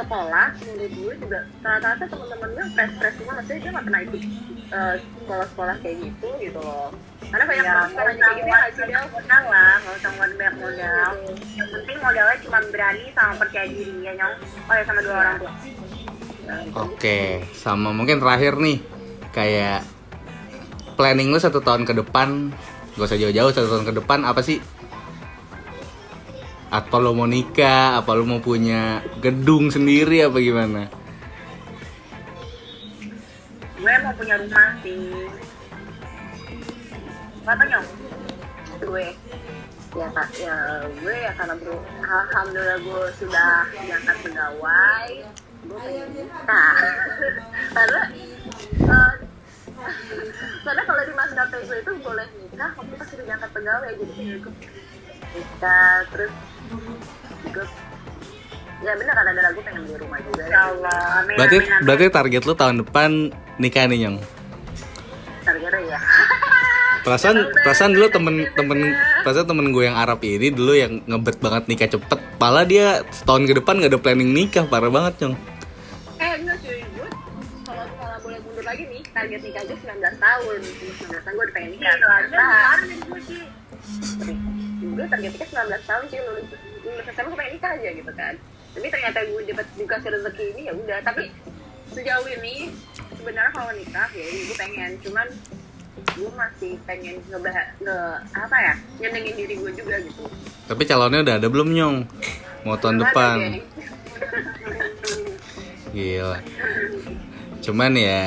sekolah 0.00 0.46
menurut 0.64 0.92
gue 0.92 1.14
juga 1.20 1.38
rata-rata 1.60 2.04
teman-teman 2.08 2.48
gue 2.56 2.66
fresh-fresh 2.72 3.14
semua 3.20 3.32
maksudnya 3.38 3.60
dia 3.60 3.70
nggak 3.70 3.86
pernah 3.86 4.00
ikut 4.02 4.22
eh, 4.70 4.94
sekolah-sekolah 5.00 5.74
kayak 5.84 5.96
gitu 6.00 6.28
gitu 6.40 6.60
loh 6.60 6.90
karena 7.30 7.44
banyak 7.46 7.62
Ya, 7.62 7.74
orang 7.78 7.90
kayak 7.94 8.34
gitu 8.34 8.48
ya 8.50 8.56
nggak 8.58 8.72
sih 8.74 8.82
Del? 8.90 9.04
modal 9.06 9.42
lah, 9.46 9.74
nggak 9.78 9.94
usah 10.02 10.10
modal 10.18 10.34
banyak 10.34 10.56
modal. 10.58 11.10
Yang 11.54 11.68
penting 11.70 11.96
modalnya 12.02 12.36
cuma 12.42 12.58
berani 12.74 13.04
sama 13.14 13.34
percaya 13.38 13.66
diri 13.70 13.94
ya 14.02 14.12
nyong. 14.18 14.34
Oh 14.66 14.74
ya 14.74 14.82
sama 14.82 15.00
dua 15.06 15.14
orang 15.14 15.36
tua. 15.38 15.52
Oke, 16.82 17.20
sama 17.54 17.88
mungkin 17.94 18.18
terakhir 18.18 18.58
nih 18.58 18.82
kayak 19.30 19.86
planning 20.98 21.30
lu 21.30 21.38
satu 21.38 21.62
tahun 21.62 21.86
ke 21.86 21.94
depan, 22.02 22.50
gak 22.98 23.06
usah 23.06 23.20
jauh-jauh 23.20 23.52
satu 23.54 23.68
tahun 23.78 23.86
ke 23.86 23.94
depan 24.02 24.26
apa 24.26 24.42
sih? 24.42 24.58
Atau 26.70 27.02
lo 27.02 27.10
mau 27.10 27.26
nikah, 27.26 27.98
apa 27.98 28.14
lo 28.14 28.22
mau 28.22 28.38
punya 28.38 29.02
gedung 29.18 29.74
sendiri? 29.74 30.22
Apa 30.22 30.38
gimana? 30.38 30.86
Gue 33.74 33.94
mau 34.06 34.14
punya 34.14 34.38
rumah 34.38 34.78
sih. 34.86 35.26
Apa 37.42 37.62
nyong? 37.66 37.88
gue. 38.86 39.06
Ya 39.98 40.06
kak. 40.14 40.28
Ya 40.38 40.56
gue 40.86 41.16
ya 41.18 41.32
karena 41.34 41.54
bro 41.58 41.76
alhamdulillah 42.06 42.78
gue 42.86 43.04
sudah 43.18 43.66
diangkat 43.74 44.16
pegawai. 44.22 45.10
Gue 45.66 45.78
pengen 45.82 46.08
nikah. 46.14 46.74
Karena 47.76 48.00
eh, 48.14 49.12
karena 50.60 50.82
kalau 50.84 51.02
di 51.08 51.14
maskapai 51.16 51.60
gue 51.64 51.78
itu 51.80 51.92
boleh 52.04 52.26
nikah 52.36 52.70
waktu 52.76 52.94
pas 53.00 53.06
sudah 53.08 53.24
diangkat 53.24 53.50
pegawai 53.56 53.90
jadi 53.96 54.14
nikah 55.32 55.94
terus 56.08 56.32
ikut 57.42 57.68
ya 58.80 58.92
bener 58.94 59.12
kan 59.12 59.26
ada 59.26 59.40
lagu 59.42 59.60
pengen 59.60 59.82
beli 59.84 59.96
rumah 59.98 60.18
juga 60.20 60.42
Ya 60.42 60.60
Allah, 60.66 61.00
amin. 61.20 61.36
Berarti 61.36 61.56
amin, 61.58 61.68
amin. 61.70 61.84
berarti 61.84 62.04
target 62.08 62.42
lu 62.42 62.54
tahun 62.54 62.76
depan 62.80 63.10
nikah 63.56 63.84
nih 63.86 63.98
nyong. 64.00 64.18
targetnya 65.40 65.80
ya 65.88 66.00
Perasaan 67.00 67.32
perasaan 67.56 67.92
dulu 67.92 68.06
temen-temen 68.08 68.78
perasaan 69.20 69.46
temen 69.46 69.66
gue 69.70 69.84
yang 69.84 69.96
Arab 69.96 70.20
ini 70.20 70.48
dulu 70.50 70.72
yang 70.74 71.00
ngebet 71.02 71.40
banget 71.40 71.64
nikah 71.66 71.88
cepet. 71.88 72.20
Pala 72.36 72.60
dia 72.62 73.00
setahun 73.10 73.44
ke 73.44 73.54
depan 73.54 73.80
gak 73.80 73.88
ada 73.88 73.96
planning 73.96 74.30
nikah 74.30 74.64
parah 74.64 74.88
banget 74.88 75.16
nyong. 75.18 75.36
eh 76.18 76.32
enggak 76.36 76.60
cuy 76.60 76.76
gue 76.76 77.08
kalau 77.64 77.86
boleh 78.20 78.38
mundur 78.42 78.60
lagi 78.62 78.84
nih 78.84 79.00
target 79.08 79.40
nikah 79.40 79.62
aja 79.62 79.72
19 79.72 79.96
tahun 80.18 80.58
19 80.60 81.08
tahun 81.16 81.32
gue 81.32 81.40
udah 81.40 81.54
pengen 81.54 81.70
nikah 81.72 81.88
Iya, 81.88 82.04
ada 82.20 82.44
ternyata 85.08 85.44
kemarin 85.44 85.48
dari 85.48 85.48
gue 85.48 85.48
sih. 85.48 85.48
gue 85.48 85.48
target 85.48 85.48
nikah 85.48 85.48
19 85.48 85.88
tahun 85.88 86.04
sih 86.10 86.18
lulus 86.20 86.46
lulus 86.84 87.06
SMA 87.14 87.28
gue 87.28 87.38
pengen 87.38 87.52
nikah 87.56 87.70
aja 87.76 87.88
gitu 87.92 88.12
kan 88.12 88.34
tapi 88.70 88.86
ternyata 88.86 89.18
gue 89.26 89.42
dapat 89.50 89.66
dikasih 89.74 90.10
rezeki 90.14 90.44
ini 90.54 90.62
ya 90.68 90.72
udah 90.76 90.98
tapi 91.02 91.24
sejauh 91.90 92.28
ini 92.28 92.54
sebenarnya 93.18 93.52
kalau 93.52 93.72
nikah 93.74 94.08
ya 94.14 94.24
gue 94.26 94.56
pengen 94.56 94.90
cuman 95.02 95.26
gue 96.00 96.30
masih 96.32 96.72
pengen 96.86 97.16
ngebah 97.28 97.56
nge 97.82 97.98
apa 98.32 98.56
ya 98.56 98.74
nyenengin 99.02 99.34
diri 99.36 99.54
gue 99.58 99.72
juga 99.74 99.96
gitu 100.00 100.24
Tapi 100.70 100.82
calonnya 100.86 101.26
udah 101.26 101.34
ada 101.42 101.48
belum 101.50 101.68
nyong? 101.74 101.96
Mau 102.62 102.78
tahun 102.78 103.02
depan. 103.02 103.36
geng. 103.42 103.58
Gila. 105.90 106.38
Cuman 107.58 107.92
ya 107.98 108.22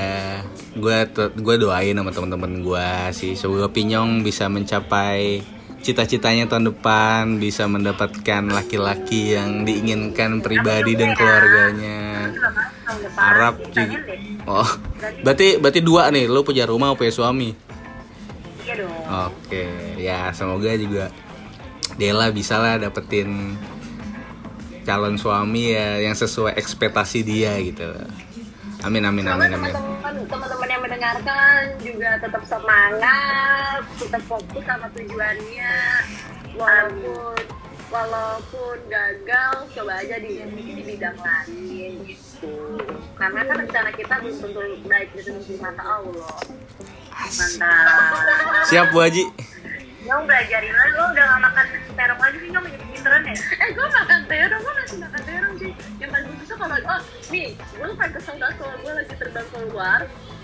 gue 0.75 0.97
gue 1.39 1.55
doain 1.55 1.95
sama 1.95 2.11
teman-teman 2.11 2.59
gue 2.59 2.87
sih 3.15 3.31
semoga 3.37 3.71
Pinyong 3.71 4.25
bisa 4.25 4.49
mencapai 4.51 5.39
cita-citanya 5.83 6.47
tahun 6.47 6.71
depan 6.71 7.37
bisa 7.43 7.67
mendapatkan 7.67 8.47
laki-laki 8.47 9.35
yang 9.35 9.67
diinginkan 9.67 10.39
pribadi 10.39 10.95
dan 10.95 11.11
keluarganya. 11.13 12.31
Arab 13.19 13.59
juga. 13.75 13.99
Oh, 14.47 14.69
berarti 15.21 15.59
berarti 15.59 15.83
dua 15.83 16.07
nih, 16.09 16.31
lu 16.31 16.41
punya 16.47 16.63
rumah 16.63 16.95
punya 16.95 17.11
suami. 17.11 17.51
Iya 18.63 18.73
dong. 18.79 19.27
Oke, 19.27 19.67
ya 19.99 20.31
semoga 20.31 20.71
juga 20.79 21.11
Dela 21.99 22.31
bisa 22.31 22.57
lah 22.57 22.79
dapetin 22.79 23.59
calon 24.87 25.19
suami 25.19 25.75
ya 25.75 25.99
yang 25.99 26.15
sesuai 26.15 26.55
ekspektasi 26.55 27.27
dia 27.27 27.59
gitu. 27.59 27.91
Amin 28.83 28.99
amin 29.07 29.23
amin 29.23 29.47
amin. 29.55 29.71
teman-teman 29.71 30.27
teman-teman 30.27 30.67
yang 30.67 30.81
mendengarkan 30.83 31.61
juga 31.79 32.19
tetap 32.19 32.43
semangat, 32.43 33.79
tetap 33.95 34.21
fokus 34.27 34.63
sama 34.67 34.91
tujuannya. 34.91 35.75
Walaupun 36.59 37.39
walaupun 37.87 38.77
gagal, 38.91 39.71
coba 39.71 40.03
aja 40.03 40.19
di, 40.19 40.43
di 40.51 40.83
bidang 40.83 41.15
lain 41.15 41.91
gitu. 42.03 42.55
Karena 43.15 43.39
kan 43.47 43.55
rencana 43.63 43.89
kita 43.95 44.13
belum 44.19 44.35
tentu 44.51 44.61
baik 44.83 45.09
di 45.15 45.55
mata 45.63 45.83
Allah. 45.87 46.35
Mantap. 47.13 48.11
Siap 48.67 48.85
Bu 48.91 48.99
Haji. 48.99 49.52
Nyong 50.03 50.23
belajarin 50.27 50.73
lah, 50.75 50.87
lo 50.99 51.03
udah 51.15 51.25
gak 51.31 51.41
makan 51.47 51.65
terong 51.95 52.19
lagi 52.19 52.37
sih 52.43 52.49
nyong 52.51 52.65
jadi 52.67 52.85
pinteran 52.91 53.21
ya? 53.23 53.35
Eh, 53.63 53.69
gue 53.71 53.87
makan 53.87 54.19
terong, 54.27 54.61
gue 54.61 54.73
masih 54.83 54.97
makan 54.99 55.21
terong 55.23 55.55
sih. 55.55 55.71
Yang 55.95 56.09
paling 56.11 56.27
susah 56.43 56.55
kalau, 56.59 56.75
oh, 56.75 57.01
nih, 57.31 57.47
gue 57.55 57.85
lupa 57.87 58.05
kesel 58.11 58.35
banget 58.35 58.55
kalau 58.59 58.75
gue 58.83 58.93
lagi 58.99 59.15
terbang 59.15 59.47
keluar, 59.55 59.99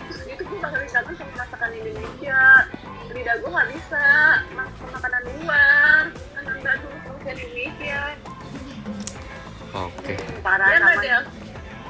terus 0.08 0.22
itu 0.32 0.42
gue 0.48 0.60
bakal 0.64 0.80
kangen 0.80 1.16
sama 1.20 1.32
masakan 1.36 1.70
Indonesia. 1.76 2.44
Lidah 3.12 3.36
gue 3.44 3.50
gak 3.52 3.70
bisa 3.76 4.06
makan 4.56 4.88
makanan 4.96 5.22
luar, 5.44 6.04
banget 6.40 6.80
sama 6.80 6.96
masakan 7.04 7.36
Indonesia. 7.36 8.00
Oke. 9.70 10.14
Parah 10.42 10.66
Iya 10.66 10.78
nggak, 10.82 10.96
sama 10.98 11.06
Del? 11.06 11.24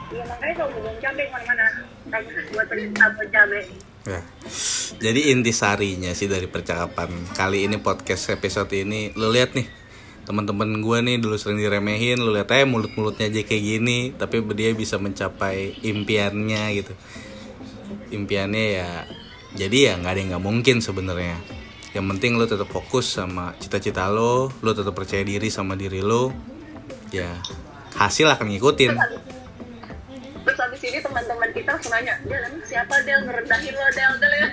Iya 0.10 0.24
makanya 0.26 0.54
kalau 0.58 0.72
belum 0.74 0.96
cabai 1.00 1.28
mana-mana 1.30 1.66
Kamu 2.10 2.30
buat 2.52 2.68
apa 2.98 3.24
cabai 3.30 3.64
Ya. 4.08 4.22
Jadi 4.98 5.30
intisarinya 5.30 6.10
sih 6.18 6.26
dari 6.26 6.50
percakapan 6.50 7.14
kali 7.38 7.70
ini 7.70 7.78
podcast 7.78 8.34
episode 8.34 8.74
ini, 8.74 9.14
lu 9.14 9.30
lihat 9.30 9.54
nih 9.54 9.70
teman-teman 10.26 10.82
gue 10.82 10.98
nih 11.06 11.18
dulu 11.22 11.38
sering 11.38 11.62
diremehin, 11.62 12.18
lu 12.18 12.34
lihat 12.34 12.50
aja 12.50 12.66
mulut-mulutnya 12.66 13.30
aja 13.30 13.46
kayak 13.46 13.64
gini, 13.66 14.14
tapi 14.18 14.42
dia 14.58 14.74
bisa 14.74 14.98
mencapai 14.98 15.78
impiannya 15.86 16.64
gitu. 16.82 16.94
Impiannya 18.10 18.66
ya, 18.82 18.90
jadi 19.54 19.78
ya 19.78 19.92
nggak 20.02 20.12
ada 20.14 20.20
yang 20.22 20.30
nggak 20.34 20.46
mungkin 20.46 20.78
sebenarnya. 20.82 21.38
Yang 21.94 22.06
penting 22.18 22.32
lu 22.38 22.46
tetap 22.50 22.70
fokus 22.70 23.10
sama 23.14 23.54
cita-cita 23.62 24.10
lo, 24.10 24.50
lu 24.62 24.72
tetap 24.74 24.94
percaya 24.98 25.22
diri 25.22 25.50
sama 25.54 25.78
diri 25.78 26.02
lo, 26.02 26.34
ya 27.14 27.30
hasil 27.98 28.30
akan 28.30 28.54
ngikutin. 28.54 28.94
Terus 30.60 30.76
habis 30.76 30.92
ini 30.92 31.00
teman-teman 31.00 31.56
kita 31.56 31.72
langsung 31.72 31.96
nanya, 31.96 32.20
Del, 32.28 32.44
emang 32.52 32.60
siapa 32.68 33.00
Del 33.08 33.24
ngerendahin 33.24 33.72
lo 33.80 33.88
Del? 33.96 34.14
Del 34.20 34.34
ya? 34.36 34.48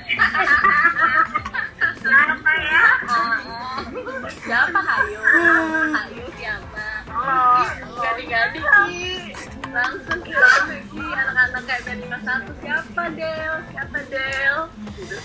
Kenapa 1.99 2.51
ya? 2.63 2.85
siapa 4.39 4.79
Hayu? 4.87 5.19
Hayu 5.99 6.27
siapa? 6.39 6.87
Oh, 7.11 7.67
Gadi-gadi 7.99 8.63
Ki. 8.63 9.35
Langsung 9.75 10.23
kita 10.23 10.79
Ki, 10.95 11.03
anak-anak 11.11 11.63
kayak 11.67 11.83
band 11.83 12.03
51 12.07 12.63
siapa 12.63 13.03
Del? 13.11 13.55
Siapa 13.75 13.99
Del? 14.07 14.57
Gitu. 15.03 15.17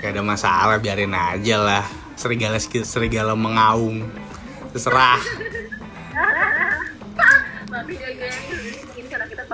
Gak 0.00 0.08
ada 0.08 0.22
masalah, 0.24 0.80
biarin 0.80 1.12
aja 1.12 1.56
lah. 1.60 1.84
Serigala 2.16 2.56
serigala 2.64 3.36
mengaung. 3.36 4.08
Terserah. 4.72 5.20
Tapi 7.70 7.92
ya 7.92 8.10
geng, 8.16 8.59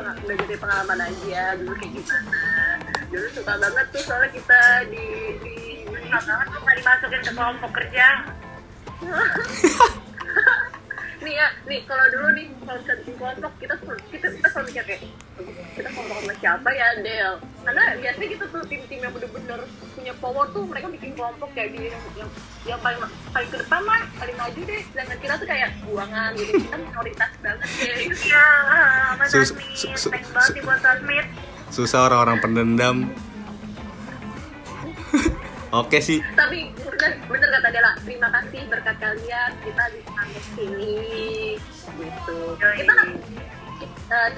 udah 0.05 0.37
jadi 0.45 0.55
pengalaman 0.61 0.99
aja 1.09 1.43
dulu 1.57 1.73
kayak 1.79 1.93
gimana. 1.97 2.41
Dulu 3.09 3.27
suka 3.33 3.53
banget 3.57 3.87
tuh 3.95 4.03
soalnya 4.05 4.29
kita 4.35 4.61
di 4.93 5.07
di 5.41 5.55
Susah 6.07 6.23
banget 6.23 6.49
tuh 6.55 6.63
dimasukin 6.71 7.21
ke 7.25 7.33
kelompok 7.35 7.71
kerja 7.75 8.07
nih 11.19 11.35
ya, 11.35 11.47
nih 11.65 11.81
kalau 11.85 12.05
dulu 12.09 12.29
nih 12.33 12.47
kalau 12.61 12.79
kita 12.79 12.95
bikin 12.99 13.15
kelompok 13.17 13.53
kita 13.57 13.75
kita 14.09 14.27
kita 14.31 14.49
selalu 14.49 14.67
mikir 14.69 14.85
kayak 14.85 15.01
kita 15.73 15.89
kelompok 15.89 16.17
sama 16.17 16.35
siapa 16.35 16.69
ya 16.71 16.87
Del? 16.99 17.33
Karena 17.61 17.83
biasanya 17.97 18.29
kita 18.31 18.45
tuh 18.47 18.63
tim-tim 18.65 18.99
yang 18.99 19.13
bener-bener 19.13 19.61
punya 19.93 20.13
power 20.15 20.47
tuh 20.51 20.63
mereka 20.65 20.87
bikin 20.89 21.11
kelompok 21.13 21.49
kayak 21.53 21.69
di 21.71 21.79
yang 21.87 22.05
yang, 22.15 22.31
yang 22.65 22.81
paling 22.81 22.99
paling 23.29 23.49
ke 23.49 23.59
depan 23.59 23.81
mah 23.83 24.01
paling 24.17 24.37
maju 24.37 24.61
deh. 24.63 24.81
Sedangkan 24.87 25.19
kita 25.19 25.35
tuh 25.37 25.47
kayak 25.47 25.71
buangan 25.83 26.31
gitu 26.35 26.53
kita 26.59 26.77
minoritas 26.77 27.31
banget 27.39 27.69
deh. 27.71 27.97
Iya, 28.27 28.47
Mas 29.15 29.29
Sus- 29.29 29.51
Asmi 29.51 29.65
su- 29.73 29.97
su- 29.97 30.11
Thanks 30.11 30.31
banget 30.31 30.47
su- 30.47 30.55
nih 30.55 30.63
buat 30.63 30.83
Asmit 30.83 31.27
Susah 31.69 32.01
orang-orang 32.05 32.39
pendendam. 32.39 32.97
Oke 35.77 36.01
sih. 36.01 36.25
Tapi 36.33 36.73
bener, 36.73 37.13
bener 37.29 37.49
kata 37.53 37.69
Dela, 37.69 37.93
terima 38.01 38.29
kasih 38.33 38.61
berkat 38.73 38.97
kalian 38.97 39.51
kita 39.61 39.85
bisa 39.93 40.11
sampai 40.17 40.43
sini 40.57 40.97
gitu. 42.01 42.39
Kita 42.57 42.93
nggak 42.97 43.09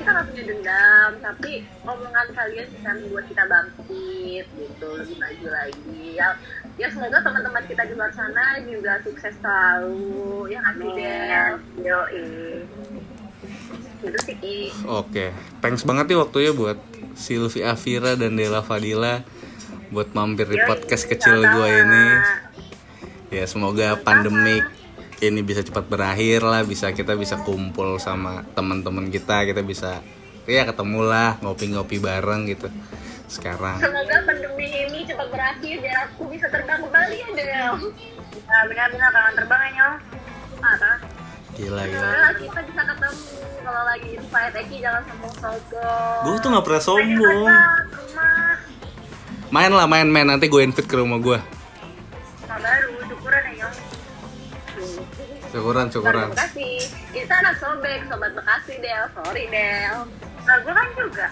kita 0.00 0.08
nggak 0.10 0.26
punya 0.32 0.42
dendam, 0.50 1.10
tapi 1.22 1.52
omongan 1.86 2.26
kalian 2.34 2.66
bisa 2.74 2.90
membuat 2.98 3.24
kita 3.30 3.44
bangkit 3.46 4.46
gitu, 4.50 4.88
lebih 4.98 5.16
maju 5.20 5.46
lagi. 5.54 6.04
Ya, 6.18 6.28
ya 6.74 6.88
semoga 6.90 7.22
teman-teman 7.22 7.62
kita 7.70 7.82
di 7.86 7.94
luar 7.94 8.10
sana 8.10 8.58
juga 8.66 8.98
sukses 9.06 9.34
selalu. 9.38 10.50
Ya 10.50 10.60
sih 10.74 10.90
Del? 10.96 11.54
Yo, 11.86 12.00
Gitu 13.98 14.18
sih. 14.22 14.70
Oke. 14.86 15.34
Thanks 15.58 15.82
banget 15.82 16.14
nih 16.14 16.18
waktunya 16.18 16.50
buat 16.54 16.78
Silvi 17.18 17.66
Afira 17.66 18.14
dan 18.14 18.38
Dela 18.38 18.62
Fadila 18.62 19.26
buat 19.88 20.12
mampir 20.12 20.48
di 20.48 20.58
podcast 20.68 21.08
kecil 21.08 21.40
gue 21.40 21.68
ini. 21.68 22.06
Ya 23.28 23.44
semoga 23.44 23.96
pandemik 24.00 24.64
ini 25.20 25.40
bisa 25.42 25.60
cepat 25.60 25.90
berakhir 25.90 26.44
lah, 26.44 26.62
bisa 26.64 26.92
kita 26.94 27.18
bisa 27.18 27.40
kumpul 27.42 27.98
sama 28.00 28.46
teman-teman 28.54 29.10
kita, 29.10 29.44
kita 29.44 29.60
bisa 29.60 30.00
ya 30.48 30.64
ketemu 30.64 31.04
lah 31.04 31.36
ngopi-ngopi 31.44 32.00
bareng 32.00 32.48
gitu. 32.48 32.72
Sekarang. 33.28 33.76
Semoga 33.76 34.24
pandemi 34.24 34.72
ini 34.72 35.04
cepat 35.04 35.28
berakhir 35.28 35.84
biar 35.84 36.08
aku 36.08 36.32
bisa 36.32 36.48
terbang 36.48 36.80
kembali 36.80 37.16
ya 37.20 37.28
Del. 37.36 37.74
Nah, 38.48 38.62
benar-benar 38.64 39.10
kangen 39.12 39.34
terbang 39.36 39.62
ya 39.76 39.88
Parah. 40.58 40.98
Gila 41.52 41.82
gila. 41.84 42.08
Nah, 42.08 42.32
kita 42.38 42.60
bisa 42.64 42.82
ketemu 42.88 43.20
kalau 43.60 43.82
lagi 43.84 44.08
invite 44.16 44.56
Eki 44.64 44.76
jangan 44.80 45.02
sombong-sombong. 45.04 46.20
Gue 46.24 46.34
tuh 46.40 46.48
nggak 46.48 46.64
pernah 46.64 46.82
sombong. 46.82 47.48
Rumah 47.52 48.52
Main 49.48 49.72
lah 49.72 49.88
main-main 49.88 50.28
nanti 50.28 50.44
gue 50.44 50.60
invite 50.60 50.84
ke 50.84 50.96
rumah 51.00 51.16
gue. 51.16 51.38
Syukuran 53.08 53.42
ya 53.56 53.68
Syukuran 55.48 55.86
syukuran. 55.88 56.28
Bekasi. 56.36 56.84
Kita 57.16 57.34
anak 57.40 57.56
sobek, 57.56 58.04
sobat 58.12 58.32
Bekasi 58.36 58.74
Del. 58.84 59.04
Sorry 59.16 59.44
Del. 59.48 59.96
Nah, 60.48 60.56
gue 60.64 60.72
kan 60.72 60.88
juga 60.96 61.26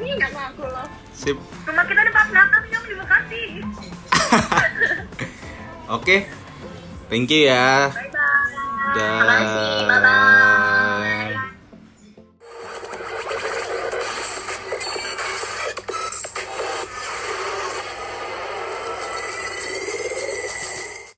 Ini 0.00 0.10
nggak 0.16 0.30
mau 0.32 0.44
aku 0.52 0.64
loh. 0.68 0.86
Sip. 1.16 1.36
Rumah 1.68 1.84
kita 1.84 2.00
Pak 2.12 2.26
Natal 2.32 2.62
Nyong 2.68 2.84
di 2.84 2.94
Bekasi 2.96 3.42
Oke. 5.96 6.16
Thank 7.08 7.32
you 7.32 7.48
ya. 7.48 7.88
Bye 7.88 8.12
bye. 8.12 9.24
Makasih. 9.24 9.84
Bye 9.88 10.00
bye. 10.04 11.47